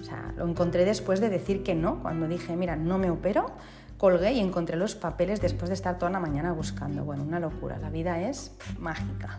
O 0.00 0.04
sea, 0.04 0.32
lo 0.36 0.46
encontré 0.46 0.84
después 0.84 1.20
de 1.20 1.28
decir 1.28 1.64
que 1.64 1.74
no, 1.74 2.00
cuando 2.02 2.28
dije, 2.28 2.54
mira, 2.54 2.76
no 2.76 2.98
me 2.98 3.10
opero, 3.10 3.50
colgué 3.98 4.32
y 4.32 4.40
encontré 4.40 4.76
los 4.76 4.94
papeles 4.94 5.40
después 5.40 5.68
de 5.68 5.74
estar 5.74 5.98
toda 5.98 6.10
la 6.10 6.20
mañana 6.20 6.52
buscando. 6.52 7.04
Bueno, 7.04 7.24
una 7.24 7.40
locura, 7.40 7.78
la 7.78 7.90
vida 7.90 8.20
es 8.20 8.52
mágica. 8.78 9.38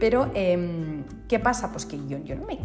Pero, 0.00 0.30
em, 0.32 1.04
¿qué 1.28 1.38
pasa? 1.38 1.70
Pues 1.70 1.84
que 1.84 2.00
yo, 2.08 2.18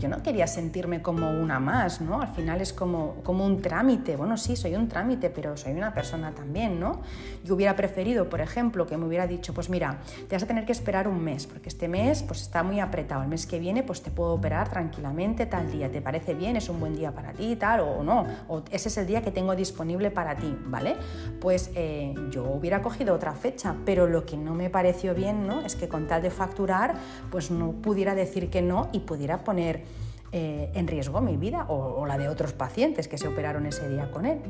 no 0.08 0.24
quería 0.24 0.48
sentirme 0.48 1.02
como 1.02 1.30
una 1.30 1.60
más, 1.60 2.00
¿no? 2.00 2.22
Al 2.22 2.30
final 2.30 2.62
es 2.62 2.72
como, 2.72 3.16
como 3.24 3.46
un 3.46 3.62
trámite. 3.62 4.16
Bueno, 4.16 4.38
sí, 4.38 4.56
soy 4.56 4.74
un 4.76 4.88
trámite, 4.88 5.30
pero 5.30 5.58
soy 5.58 5.74
una 5.74 5.94
persona 5.94 6.32
también, 6.32 6.80
¿no? 6.80 7.02
Yo 7.44 7.56
hubiera 7.56 7.76
preferido, 7.76 8.30
por 8.30 8.40
ejemplo, 8.40 8.88
que 8.88 8.96
me 8.96 9.06
hubiera 9.06 9.28
dicho, 9.28 9.54
pues 9.54 9.70
mira, 9.70 10.00
te 10.30 10.36
vas 10.36 10.44
a 10.44 10.48
tener 10.48 10.66
que 10.66 10.72
esperar 10.72 11.10
un 11.10 11.22
mes, 11.22 11.46
porque 11.46 11.68
este 11.68 11.90
mes 11.90 12.24
pues 12.24 12.42
está 12.42 12.64
muy 12.64 12.80
apretado. 12.80 13.22
El 13.22 13.28
mes 13.28 13.46
que 13.46 13.60
viene 13.60 13.84
pues 13.84 14.02
te 14.02 14.12
puedo 14.12 14.34
operar 14.34 14.70
tranquilamente 14.70 15.46
tal 15.46 15.70
día. 15.70 15.92
¿Te 15.92 16.02
parece 16.02 16.36
bien? 16.36 16.56
¿Es 16.56 16.70
un 16.70 16.80
buen 16.80 16.96
día 16.96 17.12
para 17.12 17.34
ti? 17.34 17.58
Tal, 17.58 17.82
o 17.82 18.02
no. 18.02 18.26
O 18.48 18.64
ese 18.72 18.88
es 18.88 18.98
el 18.98 19.08
día 19.08 19.22
que 19.22 19.32
tengo 19.32 19.54
disponible 19.58 20.10
para 20.10 20.38
ti, 20.38 20.58
¿vale? 20.68 20.96
Pues 21.42 21.70
eh, 21.76 22.16
yo 22.32 22.46
hubiera 22.46 22.82
cogido 22.82 23.14
otra 23.14 23.34
fecha, 23.34 23.76
pero 23.84 24.08
lo 24.08 24.26
que 24.26 24.38
no 24.38 24.54
me 24.54 24.70
pareció 24.70 25.14
bien, 25.14 25.46
¿no? 25.46 25.60
Es 25.62 25.76
que 25.76 25.90
con 25.90 26.08
tal 26.08 26.22
de 26.22 26.30
facturar, 26.30 26.96
pues 27.30 27.52
no 27.52 27.74
pudiera 27.74 28.16
decir 28.16 28.50
que 28.50 28.62
no 28.62 28.90
y 28.92 29.00
pudiera 29.00 29.44
poner 29.44 29.84
eh, 30.32 30.70
en 30.74 30.88
riesgo 30.88 31.22
mi 31.22 31.38
vida 31.38 31.66
o, 31.70 32.06
la 32.06 32.18
de 32.18 32.28
otros 32.28 32.52
pacientes 32.52 33.08
que 33.08 33.18
se 33.18 33.28
operaron 33.28 33.66
ese 33.66 33.88
día 33.88 34.12
con 34.12 34.26
él. 34.26 34.42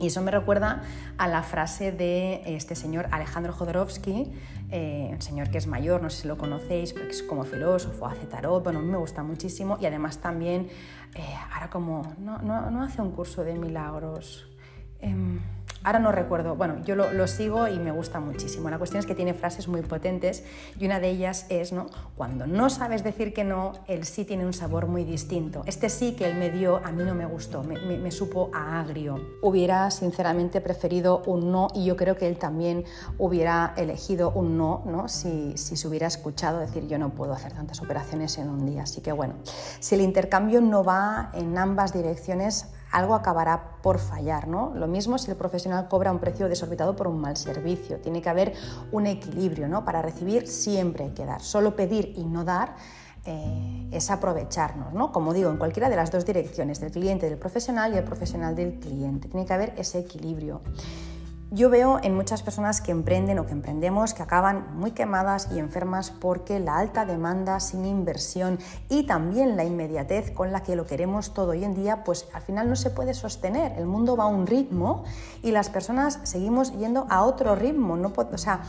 Y 0.00 0.06
eso 0.08 0.22
me 0.22 0.30
recuerda 0.30 0.82
a 1.18 1.28
la 1.28 1.42
frase 1.42 1.92
de 1.92 2.42
este 2.46 2.74
señor 2.74 3.06
Alejandro 3.10 3.52
Jodorowsky, 3.52 4.32
eh, 4.70 5.10
un 5.12 5.22
señor 5.22 5.50
que 5.50 5.58
es 5.58 5.66
mayor, 5.66 6.02
no 6.02 6.10
sé 6.10 6.22
si 6.22 6.28
lo 6.28 6.36
conocéis, 6.36 6.92
porque 6.92 7.10
es 7.10 7.22
como 7.22 7.44
filósofo, 7.44 8.06
hace 8.06 8.26
tarot, 8.26 8.64
bueno, 8.64 8.80
me 8.80 8.96
gusta 8.96 9.22
muchísimo 9.22 9.78
y 9.80 9.86
además 9.86 10.18
también, 10.18 10.68
eh, 11.14 11.34
ahora 11.52 11.70
como, 11.70 12.14
no, 12.18 12.38
no, 12.38 12.70
no, 12.70 12.82
hace 12.82 13.02
un 13.02 13.12
curso 13.12 13.44
de 13.44 13.54
milagros. 13.54 14.48
Em, 15.00 15.38
Ahora 15.84 15.98
no 15.98 16.12
recuerdo, 16.12 16.56
bueno, 16.56 16.76
yo 16.86 16.96
lo, 16.96 17.26
sigo 17.26 17.68
y 17.68 17.78
me 17.78 17.90
gusta 17.90 18.18
muchísimo. 18.18 18.70
La 18.70 18.78
cuestión 18.78 19.00
es 19.00 19.06
que 19.06 19.14
tiene 19.14 19.34
frases 19.34 19.68
muy 19.68 19.82
potentes 19.82 20.42
y 20.80 20.86
una 20.86 20.98
de 20.98 21.10
ellas 21.10 21.44
es, 21.50 21.72
¿no? 21.72 21.88
Cuando 22.16 22.46
no 22.46 22.70
sabes 22.70 23.04
decir 23.04 23.34
que 23.34 23.44
no, 23.44 23.72
el 23.86 24.06
sí 24.06 24.24
tiene 24.24 24.46
un 24.46 24.54
sabor 24.54 24.86
muy 24.86 25.04
distinto. 25.04 25.62
Este 25.66 25.90
sí 25.90 26.12
que 26.12 26.24
él 26.24 26.36
me 26.36 26.48
dio, 26.48 26.80
a 26.82 26.90
mí 26.90 27.02
no 27.04 27.14
me 27.14 27.26
gustó, 27.26 27.62
me, 27.62 28.10
supo 28.10 28.50
a 28.54 28.80
agrio. 28.80 29.20
Hubiera 29.42 29.90
sinceramente 29.90 30.62
preferido 30.62 31.22
un 31.26 31.52
no 31.52 31.68
y 31.74 31.84
yo 31.84 31.96
creo 31.96 32.16
que 32.16 32.28
él 32.28 32.38
también 32.38 32.84
hubiera 33.18 33.74
elegido 33.76 34.30
un 34.30 34.56
no, 34.56 34.84
¿no? 34.86 35.08
Si, 35.08 35.52
si 35.58 35.76
se 35.76 35.86
hubiera 35.86 36.06
escuchado 36.06 36.60
decir 36.60 36.86
yo 36.86 36.98
no 36.98 37.10
puedo 37.10 37.34
hacer 37.34 37.52
tantas 37.52 37.82
operaciones 37.82 38.38
en 38.38 38.48
un 38.48 38.64
día. 38.64 38.84
Así 38.84 39.02
que 39.02 39.12
bueno, 39.12 39.34
si 39.80 39.96
el 39.96 40.00
intercambio 40.00 40.62
no 40.62 40.82
va 40.82 41.30
en 41.34 41.58
ambas 41.58 41.92
direcciones, 41.92 42.68
algo 42.94 43.14
acabará 43.14 43.78
por 43.82 43.98
fallar. 43.98 44.48
¿no? 44.48 44.72
Lo 44.74 44.86
mismo 44.86 45.18
si 45.18 45.30
el 45.30 45.36
profesional 45.36 45.88
cobra 45.88 46.12
un 46.12 46.20
precio 46.20 46.48
desorbitado 46.48 46.94
por 46.94 47.08
un 47.08 47.20
mal 47.20 47.36
servicio. 47.36 47.98
Tiene 47.98 48.22
que 48.22 48.28
haber 48.28 48.54
un 48.92 49.06
equilibrio. 49.06 49.68
¿no? 49.68 49.84
Para 49.84 50.00
recibir 50.00 50.46
siempre 50.46 51.04
hay 51.04 51.10
que 51.10 51.26
dar. 51.26 51.42
Solo 51.42 51.74
pedir 51.74 52.14
y 52.16 52.24
no 52.24 52.44
dar 52.44 52.76
eh, 53.26 53.88
es 53.90 54.10
aprovecharnos, 54.10 54.92
¿no? 54.92 55.10
Como 55.10 55.32
digo, 55.32 55.50
en 55.50 55.56
cualquiera 55.56 55.88
de 55.88 55.96
las 55.96 56.10
dos 56.10 56.26
direcciones, 56.26 56.78
del 56.80 56.90
cliente 56.90 57.28
del 57.28 57.38
profesional 57.38 57.94
y 57.94 57.96
el 57.96 58.04
profesional 58.04 58.54
del 58.54 58.78
cliente. 58.78 59.28
Tiene 59.28 59.46
que 59.46 59.52
haber 59.52 59.72
ese 59.78 60.00
equilibrio. 60.00 60.60
Yo 61.54 61.70
veo 61.70 62.00
en 62.02 62.16
muchas 62.16 62.42
personas 62.42 62.80
que 62.80 62.90
emprenden 62.90 63.38
o 63.38 63.46
que 63.46 63.52
emprendemos 63.52 64.12
que 64.12 64.24
acaban 64.24 64.76
muy 64.76 64.90
quemadas 64.90 65.50
y 65.54 65.60
enfermas 65.60 66.10
porque 66.10 66.58
la 66.58 66.78
alta 66.78 67.04
demanda 67.04 67.60
sin 67.60 67.86
inversión 67.86 68.58
y 68.88 69.06
también 69.06 69.56
la 69.56 69.62
inmediatez 69.62 70.32
con 70.32 70.50
la 70.50 70.64
que 70.64 70.74
lo 70.74 70.84
queremos 70.84 71.32
todo 71.32 71.52
hoy 71.52 71.62
en 71.62 71.76
día, 71.76 72.02
pues 72.02 72.26
al 72.34 72.42
final 72.42 72.68
no 72.68 72.74
se 72.74 72.90
puede 72.90 73.14
sostener. 73.14 73.78
El 73.78 73.86
mundo 73.86 74.16
va 74.16 74.24
a 74.24 74.26
un 74.26 74.48
ritmo 74.48 75.04
y 75.44 75.52
las 75.52 75.70
personas 75.70 76.18
seguimos 76.24 76.76
yendo 76.76 77.06
a 77.08 77.22
otro 77.22 77.54
ritmo. 77.54 77.96
No 77.96 78.12
o 78.16 78.38
sea, 78.38 78.62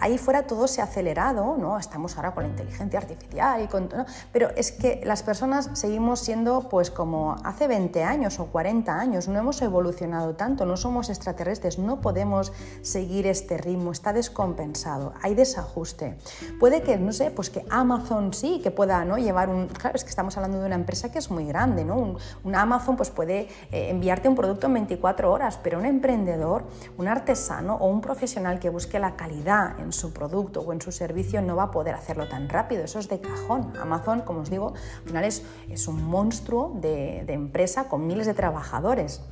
ahí 0.00 0.18
fuera 0.18 0.46
todo 0.46 0.68
se 0.68 0.80
ha 0.80 0.84
acelerado, 0.84 1.56
¿no? 1.56 1.78
Estamos 1.78 2.16
ahora 2.16 2.32
con 2.32 2.44
la 2.44 2.50
inteligencia 2.50 2.98
artificial 2.98 3.62
y 3.62 3.66
con 3.68 3.88
pero 4.32 4.50
es 4.56 4.72
que 4.72 5.00
las 5.04 5.22
personas 5.22 5.70
seguimos 5.74 6.20
siendo 6.20 6.68
pues 6.68 6.90
como 6.90 7.36
hace 7.44 7.68
20 7.68 8.02
años 8.04 8.38
o 8.40 8.46
40 8.46 8.92
años, 8.92 9.28
no 9.28 9.38
hemos 9.38 9.60
evolucionado 9.62 10.34
tanto, 10.34 10.66
no 10.66 10.76
somos 10.76 11.08
extraterrestres, 11.08 11.78
no 11.78 12.00
podemos 12.00 12.52
seguir 12.82 13.26
este 13.26 13.58
ritmo, 13.58 13.92
está 13.92 14.12
descompensado, 14.12 15.12
hay 15.22 15.34
desajuste. 15.34 16.18
Puede 16.58 16.82
que, 16.82 16.96
no 16.96 17.12
sé, 17.12 17.30
pues 17.30 17.50
que 17.50 17.64
Amazon 17.70 18.34
sí, 18.34 18.60
que 18.62 18.70
pueda 18.70 19.04
¿no? 19.04 19.18
llevar 19.18 19.48
un... 19.48 19.68
Claro, 19.68 19.96
es 19.96 20.04
que 20.04 20.10
estamos 20.10 20.36
hablando 20.36 20.60
de 20.60 20.66
una 20.66 20.74
empresa 20.74 21.10
que 21.10 21.18
es 21.18 21.30
muy 21.30 21.46
grande, 21.46 21.84
¿no? 21.84 21.96
Un, 22.44 22.54
Amazon 22.54 22.96
pues 22.96 23.10
puede 23.10 23.48
eh, 23.70 23.90
enviarte 23.90 24.28
un 24.28 24.34
producto 24.34 24.66
en 24.66 24.74
24 24.74 25.32
horas, 25.32 25.58
pero 25.62 25.78
un 25.78 25.86
emprendedor, 25.86 26.64
un 26.96 27.06
artesano 27.06 27.76
o 27.76 27.88
un 27.88 28.00
profesional 28.00 28.58
que 28.58 28.68
busque 28.68 28.98
la 28.98 29.14
calidad 29.14 29.37
en 29.46 29.92
su 29.92 30.12
producto 30.12 30.60
o 30.60 30.72
en 30.72 30.80
su 30.80 30.92
servicio 30.92 31.40
no 31.42 31.56
va 31.56 31.64
a 31.64 31.70
poder 31.70 31.94
hacerlo 31.94 32.28
tan 32.28 32.48
rápido. 32.48 32.84
Eso 32.84 32.98
es 32.98 33.08
de 33.08 33.20
cajón. 33.20 33.72
Amazon, 33.80 34.20
como 34.22 34.40
os 34.40 34.50
digo, 34.50 34.74
al 35.02 35.04
final 35.04 35.24
es, 35.24 35.88
un 35.88 36.02
monstruo 36.04 36.72
de, 36.80 37.20
empresa 37.28 37.88
con 37.88 38.06
miles 38.06 38.26
de 38.26 38.34
trabajadores. 38.34 39.22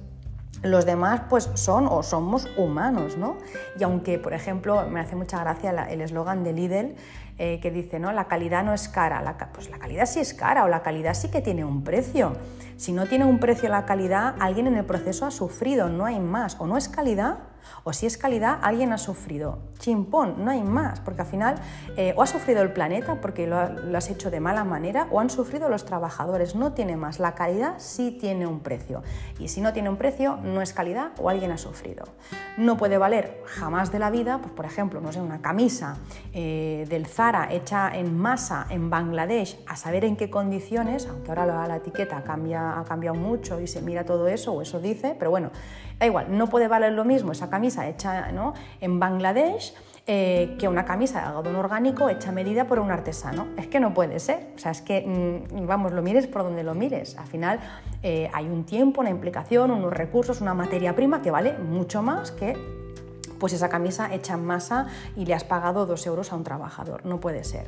Los 0.62 0.86
demás 0.86 1.22
pues 1.28 1.50
son 1.54 1.86
o 1.86 2.02
somos 2.02 2.48
humanos, 2.56 3.18
¿no? 3.18 3.36
Y 3.78 3.84
aunque, 3.84 4.18
por 4.18 4.32
ejemplo, 4.32 4.86
me 4.88 5.00
hace 5.00 5.14
mucha 5.14 5.38
gracia 5.40 5.70
el 5.90 6.00
eslogan 6.00 6.44
de 6.44 6.52
Lidl 6.54 6.94
eh, 7.38 7.60
que 7.60 7.70
dice, 7.70 7.98
¿no? 7.98 8.12
La 8.12 8.26
calidad 8.26 8.64
no 8.64 8.72
es 8.72 8.88
cara, 8.88 9.20
la, 9.20 9.36
pues 9.52 9.68
la 9.68 9.78
calidad 9.78 10.06
sí 10.06 10.20
es 10.20 10.32
cara 10.32 10.64
o 10.64 10.68
la 10.68 10.82
calidad 10.82 11.12
sí 11.12 11.30
que 11.30 11.42
tiene 11.42 11.64
un 11.64 11.84
precio. 11.84 12.32
Si 12.76 12.92
no 12.92 13.06
tiene 13.06 13.24
un 13.24 13.38
precio 13.38 13.68
la 13.68 13.86
calidad, 13.86 14.34
alguien 14.38 14.66
en 14.66 14.76
el 14.76 14.84
proceso 14.84 15.24
ha 15.24 15.30
sufrido, 15.30 15.88
no 15.88 16.04
hay 16.04 16.20
más. 16.20 16.56
O 16.60 16.66
no 16.66 16.76
es 16.76 16.88
calidad 16.88 17.38
o 17.84 17.92
si 17.92 18.06
es 18.06 18.16
calidad, 18.18 18.58
alguien 18.62 18.92
ha 18.92 18.98
sufrido. 18.98 19.58
Chimpón, 19.78 20.44
no 20.44 20.50
hay 20.50 20.62
más, 20.62 21.00
porque 21.00 21.22
al 21.22 21.26
final 21.26 21.54
eh, 21.96 22.14
o 22.16 22.22
ha 22.22 22.26
sufrido 22.26 22.62
el 22.62 22.72
planeta 22.72 23.20
porque 23.20 23.46
lo, 23.46 23.58
has 23.58 24.10
hecho 24.10 24.30
de 24.30 24.40
mala 24.40 24.64
manera 24.64 25.06
o 25.10 25.20
han 25.20 25.30
sufrido 25.30 25.68
los 25.68 25.84
trabajadores, 25.84 26.54
no 26.54 26.72
tiene 26.72 26.96
más. 26.96 27.20
La 27.20 27.34
calidad 27.34 27.74
sí 27.78 28.16
tiene 28.18 28.46
un 28.46 28.60
precio 28.60 29.02
y 29.38 29.48
si 29.48 29.60
no 29.60 29.72
tiene 29.72 29.88
un 29.88 29.96
precio, 29.96 30.36
no 30.42 30.62
es 30.62 30.72
calidad 30.72 31.12
o 31.18 31.28
alguien 31.28 31.52
ha 31.52 31.58
sufrido. 31.58 32.04
No 32.56 32.76
puede 32.76 32.98
valer 32.98 33.42
jamás 33.46 33.92
de 33.92 33.98
la 33.98 34.10
vida, 34.10 34.38
pues 34.38 34.52
por 34.52 34.64
ejemplo, 34.64 35.00
no 35.00 35.12
sé, 35.12 35.20
una 35.20 35.40
camisa 35.42 35.96
eh, 36.32 36.86
del 36.88 37.06
Zara 37.06 37.52
hecha 37.52 37.90
en 37.94 38.16
masa 38.18 38.66
en 38.70 38.90
Bangladesh, 38.90 39.58
a 39.66 39.76
saber 39.76 40.04
en 40.04 40.16
qué 40.16 40.30
condiciones, 40.30 41.06
aunque 41.06 41.30
ahora 41.30 41.46
la, 41.46 41.66
la 41.66 41.76
etiqueta 41.76 42.22
cambia, 42.24 42.65
ha 42.66 42.84
cambiado 42.84 43.16
mucho 43.16 43.60
y 43.60 43.66
se 43.66 43.82
mira 43.82 44.04
todo 44.04 44.28
eso, 44.28 44.52
o 44.52 44.62
eso 44.62 44.80
dice, 44.80 45.14
pero 45.18 45.30
bueno, 45.30 45.50
da 45.98 46.06
igual, 46.06 46.36
no 46.36 46.48
puede 46.48 46.68
valer 46.68 46.92
lo 46.92 47.04
mismo 47.04 47.32
esa 47.32 47.48
camisa 47.48 47.88
hecha 47.88 48.32
¿no? 48.32 48.54
en 48.80 48.98
Bangladesh 49.00 49.74
eh, 50.08 50.54
que 50.56 50.68
una 50.68 50.84
camisa 50.84 51.20
de 51.20 51.26
algodón 51.26 51.56
orgánico 51.56 52.08
hecha 52.08 52.30
medida 52.30 52.68
por 52.68 52.78
un 52.78 52.92
artesano. 52.92 53.48
Es 53.56 53.66
que 53.66 53.80
no 53.80 53.92
puede 53.92 54.20
ser. 54.20 54.52
O 54.54 54.58
sea, 54.58 54.70
es 54.70 54.80
que, 54.80 55.04
mm, 55.04 55.66
vamos, 55.66 55.90
lo 55.90 56.00
mires 56.00 56.28
por 56.28 56.44
donde 56.44 56.62
lo 56.62 56.74
mires. 56.74 57.18
Al 57.18 57.26
final 57.26 57.58
eh, 58.04 58.30
hay 58.32 58.46
un 58.46 58.62
tiempo, 58.64 59.00
una 59.00 59.10
implicación, 59.10 59.72
unos 59.72 59.92
recursos, 59.92 60.40
una 60.40 60.54
materia 60.54 60.94
prima 60.94 61.22
que 61.22 61.32
vale 61.32 61.54
mucho 61.58 62.02
más 62.02 62.30
que 62.30 62.56
pues 63.40 63.52
esa 63.52 63.68
camisa 63.68 64.14
hecha 64.14 64.34
en 64.34 64.44
masa 64.44 64.86
y 65.16 65.26
le 65.26 65.34
has 65.34 65.42
pagado 65.42 65.86
dos 65.86 66.06
euros 66.06 66.32
a 66.32 66.36
un 66.36 66.44
trabajador. 66.44 67.04
No 67.04 67.18
puede 67.18 67.42
ser. 67.42 67.66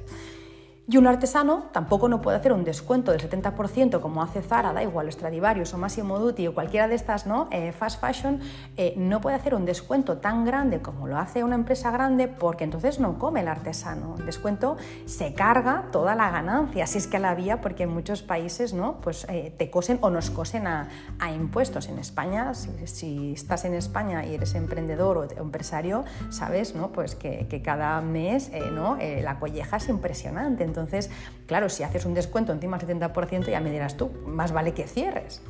Y 0.90 0.96
un 0.96 1.06
artesano 1.06 1.64
tampoco 1.70 2.08
no 2.08 2.22
puede 2.22 2.38
hacer 2.38 2.50
un 2.50 2.64
descuento 2.64 3.12
del 3.12 3.20
70% 3.20 4.00
como 4.00 4.22
hace 4.22 4.40
Zara, 4.40 4.72
da 4.72 4.82
igual, 4.82 5.12
Stradivarius 5.12 5.74
o 5.74 5.76
Massimo 5.76 6.18
Dutti 6.18 6.46
o 6.46 6.54
cualquiera 6.54 6.88
de 6.88 6.94
estas 6.94 7.26
¿no? 7.26 7.46
Eh, 7.50 7.72
fast 7.72 8.00
fashion, 8.00 8.40
eh, 8.78 8.94
no 8.96 9.20
puede 9.20 9.36
hacer 9.36 9.54
un 9.54 9.66
descuento 9.66 10.16
tan 10.16 10.46
grande 10.46 10.80
como 10.80 11.06
lo 11.06 11.18
hace 11.18 11.44
una 11.44 11.56
empresa 11.56 11.90
grande 11.90 12.26
porque 12.26 12.64
entonces 12.64 13.00
no 13.00 13.18
come 13.18 13.42
el 13.42 13.48
artesano. 13.48 14.14
El 14.18 14.24
descuento 14.24 14.78
se 15.04 15.34
carga 15.34 15.88
toda 15.92 16.14
la 16.14 16.30
ganancia, 16.30 16.86
si 16.86 16.96
es 16.96 17.06
que 17.06 17.18
la 17.18 17.32
había, 17.32 17.60
porque 17.60 17.82
en 17.82 17.90
muchos 17.90 18.22
países 18.22 18.72
¿no? 18.72 18.98
pues, 19.02 19.26
eh, 19.28 19.52
te 19.58 19.68
cosen 19.70 19.98
o 20.00 20.08
nos 20.08 20.30
cosen 20.30 20.66
a, 20.66 20.88
impuestos. 21.30 21.90
En 21.90 21.98
España, 21.98 22.54
si, 22.54 23.34
estás 23.34 23.66
en 23.66 23.74
España 23.74 24.24
y 24.24 24.36
eres 24.36 24.54
emprendedor 24.54 25.18
o 25.18 25.28
empresario, 25.38 26.06
sabes 26.30 26.74
¿no? 26.74 26.92
pues 26.92 27.14
que, 27.14 27.60
cada 27.62 28.00
mes 28.00 28.50
¿no? 28.72 28.96
la 28.96 29.38
colleja 29.38 29.76
es 29.76 29.90
impresionante. 29.90 30.64
Claro, 31.46 31.68
si 31.68 31.82
haces 31.82 32.04
un 32.04 32.14
descuento 32.14 32.52
encima 32.52 32.78
del 32.78 33.00
70%, 33.00 33.50
ya 33.50 33.60
me 33.60 33.70
dirás 33.70 33.96
tú, 33.96 34.10
más 34.26 34.52
vale 34.52 34.72
que 34.74 34.86
cierres. 34.86 35.42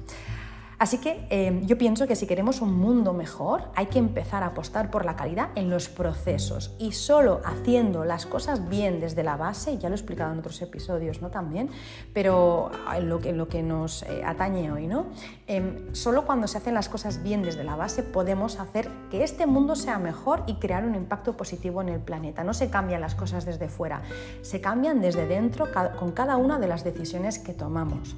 Así 0.79 0.99
que 0.99 1.27
eh, 1.31 1.61
yo 1.65 1.77
pienso 1.77 2.07
que 2.07 2.15
si 2.15 2.29
queremos 2.29 2.61
un 2.61 2.73
mundo 2.73 3.13
mejor 3.13 3.65
hay 3.75 3.87
que 3.87 3.99
empezar 3.99 4.45
a 4.45 4.47
apostar 4.47 4.93
por 4.93 5.05
la 5.05 5.17
calidad 5.17 5.49
en 5.57 5.71
los 5.71 5.89
procesos 5.89 6.73
y 6.79 6.93
solo 6.93 7.41
haciendo 7.45 8.05
las 8.05 8.27
cosas 8.27 8.69
bien 8.69 9.01
desde 9.01 9.25
la 9.25 9.37
base, 9.37 9.79
ya 9.79 9.89
lo 9.89 9.97
he 9.97 9.99
explicado 9.99 10.33
en 10.33 10.39
otros 10.39 10.63
episodios 10.63 11.21
¿no? 11.21 11.31
también, 11.31 11.69
pero 12.13 12.71
en 12.95 13.09
lo 13.09 13.19
que, 13.19 13.33
lo 13.33 13.49
que 13.49 13.61
nos 13.61 14.05
eh, 14.05 14.23
atañe 14.25 14.71
hoy, 14.71 14.87
¿no? 14.87 15.07
Em, 15.49 15.93
solo 15.95 16.25
cuando 16.25 16.47
se 16.47 16.59
hacen 16.59 16.75
las 16.75 16.89
cosas 16.89 17.25
bien 17.25 17.43
desde 17.43 17.65
la 17.65 17.75
base 17.75 18.05
podemos 18.05 18.61
hacer 18.61 18.89
que 19.11 19.25
este 19.25 19.47
mundo 19.47 19.75
sea 19.75 19.99
mejor 19.99 20.45
y 20.47 20.55
crear 20.55 20.85
un 20.85 20.95
impacto 20.95 21.37
positivo 21.37 21.83
en 21.83 21.89
el 21.89 22.01
planeta. 22.01 22.45
No 22.45 22.55
se 22.55 22.71
cambian 22.71 23.01
las 23.01 23.17
cosas 23.17 23.45
desde 23.45 23.69
fuera, 23.69 24.03
se 24.43 24.61
cambian 24.61 25.01
desde 25.01 25.27
dentro 25.27 25.67
con 25.99 26.13
cada 26.13 26.37
una 26.37 26.61
de 26.61 26.69
las 26.69 26.85
decisiones 26.85 27.41
que 27.41 27.53
tomamos. 27.53 28.15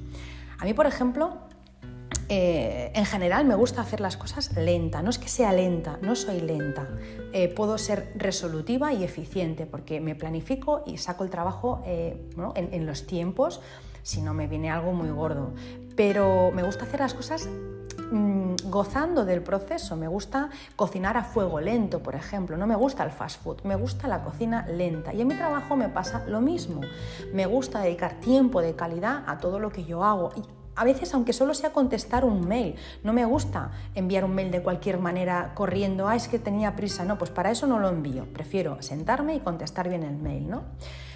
A 0.59 0.65
mí, 0.65 0.75
por 0.75 0.85
ejemplo, 0.85 1.39
eh, 2.33 2.93
en 2.95 3.05
general 3.05 3.43
me 3.43 3.55
gusta 3.55 3.81
hacer 3.81 3.99
las 3.99 4.15
cosas 4.15 4.55
lenta, 4.55 5.01
no 5.01 5.09
es 5.09 5.19
que 5.19 5.27
sea 5.27 5.51
lenta, 5.51 5.99
no 6.01 6.15
soy 6.15 6.39
lenta. 6.39 6.87
Eh, 7.33 7.49
puedo 7.49 7.77
ser 7.77 8.13
resolutiva 8.15 8.93
y 8.93 9.03
eficiente 9.03 9.65
porque 9.65 9.99
me 9.99 10.15
planifico 10.15 10.81
y 10.85 10.97
saco 10.97 11.25
el 11.25 11.29
trabajo 11.29 11.81
eh, 11.85 12.29
en, 12.55 12.85
los 12.85 13.05
tiempos 13.05 13.59
si 14.03 14.21
no 14.21 14.33
me 14.33 14.47
viene 14.47 14.71
algo 14.71 14.93
muy 14.93 15.09
gordo. 15.09 15.53
Pero 15.97 16.51
me 16.53 16.63
gusta 16.63 16.85
hacer 16.85 17.01
las 17.01 17.13
cosas 17.13 17.49
mm, 18.11 18.55
gozando 18.69 19.25
del 19.25 19.43
proceso. 19.43 19.97
Me 19.97 20.07
gusta 20.07 20.49
cocinar 20.77 21.17
a 21.17 21.25
fuego 21.25 21.59
lento, 21.59 22.01
por 22.01 22.15
ejemplo. 22.15 22.55
No 22.55 22.65
me 22.65 22.77
gusta 22.77 23.03
el 23.03 23.11
fast 23.11 23.43
food, 23.43 23.63
me 23.63 23.75
gusta 23.75 24.07
la 24.07 24.23
cocina 24.23 24.65
lenta. 24.67 25.13
Y 25.13 25.19
en 25.19 25.27
mi 25.27 25.35
trabajo 25.35 25.75
me 25.75 25.89
pasa 25.89 26.23
lo 26.27 26.39
mismo. 26.39 26.79
Me 27.33 27.45
gusta 27.45 27.81
dedicar 27.81 28.21
tiempo 28.21 28.61
de 28.61 28.73
calidad 28.73 29.25
a 29.27 29.37
todo 29.39 29.59
lo 29.59 29.69
que 29.69 29.83
yo 29.83 30.05
hago. 30.05 30.31
A 30.75 30.83
veces, 30.83 31.13
aunque 31.13 31.33
solo 31.33 31.53
sea 31.53 31.73
contestar 31.73 32.23
un 32.23 32.47
mail, 32.47 32.75
no 33.03 33.13
me 33.13 33.25
gusta 33.25 33.71
enviar 33.93 34.23
un 34.23 34.33
mail 34.33 34.51
de 34.51 34.63
cualquier 34.63 34.99
manera 34.99 35.51
corriendo, 35.53 36.07
ah, 36.07 36.15
es 36.15 36.27
que 36.27 36.39
tenía 36.39 36.75
prisa, 36.75 37.03
no, 37.03 37.17
pues 37.17 37.29
para 37.29 37.51
eso 37.51 37.67
no 37.67 37.79
lo 37.79 37.89
envío, 37.89 38.25
prefiero 38.33 38.81
sentarme 38.81 39.35
y 39.35 39.39
contestar 39.39 39.89
bien 39.89 40.03
el 40.03 40.17
mail, 40.17 40.49
¿no? 40.49 40.63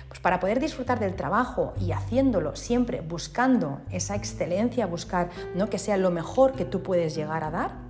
Pues 0.08 0.20
para 0.20 0.40
poder 0.40 0.60
disfrutar 0.60 1.00
del 1.00 1.16
trabajo 1.16 1.74
y 1.80 1.92
haciéndolo 1.92 2.56
siempre 2.56 3.02
buscando 3.02 3.82
esa 3.92 4.16
excelencia, 4.16 4.86
buscar 4.86 5.30
¿no? 5.56 5.70
que 5.70 5.78
sea 5.78 5.98
lo 5.98 6.12
mejor 6.12 6.54
que 6.54 6.66
tú 6.66 6.84
puedes 6.84 7.16
llegar 7.16 7.44
a 7.44 7.52
dar, 7.52 7.85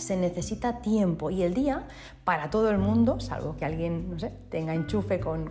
se 0.00 0.16
necesita 0.16 0.80
tiempo 0.80 1.30
y 1.30 1.42
el 1.42 1.54
día 1.54 1.86
para 2.24 2.50
todo 2.50 2.70
el 2.70 2.78
mundo, 2.78 3.20
salvo 3.20 3.56
que 3.56 3.64
alguien 3.64 4.10
no 4.10 4.18
sé, 4.18 4.32
tenga 4.50 4.74
enchufe 4.74 5.18
con, 5.20 5.48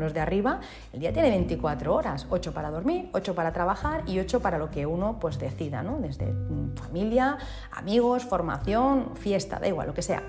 los 0.00 0.14
de 0.14 0.20
arriba, 0.20 0.60
el 0.92 1.00
día 1.00 1.12
tiene 1.12 1.30
24 1.30 1.94
horas, 1.94 2.26
8 2.30 2.52
para 2.52 2.70
dormir, 2.70 3.08
8 3.12 3.34
para 3.34 3.52
trabajar 3.52 4.02
y 4.06 4.18
8 4.18 4.40
para 4.40 4.58
lo 4.58 4.70
que 4.70 4.86
uno 4.86 5.18
pues, 5.20 5.38
decida, 5.38 5.82
¿no? 5.82 5.98
desde 5.98 6.26
mm, 6.26 6.76
familia, 6.76 7.38
amigos, 7.70 8.24
formación, 8.24 9.16
fiesta, 9.16 9.58
da 9.58 9.68
igual, 9.68 9.86
lo 9.86 9.94
que 9.94 10.02
sea. 10.02 10.22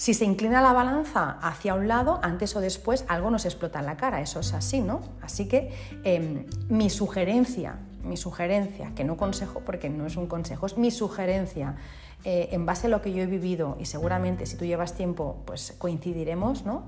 Si 0.00 0.14
se 0.14 0.24
inclina 0.24 0.62
la 0.62 0.72
balanza 0.72 1.36
hacia 1.42 1.74
un 1.74 1.86
lado, 1.86 2.20
antes 2.22 2.56
o 2.56 2.60
después 2.62 3.04
algo 3.08 3.30
nos 3.30 3.44
explota 3.44 3.80
en 3.80 3.84
la 3.84 3.98
cara, 3.98 4.22
eso 4.22 4.40
es 4.40 4.54
así, 4.54 4.80
¿no? 4.80 5.02
Así 5.20 5.46
que 5.46 5.74
em, 6.04 6.46
mi 6.70 6.88
sugerencia, 6.88 7.76
mi 8.02 8.16
sugerencia, 8.16 8.94
que 8.94 9.04
no 9.04 9.18
consejo 9.18 9.60
porque 9.60 9.90
no 9.90 10.06
es 10.06 10.16
un 10.16 10.26
consejo, 10.26 10.64
es 10.64 10.78
mi 10.78 10.90
sugerencia 10.90 11.76
eh, 12.24 12.48
en 12.52 12.66
base 12.66 12.86
a 12.86 12.90
lo 12.90 13.00
que 13.02 13.12
yo 13.12 13.22
he 13.22 13.26
vivido 13.26 13.76
y 13.80 13.86
seguramente 13.86 14.46
si 14.46 14.56
tú 14.56 14.64
llevas 14.64 14.94
tiempo 14.94 15.38
pues 15.46 15.74
coincidiremos, 15.78 16.64
¿no? 16.64 16.84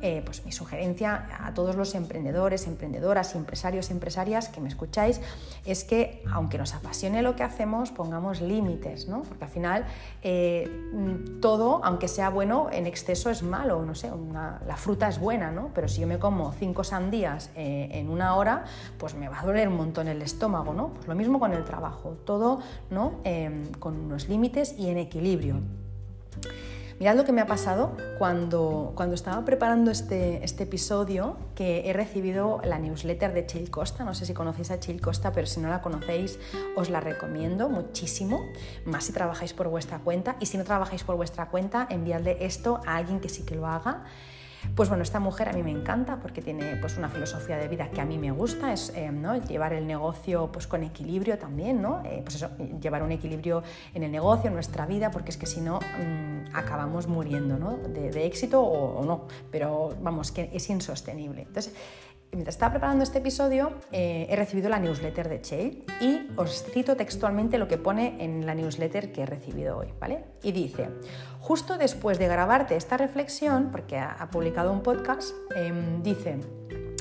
Eh, 0.00 0.22
pues 0.24 0.44
mi 0.44 0.52
sugerencia 0.52 1.26
a 1.44 1.54
todos 1.54 1.76
los 1.76 1.94
emprendedores, 1.94 2.66
emprendedoras, 2.66 3.34
empresarios, 3.34 3.90
empresarias 3.90 4.48
que 4.48 4.60
me 4.60 4.68
escucháis 4.68 5.20
es 5.64 5.84
que 5.84 6.24
aunque 6.32 6.58
nos 6.58 6.74
apasione 6.74 7.22
lo 7.22 7.36
que 7.36 7.42
hacemos, 7.42 7.90
pongamos 7.90 8.40
límites, 8.40 9.06
¿no? 9.08 9.22
porque 9.22 9.44
al 9.44 9.50
final 9.50 9.86
eh, 10.22 10.68
todo, 11.40 11.80
aunque 11.84 12.08
sea 12.08 12.30
bueno, 12.30 12.68
en 12.72 12.86
exceso 12.86 13.30
es 13.30 13.42
malo, 13.42 13.84
no 13.84 13.94
sé, 13.94 14.10
la 14.66 14.76
fruta 14.76 15.08
es 15.08 15.18
buena, 15.18 15.52
¿no? 15.52 15.70
pero 15.74 15.88
si 15.88 16.00
yo 16.00 16.06
me 16.06 16.18
como 16.18 16.52
cinco 16.52 16.84
sandías 16.84 17.50
en 17.54 18.08
una 18.08 18.34
hora, 18.36 18.64
pues 18.98 19.14
me 19.14 19.28
va 19.28 19.40
a 19.40 19.46
doler 19.46 19.68
un 19.68 19.76
montón 19.76 20.08
el 20.08 20.22
estómago, 20.22 20.74
¿no? 20.74 20.88
Pues 20.88 21.06
lo 21.06 21.14
mismo 21.14 21.38
con 21.38 21.52
el 21.52 21.64
trabajo, 21.64 22.16
todo 22.24 22.60
¿no? 22.90 23.20
con 23.78 23.96
unos 23.98 24.28
límites 24.28 24.74
y 24.78 24.88
en 24.88 24.98
equilibrio. 24.98 25.60
Mirad 27.02 27.16
lo 27.16 27.24
que 27.24 27.32
me 27.32 27.40
ha 27.40 27.48
pasado 27.48 27.96
cuando, 28.16 28.92
cuando 28.94 29.16
estaba 29.16 29.44
preparando 29.44 29.90
este, 29.90 30.44
este 30.44 30.62
episodio, 30.62 31.36
que 31.56 31.90
he 31.90 31.92
recibido 31.92 32.60
la 32.62 32.78
newsletter 32.78 33.32
de 33.32 33.44
Chill 33.44 33.72
Costa. 33.72 34.04
No 34.04 34.14
sé 34.14 34.24
si 34.24 34.34
conocéis 34.34 34.70
a 34.70 34.78
Chill 34.78 35.00
Costa, 35.00 35.32
pero 35.32 35.48
si 35.48 35.58
no 35.58 35.68
la 35.68 35.82
conocéis, 35.82 36.38
os 36.76 36.90
la 36.90 37.00
recomiendo 37.00 37.68
muchísimo, 37.68 38.46
más 38.84 39.02
si 39.02 39.12
trabajáis 39.12 39.52
por 39.52 39.66
vuestra 39.66 39.98
cuenta. 39.98 40.36
Y 40.38 40.46
si 40.46 40.58
no 40.58 40.62
trabajáis 40.62 41.02
por 41.02 41.16
vuestra 41.16 41.48
cuenta, 41.48 41.88
enviadle 41.90 42.36
esto 42.38 42.80
a 42.86 42.98
alguien 42.98 43.18
que 43.18 43.28
sí 43.28 43.42
que 43.42 43.56
lo 43.56 43.66
haga. 43.66 44.04
Pues 44.74 44.88
bueno, 44.88 45.02
esta 45.02 45.20
mujer 45.20 45.48
a 45.48 45.52
mí 45.52 45.62
me 45.62 45.70
encanta 45.70 46.18
porque 46.20 46.40
tiene 46.40 46.76
pues, 46.76 46.96
una 46.96 47.08
filosofía 47.08 47.56
de 47.56 47.68
vida 47.68 47.90
que 47.90 48.00
a 48.00 48.04
mí 48.04 48.18
me 48.18 48.30
gusta, 48.30 48.72
es 48.72 48.92
eh, 48.94 49.10
¿no? 49.10 49.36
llevar 49.36 49.72
el 49.72 49.86
negocio 49.86 50.50
pues, 50.52 50.66
con 50.66 50.82
equilibrio 50.82 51.38
también, 51.38 51.82
¿no? 51.82 52.02
Eh, 52.04 52.20
pues 52.22 52.36
eso, 52.36 52.50
llevar 52.80 53.02
un 53.02 53.12
equilibrio 53.12 53.62
en 53.94 54.02
el 54.02 54.10
negocio, 54.12 54.48
en 54.48 54.54
nuestra 54.54 54.86
vida, 54.86 55.10
porque 55.10 55.30
es 55.30 55.36
que 55.36 55.46
si 55.46 55.60
no 55.60 55.78
mm, 55.78 56.54
acabamos 56.54 57.06
muriendo 57.06 57.58
¿no? 57.58 57.76
de, 57.76 58.26
éxito 58.26 58.62
o, 58.62 59.00
o, 59.00 59.04
no, 59.04 59.26
pero 59.50 59.94
vamos, 60.00 60.32
que 60.32 60.50
es 60.52 60.70
insostenible. 60.70 61.42
Entonces, 61.42 61.74
mientras 62.32 62.54
estaba 62.54 62.72
preparando 62.72 63.04
este 63.04 63.18
episodio, 63.18 63.72
eh, 63.92 64.26
he 64.30 64.36
recibido 64.36 64.70
la 64.70 64.78
newsletter 64.78 65.28
de 65.28 65.40
Che 65.42 65.84
y 66.00 66.28
os 66.36 66.64
cito 66.64 66.96
textualmente 66.96 67.58
lo 67.58 67.68
que 67.68 67.76
pone 67.76 68.16
en 68.24 68.46
la 68.46 68.54
newsletter 68.54 69.12
que 69.12 69.22
he 69.22 69.26
recibido 69.26 69.76
hoy, 69.76 69.88
¿vale? 70.00 70.24
Y 70.42 70.52
dice, 70.52 70.88
justo 71.40 71.76
después 71.76 72.18
de 72.18 72.28
grabarte 72.28 72.76
esta 72.76 72.96
reflexión, 72.96 73.70
porque 73.70 73.98
ha, 73.98 74.28
publicado 74.30 74.72
un 74.72 74.82
podcast, 74.82 75.34
em, 75.54 76.02
dice, 76.02 76.40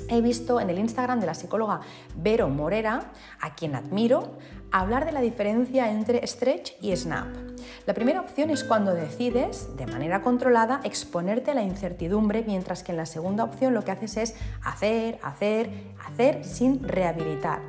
he 0.09 0.21
visto 0.21 0.59
en 0.59 0.69
el 0.69 0.77
Instagram 0.77 1.21
de 1.21 1.25
la 1.27 1.33
psicóloga 1.33 1.79
Vero 2.15 2.49
Morera, 2.49 3.11
a 3.39 3.55
quien 3.55 3.75
admiro, 3.75 4.37
hablar 4.71 5.05
de 5.05 5.13
la 5.13 5.21
diferencia 5.21 5.89
entre 5.91 6.25
stretch 6.27 6.73
y 6.81 6.93
snap. 6.95 7.50
La 7.85 7.93
primera 7.93 8.21
opción 8.21 8.49
es 8.49 8.63
cuando 8.63 8.93
decides, 8.93 9.75
de 9.77 9.87
manera 9.87 10.21
controlada, 10.21 10.81
exponerte 10.83 11.51
a 11.51 11.55
la 11.55 11.63
incertidumbre, 11.63 12.43
mientras 12.45 12.83
que 12.83 12.91
en 12.91 12.97
la 12.97 13.05
segunda 13.05 13.43
opción 13.43 13.73
lo 13.73 13.83
que 13.83 13.91
haces 13.91 14.17
es 14.17 14.35
hacer, 14.63 15.19
hacer, 15.23 15.69
hacer 16.05 16.45
sin 16.45 16.83
rehabilitar. 16.87 17.59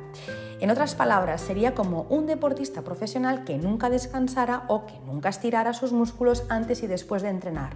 En 0.59 0.71
otras 0.71 0.95
palabras, 0.95 1.41
sería 1.41 1.75
como 1.75 2.03
un 2.03 2.25
deportista 2.25 2.83
profesional 2.83 3.43
que 3.43 3.57
nunca 3.57 3.89
descansara 3.89 4.63
o 4.67 4.85
que 4.85 4.97
nunca 5.05 5.29
estirara 5.29 5.73
sus 5.73 5.91
músculos 5.91 6.45
antes 6.47 6.83
y 6.83 6.87
después 6.87 7.21
de 7.21 7.29
entrenar. 7.29 7.75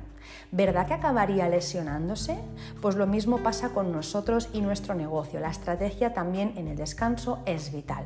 ¿Verdad 0.51 0.87
que 0.87 0.93
acabaría 0.93 1.49
lesionándose? 1.49 2.37
Pues 2.81 2.95
lo 2.95 3.05
mismo 3.05 3.39
pasa 3.39 3.69
con 3.69 3.91
nosotros 3.91 4.47
y 4.53 4.61
nuestro 4.61 4.95
negocio. 4.95 5.39
La 5.39 5.49
estrategia 5.49 6.13
también 6.13 6.53
en 6.55 6.69
el 6.69 6.77
descanso 6.77 7.39
es 7.45 7.73
vital. 7.73 8.05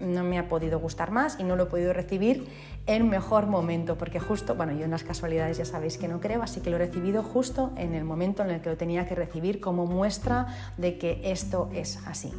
No 0.00 0.24
me 0.24 0.38
ha 0.38 0.48
podido 0.48 0.78
gustar 0.80 1.10
más 1.10 1.38
y 1.38 1.44
no 1.44 1.56
lo 1.56 1.64
he 1.64 1.66
podido 1.66 1.92
recibir 1.92 2.48
en 2.86 3.08
mejor 3.08 3.46
momento, 3.46 3.96
porque 3.96 4.18
justo, 4.18 4.54
bueno, 4.54 4.72
yo 4.72 4.84
en 4.84 4.90
las 4.90 5.04
casualidades 5.04 5.58
ya 5.58 5.64
sabéis 5.64 5.98
que 5.98 6.08
no 6.08 6.20
creo, 6.20 6.42
así 6.42 6.60
que 6.60 6.70
lo 6.70 6.76
he 6.76 6.80
recibido 6.80 7.22
justo 7.22 7.72
en 7.76 7.94
el 7.94 8.04
momento 8.04 8.42
en 8.42 8.50
el 8.50 8.60
que 8.60 8.70
lo 8.70 8.76
tenía 8.76 9.06
que 9.06 9.14
recibir 9.14 9.60
como 9.60 9.86
muestra 9.86 10.46
de 10.76 10.98
que 10.98 11.20
esto 11.24 11.70
es 11.72 11.98
así. 12.06 12.32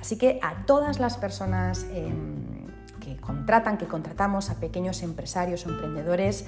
Así 0.00 0.18
que 0.18 0.38
a 0.42 0.66
todas 0.66 0.98
las 1.00 1.16
personas... 1.16 1.86
Em, 1.92 2.66
que 3.06 3.16
contratan, 3.16 3.78
que 3.78 3.86
contratamos 3.86 4.50
a 4.50 4.56
pequeños 4.56 5.02
empresarios 5.02 5.64
o 5.64 5.70
emprendedores, 5.70 6.44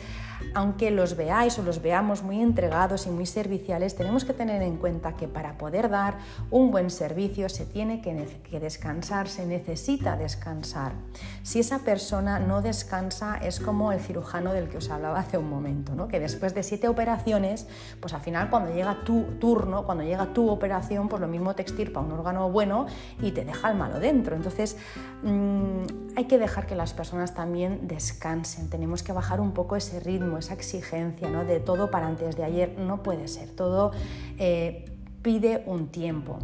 aunque 0.54 0.90
los 0.90 1.16
veáis 1.16 1.56
o 1.58 1.62
los 1.62 1.80
veamos 1.80 2.24
muy 2.24 2.42
entregados 2.42 3.06
y 3.06 3.10
muy 3.10 3.26
serviciales, 3.26 3.94
tenemos 3.94 4.24
que 4.24 4.32
tener 4.32 4.60
en 4.62 4.76
cuenta 4.76 5.14
que 5.14 5.28
para 5.28 5.56
poder 5.56 5.88
dar 5.88 6.18
un 6.50 6.72
buen 6.72 6.90
servicio 6.90 7.48
se 7.48 7.64
tiene 7.64 8.02
que, 8.02 8.58
descansar, 8.58 9.28
se 9.28 9.46
necesita 9.46 10.16
descansar. 10.16 10.92
Si 11.44 11.60
esa 11.60 11.78
persona 11.80 12.40
no 12.40 12.60
descansa 12.60 13.36
es 13.36 13.60
como 13.60 13.92
el 13.92 14.00
cirujano 14.00 14.52
del 14.52 14.68
que 14.68 14.78
os 14.78 14.90
hablaba 14.90 15.20
hace 15.20 15.38
un 15.38 15.48
momento, 15.48 15.94
¿no? 15.94 16.08
que 16.08 16.18
después 16.18 16.54
de 16.54 16.64
siete 16.64 16.88
operaciones, 16.88 17.68
pues 18.00 18.14
al 18.14 18.20
final 18.20 18.50
cuando 18.50 18.74
llega 18.74 19.04
tu 19.04 19.22
turno, 19.38 19.84
cuando 19.84 20.02
llega 20.02 20.32
tu 20.32 20.48
operación, 20.50 21.08
pues 21.08 21.20
lo 21.20 21.28
mismo 21.28 21.54
te 21.54 21.62
extirpa 21.62 22.00
un 22.00 22.10
órgano 22.10 22.50
bueno 22.50 22.86
y 23.22 23.30
te 23.30 23.44
deja 23.44 23.70
el 23.70 23.76
malo 23.76 24.00
dentro. 24.00 24.34
Entonces 24.34 24.76
mm, 25.22 26.16
hay 26.16 26.24
que 26.24 26.38
dejar 26.38 26.47
que 26.66 26.74
las 26.74 26.94
personas 26.94 27.34
también 27.34 27.86
descansen, 27.88 28.70
tenemos 28.70 29.02
que 29.02 29.12
bajar 29.12 29.40
un 29.40 29.52
poco 29.52 29.76
ese 29.76 30.00
ritmo, 30.00 30.38
esa 30.38 30.54
exigencia 30.54 31.28
¿no? 31.28 31.44
de 31.44 31.60
todo 31.60 31.90
para 31.90 32.06
antes 32.06 32.36
de 32.36 32.44
ayer, 32.44 32.74
no 32.78 33.02
puede 33.02 33.28
ser, 33.28 33.50
todo 33.50 33.92
eh, 34.38 34.84
pide 35.22 35.62
un 35.66 35.88
tiempo. 35.88 36.38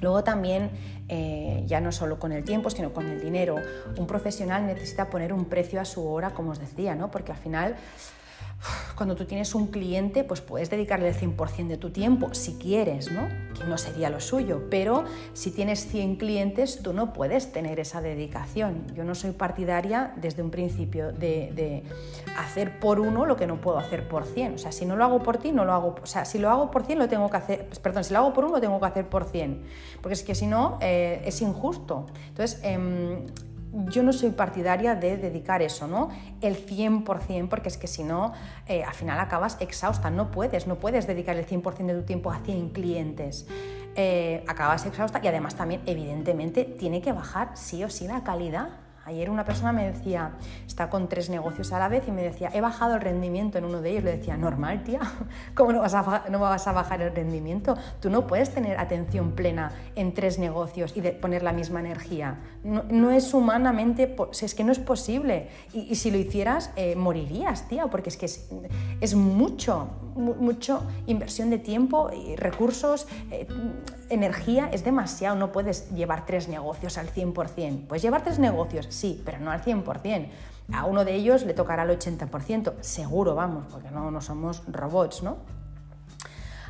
Luego 0.00 0.22
también, 0.22 0.70
eh, 1.08 1.64
ya 1.66 1.80
no 1.80 1.90
solo 1.90 2.20
con 2.20 2.32
el 2.32 2.44
tiempo, 2.44 2.70
sino 2.70 2.92
con 2.92 3.06
el 3.06 3.20
dinero, 3.20 3.56
un 3.96 4.06
profesional 4.06 4.66
necesita 4.66 5.10
poner 5.10 5.32
un 5.32 5.46
precio 5.46 5.80
a 5.80 5.84
su 5.84 6.06
hora, 6.08 6.30
como 6.30 6.52
os 6.52 6.60
decía, 6.60 6.94
¿no? 6.94 7.10
porque 7.10 7.32
al 7.32 7.38
final 7.38 7.76
cuando 8.96 9.14
tú 9.14 9.24
tienes 9.24 9.54
un 9.54 9.68
cliente, 9.68 10.24
pues 10.24 10.40
puedes 10.40 10.70
dedicarle 10.70 11.08
el 11.08 11.14
100% 11.14 11.68
de 11.68 11.76
tu 11.76 11.90
tiempo, 11.90 12.34
si 12.34 12.54
quieres, 12.54 13.12
¿no? 13.12 13.28
Que 13.56 13.64
no 13.64 13.78
sería 13.78 14.10
lo 14.10 14.20
suyo, 14.20 14.64
pero 14.70 15.04
si 15.34 15.50
tienes 15.52 15.86
100 15.86 16.16
clientes, 16.16 16.80
tú 16.82 16.92
no 16.92 17.12
puedes 17.12 17.52
tener 17.52 17.78
esa 17.78 18.00
dedicación. 18.00 18.86
Yo 18.94 19.04
no 19.04 19.14
soy 19.14 19.30
partidaria 19.32 20.12
desde 20.16 20.42
un 20.42 20.50
principio 20.50 21.12
de, 21.12 21.84
hacer 22.36 22.80
por 22.80 23.00
uno 23.00 23.26
lo 23.26 23.36
que 23.36 23.46
no 23.46 23.60
puedo 23.60 23.78
hacer 23.78 24.08
por 24.08 24.24
100. 24.24 24.54
O 24.54 24.58
sea, 24.58 24.72
si 24.72 24.84
no 24.84 24.96
lo 24.96 25.04
hago 25.04 25.22
por 25.22 25.38
ti, 25.38 25.52
no 25.52 25.64
lo 25.64 25.72
hago. 25.72 25.94
O 26.02 26.06
sea, 26.06 26.24
si 26.24 26.38
lo 26.38 26.50
hago 26.50 26.70
por 26.70 26.84
100, 26.84 26.98
lo 26.98 27.08
tengo 27.08 27.30
que 27.30 27.36
hacer. 27.36 27.68
Perdón, 27.82 28.04
si 28.04 28.12
lo 28.12 28.20
hago 28.20 28.32
por 28.32 28.44
uno, 28.44 28.54
lo 28.54 28.60
tengo 28.60 28.80
que 28.80 28.86
hacer 28.86 29.08
por 29.08 29.24
100. 29.24 29.62
Porque 30.00 30.14
es 30.14 30.22
que 30.22 30.34
si 30.34 30.46
no, 30.46 30.78
eh, 30.80 31.22
es 31.24 31.40
injusto. 31.40 32.06
Entonces, 32.28 32.60
em, 32.62 33.26
yo 33.72 34.02
no 34.02 34.12
soy 34.12 34.30
partidaria 34.30 34.94
de 34.94 35.16
dedicar 35.16 35.62
eso, 35.62 35.86
¿no? 35.86 36.08
El 36.40 36.56
100%, 36.56 37.48
porque 37.48 37.68
es 37.68 37.76
que 37.76 37.86
si 37.86 38.04
no, 38.04 38.32
eh, 38.66 38.84
al 38.84 38.94
final 38.94 39.18
acabas 39.20 39.56
exhausta, 39.60 40.10
no 40.10 40.30
puedes, 40.30 40.66
no 40.66 40.76
puedes 40.76 41.06
dedicar 41.06 41.36
el 41.36 41.46
100% 41.46 41.86
de 41.86 41.94
tu 41.94 42.02
tiempo 42.02 42.30
a 42.30 42.40
100 42.40 42.70
clientes. 42.70 43.46
Eh, 43.96 44.44
acabas 44.46 44.86
exhausta 44.86 45.20
y 45.22 45.26
además 45.26 45.54
también, 45.54 45.82
evidentemente, 45.86 46.64
tiene 46.64 47.02
que 47.02 47.12
bajar 47.12 47.50
sí 47.54 47.82
o 47.84 47.90
sí 47.90 48.06
la 48.06 48.22
calidad 48.22 48.87
Ayer 49.08 49.30
una 49.30 49.46
persona 49.46 49.72
me 49.72 49.90
decía, 49.90 50.32
está 50.66 50.90
con 50.90 51.08
tres 51.08 51.30
negocios 51.30 51.72
a 51.72 51.78
la 51.78 51.88
vez 51.88 52.06
y 52.06 52.10
me 52.10 52.22
decía, 52.22 52.50
he 52.52 52.60
bajado 52.60 52.94
el 52.94 53.00
rendimiento 53.00 53.56
en 53.56 53.64
uno 53.64 53.80
de 53.80 53.92
ellos. 53.92 54.04
Le 54.04 54.18
decía, 54.18 54.36
normal, 54.36 54.82
tía, 54.84 55.00
¿cómo 55.54 55.72
no 55.72 55.80
vas 55.80 55.94
a, 55.94 56.24
no 56.28 56.38
vas 56.38 56.66
a 56.66 56.72
bajar 56.72 57.00
el 57.00 57.14
rendimiento? 57.14 57.74
Tú 58.00 58.10
no 58.10 58.26
puedes 58.26 58.52
tener 58.52 58.78
atención 58.78 59.32
plena 59.32 59.72
en 59.96 60.12
tres 60.12 60.38
negocios 60.38 60.94
y 60.94 61.00
poner 61.00 61.42
la 61.42 61.54
misma 61.54 61.80
energía. 61.80 62.36
No, 62.62 63.10
es 63.10 63.32
humanamente, 63.32 64.14
es 64.42 64.54
que 64.54 64.62
no 64.62 64.72
es 64.72 64.78
posible. 64.78 65.48
Y, 65.72 65.94
si 65.94 66.10
lo 66.10 66.18
hicieras, 66.18 66.70
eh, 66.76 66.94
morirías, 66.94 67.66
tía, 67.66 67.86
porque 67.86 68.10
es 68.10 68.18
que 68.18 68.26
es, 68.26 69.14
mucho, 69.14 69.88
mucho 70.16 70.82
inversión 71.06 71.48
de 71.48 71.56
tiempo 71.56 72.10
y 72.12 72.36
recursos. 72.36 73.08
Eh, 73.30 73.46
energía 74.10 74.68
es 74.72 74.84
demasiado, 74.84 75.36
no 75.36 75.52
puedes 75.52 75.90
llevar 75.90 76.26
tres 76.26 76.48
negocios 76.48 76.98
al 76.98 77.08
100%. 77.08 77.86
Puedes 77.86 78.02
llevar 78.02 78.22
tres 78.22 78.38
negocios, 78.38 78.86
sí, 78.90 79.22
pero 79.24 79.38
no 79.38 79.50
al 79.50 79.62
100%. 79.62 80.28
A 80.72 80.84
uno 80.84 81.04
de 81.04 81.14
ellos 81.14 81.44
le 81.44 81.54
tocará 81.54 81.84
el 81.84 81.98
80%, 81.98 82.74
seguro, 82.80 83.34
vamos, 83.34 83.66
porque 83.70 83.90
no, 83.90 84.10
no 84.10 84.20
somos 84.20 84.62
robots, 84.66 85.22
¿no? 85.22 85.38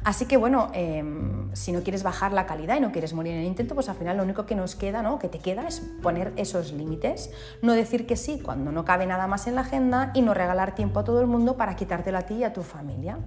Así 0.04 0.26
que 0.26 0.36
bueno, 0.36 0.70
em, 0.74 1.54
si 1.54 1.72
no 1.72 1.82
quieres 1.82 2.02
bajar 2.02 2.32
la 2.32 2.46
calidad 2.46 2.76
y 2.76 2.80
no 2.80 2.92
quieres 2.92 3.12
morir 3.14 3.34
en 3.34 3.40
el 3.40 3.46
intento, 3.46 3.74
pues 3.74 3.88
al 3.88 3.96
final 3.96 4.16
lo 4.16 4.22
único 4.22 4.46
que 4.46 4.54
nos 4.54 4.74
queda, 4.74 5.02
¿no? 5.02 5.18
que 5.18 5.28
te 5.28 5.38
queda, 5.38 5.66
es 5.66 5.80
poner 6.02 6.32
esos 6.36 6.72
límites. 6.72 7.30
No 7.62 7.72
decir 7.72 8.06
que 8.06 8.16
sí 8.16 8.40
cuando 8.42 8.72
no 8.72 8.84
cabe 8.84 9.06
nada 9.06 9.26
más 9.26 9.46
en 9.46 9.54
la 9.54 9.62
agenda 9.62 10.10
y 10.14 10.22
no 10.22 10.34
regalar 10.34 10.74
tiempo 10.74 11.00
a 11.00 11.04
todo 11.04 11.20
el 11.20 11.26
mundo 11.26 11.56
para 11.56 11.76
quitártelo 11.76 12.18
a 12.18 12.22
ti 12.22 12.34
y 12.34 12.44
a 12.44 12.52
tu 12.52 12.62
familia. 12.62 13.18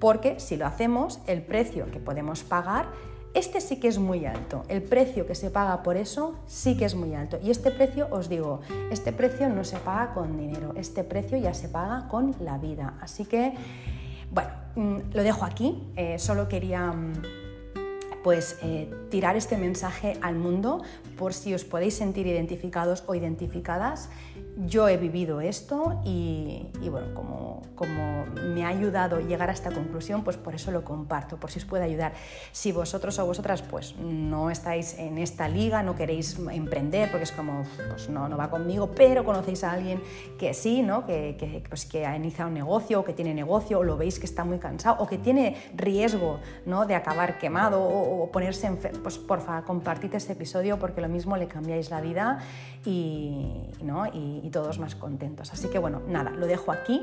Porque 0.00 0.40
si 0.40 0.56
lo 0.56 0.66
hacemos, 0.66 1.20
el 1.26 1.42
precio 1.42 1.90
que 1.90 2.00
podemos 2.00 2.42
pagar 2.42 2.86
este 3.34 3.60
sí 3.60 3.76
que 3.76 3.88
es 3.88 3.98
muy 3.98 4.26
alto, 4.26 4.62
el 4.68 4.82
precio 4.82 5.26
que 5.26 5.34
se 5.34 5.50
paga 5.50 5.82
por 5.82 5.96
eso 5.96 6.36
sí 6.46 6.76
que 6.76 6.84
es 6.84 6.94
muy 6.94 7.14
alto. 7.14 7.38
Y 7.42 7.50
este 7.50 7.70
precio, 7.72 8.08
os 8.10 8.28
digo, 8.28 8.60
este 8.90 9.12
precio 9.12 9.48
no 9.48 9.64
se 9.64 9.76
paga 9.78 10.14
con 10.14 10.38
dinero, 10.38 10.72
este 10.76 11.02
precio 11.02 11.36
ya 11.36 11.52
se 11.52 11.68
paga 11.68 12.08
con 12.08 12.34
la 12.40 12.58
vida. 12.58 12.94
Así 13.00 13.24
que, 13.24 13.54
bueno, 14.30 14.50
mm, 14.76 14.98
lo 15.12 15.22
dejo 15.22 15.44
aquí, 15.44 15.82
eh, 15.96 16.18
solo 16.18 16.48
quería 16.48 16.92
mm, 16.92 17.12
pues 18.22 18.58
eh, 18.62 18.90
tirar 19.10 19.36
este 19.36 19.58
mensaje 19.58 20.16
al 20.22 20.36
mundo 20.36 20.82
por 21.18 21.34
si 21.34 21.54
os 21.54 21.64
podéis 21.64 21.94
sentir 21.94 22.26
identificados 22.26 23.04
o 23.06 23.14
identificadas 23.14 24.08
yo 24.56 24.88
he 24.88 24.96
vivido 24.96 25.40
esto 25.40 26.00
y, 26.04 26.66
bueno, 26.88 27.14
como, 27.14 27.62
como, 27.74 28.26
me 28.54 28.64
ha 28.64 28.68
ayudado 28.68 29.20
llegar 29.20 29.50
a 29.50 29.52
esta 29.52 29.70
conclusión, 29.70 30.22
pues 30.22 30.36
por 30.36 30.54
eso 30.54 30.70
lo 30.70 30.84
comparto, 30.84 31.38
por 31.38 31.50
si 31.50 31.58
os 31.58 31.64
puede 31.64 31.84
ayudar. 31.84 32.12
Si 32.52 32.70
vosotros 32.70 33.18
o 33.18 33.26
vosotras 33.26 33.62
pues 33.62 33.96
no 33.96 34.50
estáis 34.50 34.98
en 34.98 35.18
esta 35.18 35.48
liga, 35.48 35.82
no 35.82 35.96
queréis 35.96 36.38
emprender, 36.52 37.10
porque 37.10 37.24
es 37.24 37.32
como, 37.32 37.64
pues 37.88 38.08
no, 38.08 38.28
no 38.28 38.36
va 38.36 38.48
conmigo, 38.48 38.90
pero 38.94 39.24
conocéis 39.24 39.64
a 39.64 39.72
alguien 39.72 40.00
que 40.38 40.54
sí, 40.54 40.82
¿no? 40.82 41.04
que, 41.04 41.36
que, 41.38 41.64
pues, 41.68 41.84
que 41.84 42.06
ha 42.06 42.16
iniciado 42.16 42.48
un 42.48 42.54
negocio, 42.54 43.00
o 43.00 43.04
que 43.04 43.12
tiene 43.12 43.34
negocio, 43.34 43.80
o 43.80 43.82
lo 43.82 43.96
veis 43.96 44.18
que 44.18 44.26
está 44.26 44.44
muy 44.44 44.58
cansado, 44.58 45.02
o 45.02 45.06
que 45.06 45.18
tiene 45.18 45.56
riesgo 45.74 46.38
¿no? 46.64 46.86
de 46.86 46.94
acabar 46.94 47.38
quemado 47.38 47.82
o, 47.82 48.30
ponerse 48.30 48.66
enfermo, 48.66 49.00
pues 49.02 49.18
porfa, 49.18 49.62
compartid 49.62 50.14
este 50.14 50.32
episodio 50.32 50.78
porque 50.78 51.00
lo 51.00 51.08
mismo 51.08 51.36
le 51.36 51.46
cambiáis 51.46 51.90
la 51.90 52.00
vida 52.00 52.38
y, 52.84 53.68
¿no? 53.82 54.06
y 54.06 54.43
y 54.44 54.50
todos 54.50 54.78
más 54.78 54.94
contentos. 54.94 55.52
Así 55.54 55.68
que 55.68 55.78
bueno, 55.78 56.02
nada, 56.06 56.30
lo 56.30 56.46
dejo 56.46 56.70
aquí. 56.70 57.00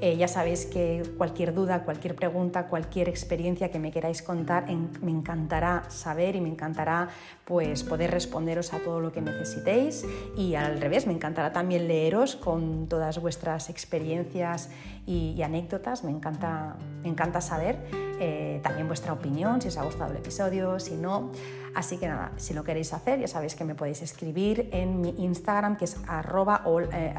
Eh, 0.00 0.16
ya 0.16 0.28
sabéis 0.28 0.64
que 0.64 1.02
cualquier 1.18 1.52
duda, 1.52 1.84
cualquier 1.84 2.14
pregunta, 2.14 2.68
cualquier 2.68 3.08
experiencia 3.08 3.72
que 3.72 3.80
me 3.80 3.90
queráis 3.90 4.22
contar, 4.22 4.66
me 5.02 5.10
encantará 5.10 5.82
saber 5.88 6.36
y 6.36 6.40
me 6.40 6.48
encantará 6.48 7.08
pues 7.44 7.82
poder 7.82 8.12
responderos 8.12 8.72
a 8.72 8.78
todo 8.78 9.00
lo 9.00 9.10
que 9.10 9.20
necesitéis 9.20 10.06
y 10.36 10.54
al 10.54 10.80
revés, 10.80 11.08
me 11.08 11.12
encantará 11.12 11.52
también 11.52 11.88
leeros 11.88 12.36
con 12.36 12.86
todas 12.86 13.20
vuestras 13.20 13.68
experiencias 13.70 14.70
y, 15.04 15.42
anécdotas, 15.42 16.04
me 16.04 16.12
encanta, 16.12 16.76
me 17.02 17.08
encanta 17.08 17.40
saber 17.40 18.13
eh, 18.20 18.60
también 18.62 18.86
vuestra 18.86 19.12
opinión, 19.12 19.60
si 19.60 19.68
os 19.68 19.76
ha 19.76 19.84
gustado 19.84 20.10
el 20.10 20.18
episodio, 20.18 20.78
si 20.80 20.96
no. 20.96 21.30
Así 21.74 21.98
que 21.98 22.06
nada, 22.06 22.30
si 22.36 22.54
lo 22.54 22.62
queréis 22.62 22.92
hacer, 22.92 23.18
ya 23.18 23.26
sabéis 23.26 23.56
que 23.56 23.64
me 23.64 23.74
podéis 23.74 24.00
escribir 24.00 24.68
en 24.70 25.00
mi 25.00 25.12
Instagram, 25.18 25.76
que 25.76 25.86
es 25.86 25.96
arroba, 26.06 26.62
eh, 26.92 27.12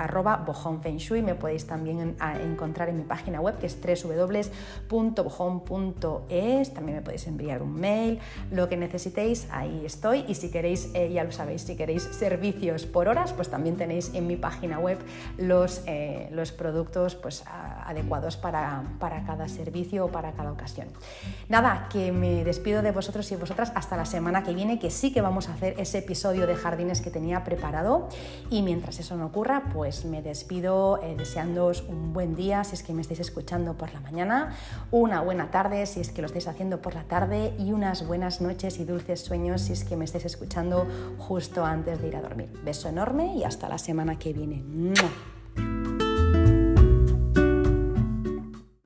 Me 1.22 1.36
podéis 1.36 1.68
también 1.68 2.16
encontrar 2.42 2.88
en 2.88 2.96
mi 2.96 3.04
página 3.04 3.42
web, 3.42 3.58
que 3.58 3.66
es 3.68 3.78
www.bojon.es. 3.78 5.04
También 6.74 6.98
me 6.98 7.02
podéis 7.02 7.28
enviar 7.28 7.62
un 7.62 7.76
mail, 7.76 8.20
lo 8.50 8.70
que 8.70 8.78
necesitéis, 8.78 9.50
ahí 9.52 9.86
estoy. 9.86 10.24
Y 10.28 10.36
si 10.36 10.50
queréis, 10.50 10.90
eh, 10.94 11.12
ya 11.12 11.26
lo 11.26 11.34
sabéis, 11.34 11.64
si 11.64 11.76
queréis 11.76 12.04
servicios 12.04 12.86
por 12.86 13.10
horas, 13.10 13.34
pues 13.34 13.50
también 13.50 13.76
tenéis 13.76 14.14
en 14.14 14.26
mi 14.26 14.38
página 14.38 14.80
web 14.80 15.00
los, 15.38 15.84
los 16.32 16.54
productos 16.54 17.16
pues, 17.16 17.44
adecuados 17.86 18.38
para, 18.38 18.84
para 19.00 19.26
cada 19.26 19.50
servicio 19.50 20.06
o 20.06 20.08
para 20.10 20.32
cada 20.32 20.54
ocasión. 20.54 20.85
Nada, 21.48 21.88
que 21.92 22.12
me 22.12 22.44
despido 22.44 22.82
de 22.82 22.92
vosotros 22.92 23.32
y 23.32 23.36
vosotras 23.36 23.72
hasta 23.76 23.96
la 23.96 24.06
semana 24.06 24.44
que 24.44 24.54
viene, 24.54 24.80
que 24.80 24.90
sí 24.90 25.14
que 25.14 25.22
vamos 25.22 25.48
a 25.48 25.54
hacer 25.54 25.76
ese 25.78 26.00
episodio 26.00 26.48
de 26.48 26.56
jardines 26.56 27.02
que 27.02 27.12
tenía 27.12 27.44
preparado. 27.44 28.10
Y 28.50 28.62
mientras 28.62 29.00
eso 29.00 29.16
no 29.16 29.28
ocurra, 29.28 29.70
pues 29.74 30.06
me 30.06 30.22
despido 30.22 31.00
eh, 31.04 31.16
deseándoos 31.18 31.84
un 31.88 32.14
buen 32.14 32.36
día 32.36 32.64
si 32.64 32.76
es 32.76 32.84
que 32.84 32.94
me 32.94 33.02
estáis 33.02 33.20
escuchando 33.20 33.76
por 33.78 33.94
la 33.94 34.00
mañana, 34.00 34.56
una 34.92 35.22
buena 35.22 35.52
tarde 35.52 35.86
si 35.86 36.00
es 36.00 36.12
que 36.12 36.22
lo 36.22 36.28
estáis 36.28 36.48
haciendo 36.48 36.82
por 36.82 36.96
la 36.96 37.04
tarde 37.04 37.54
y 37.60 37.72
unas 37.72 38.08
buenas 38.08 38.42
noches 38.42 38.80
y 38.80 38.86
dulces 38.86 39.22
sueños 39.22 39.62
si 39.62 39.74
es 39.74 39.84
que 39.84 39.96
me 39.96 40.06
estáis 40.06 40.26
escuchando 40.26 40.88
justo 41.18 41.66
antes 41.66 42.02
de 42.02 42.08
ir 42.08 42.16
a 42.16 42.22
dormir. 42.22 42.50
Beso 42.64 42.90
enorme 42.90 43.36
y 43.36 43.44
hasta 43.44 43.70
la 43.70 43.78
semana 43.78 44.18
que 44.18 44.34
viene. 44.34 44.64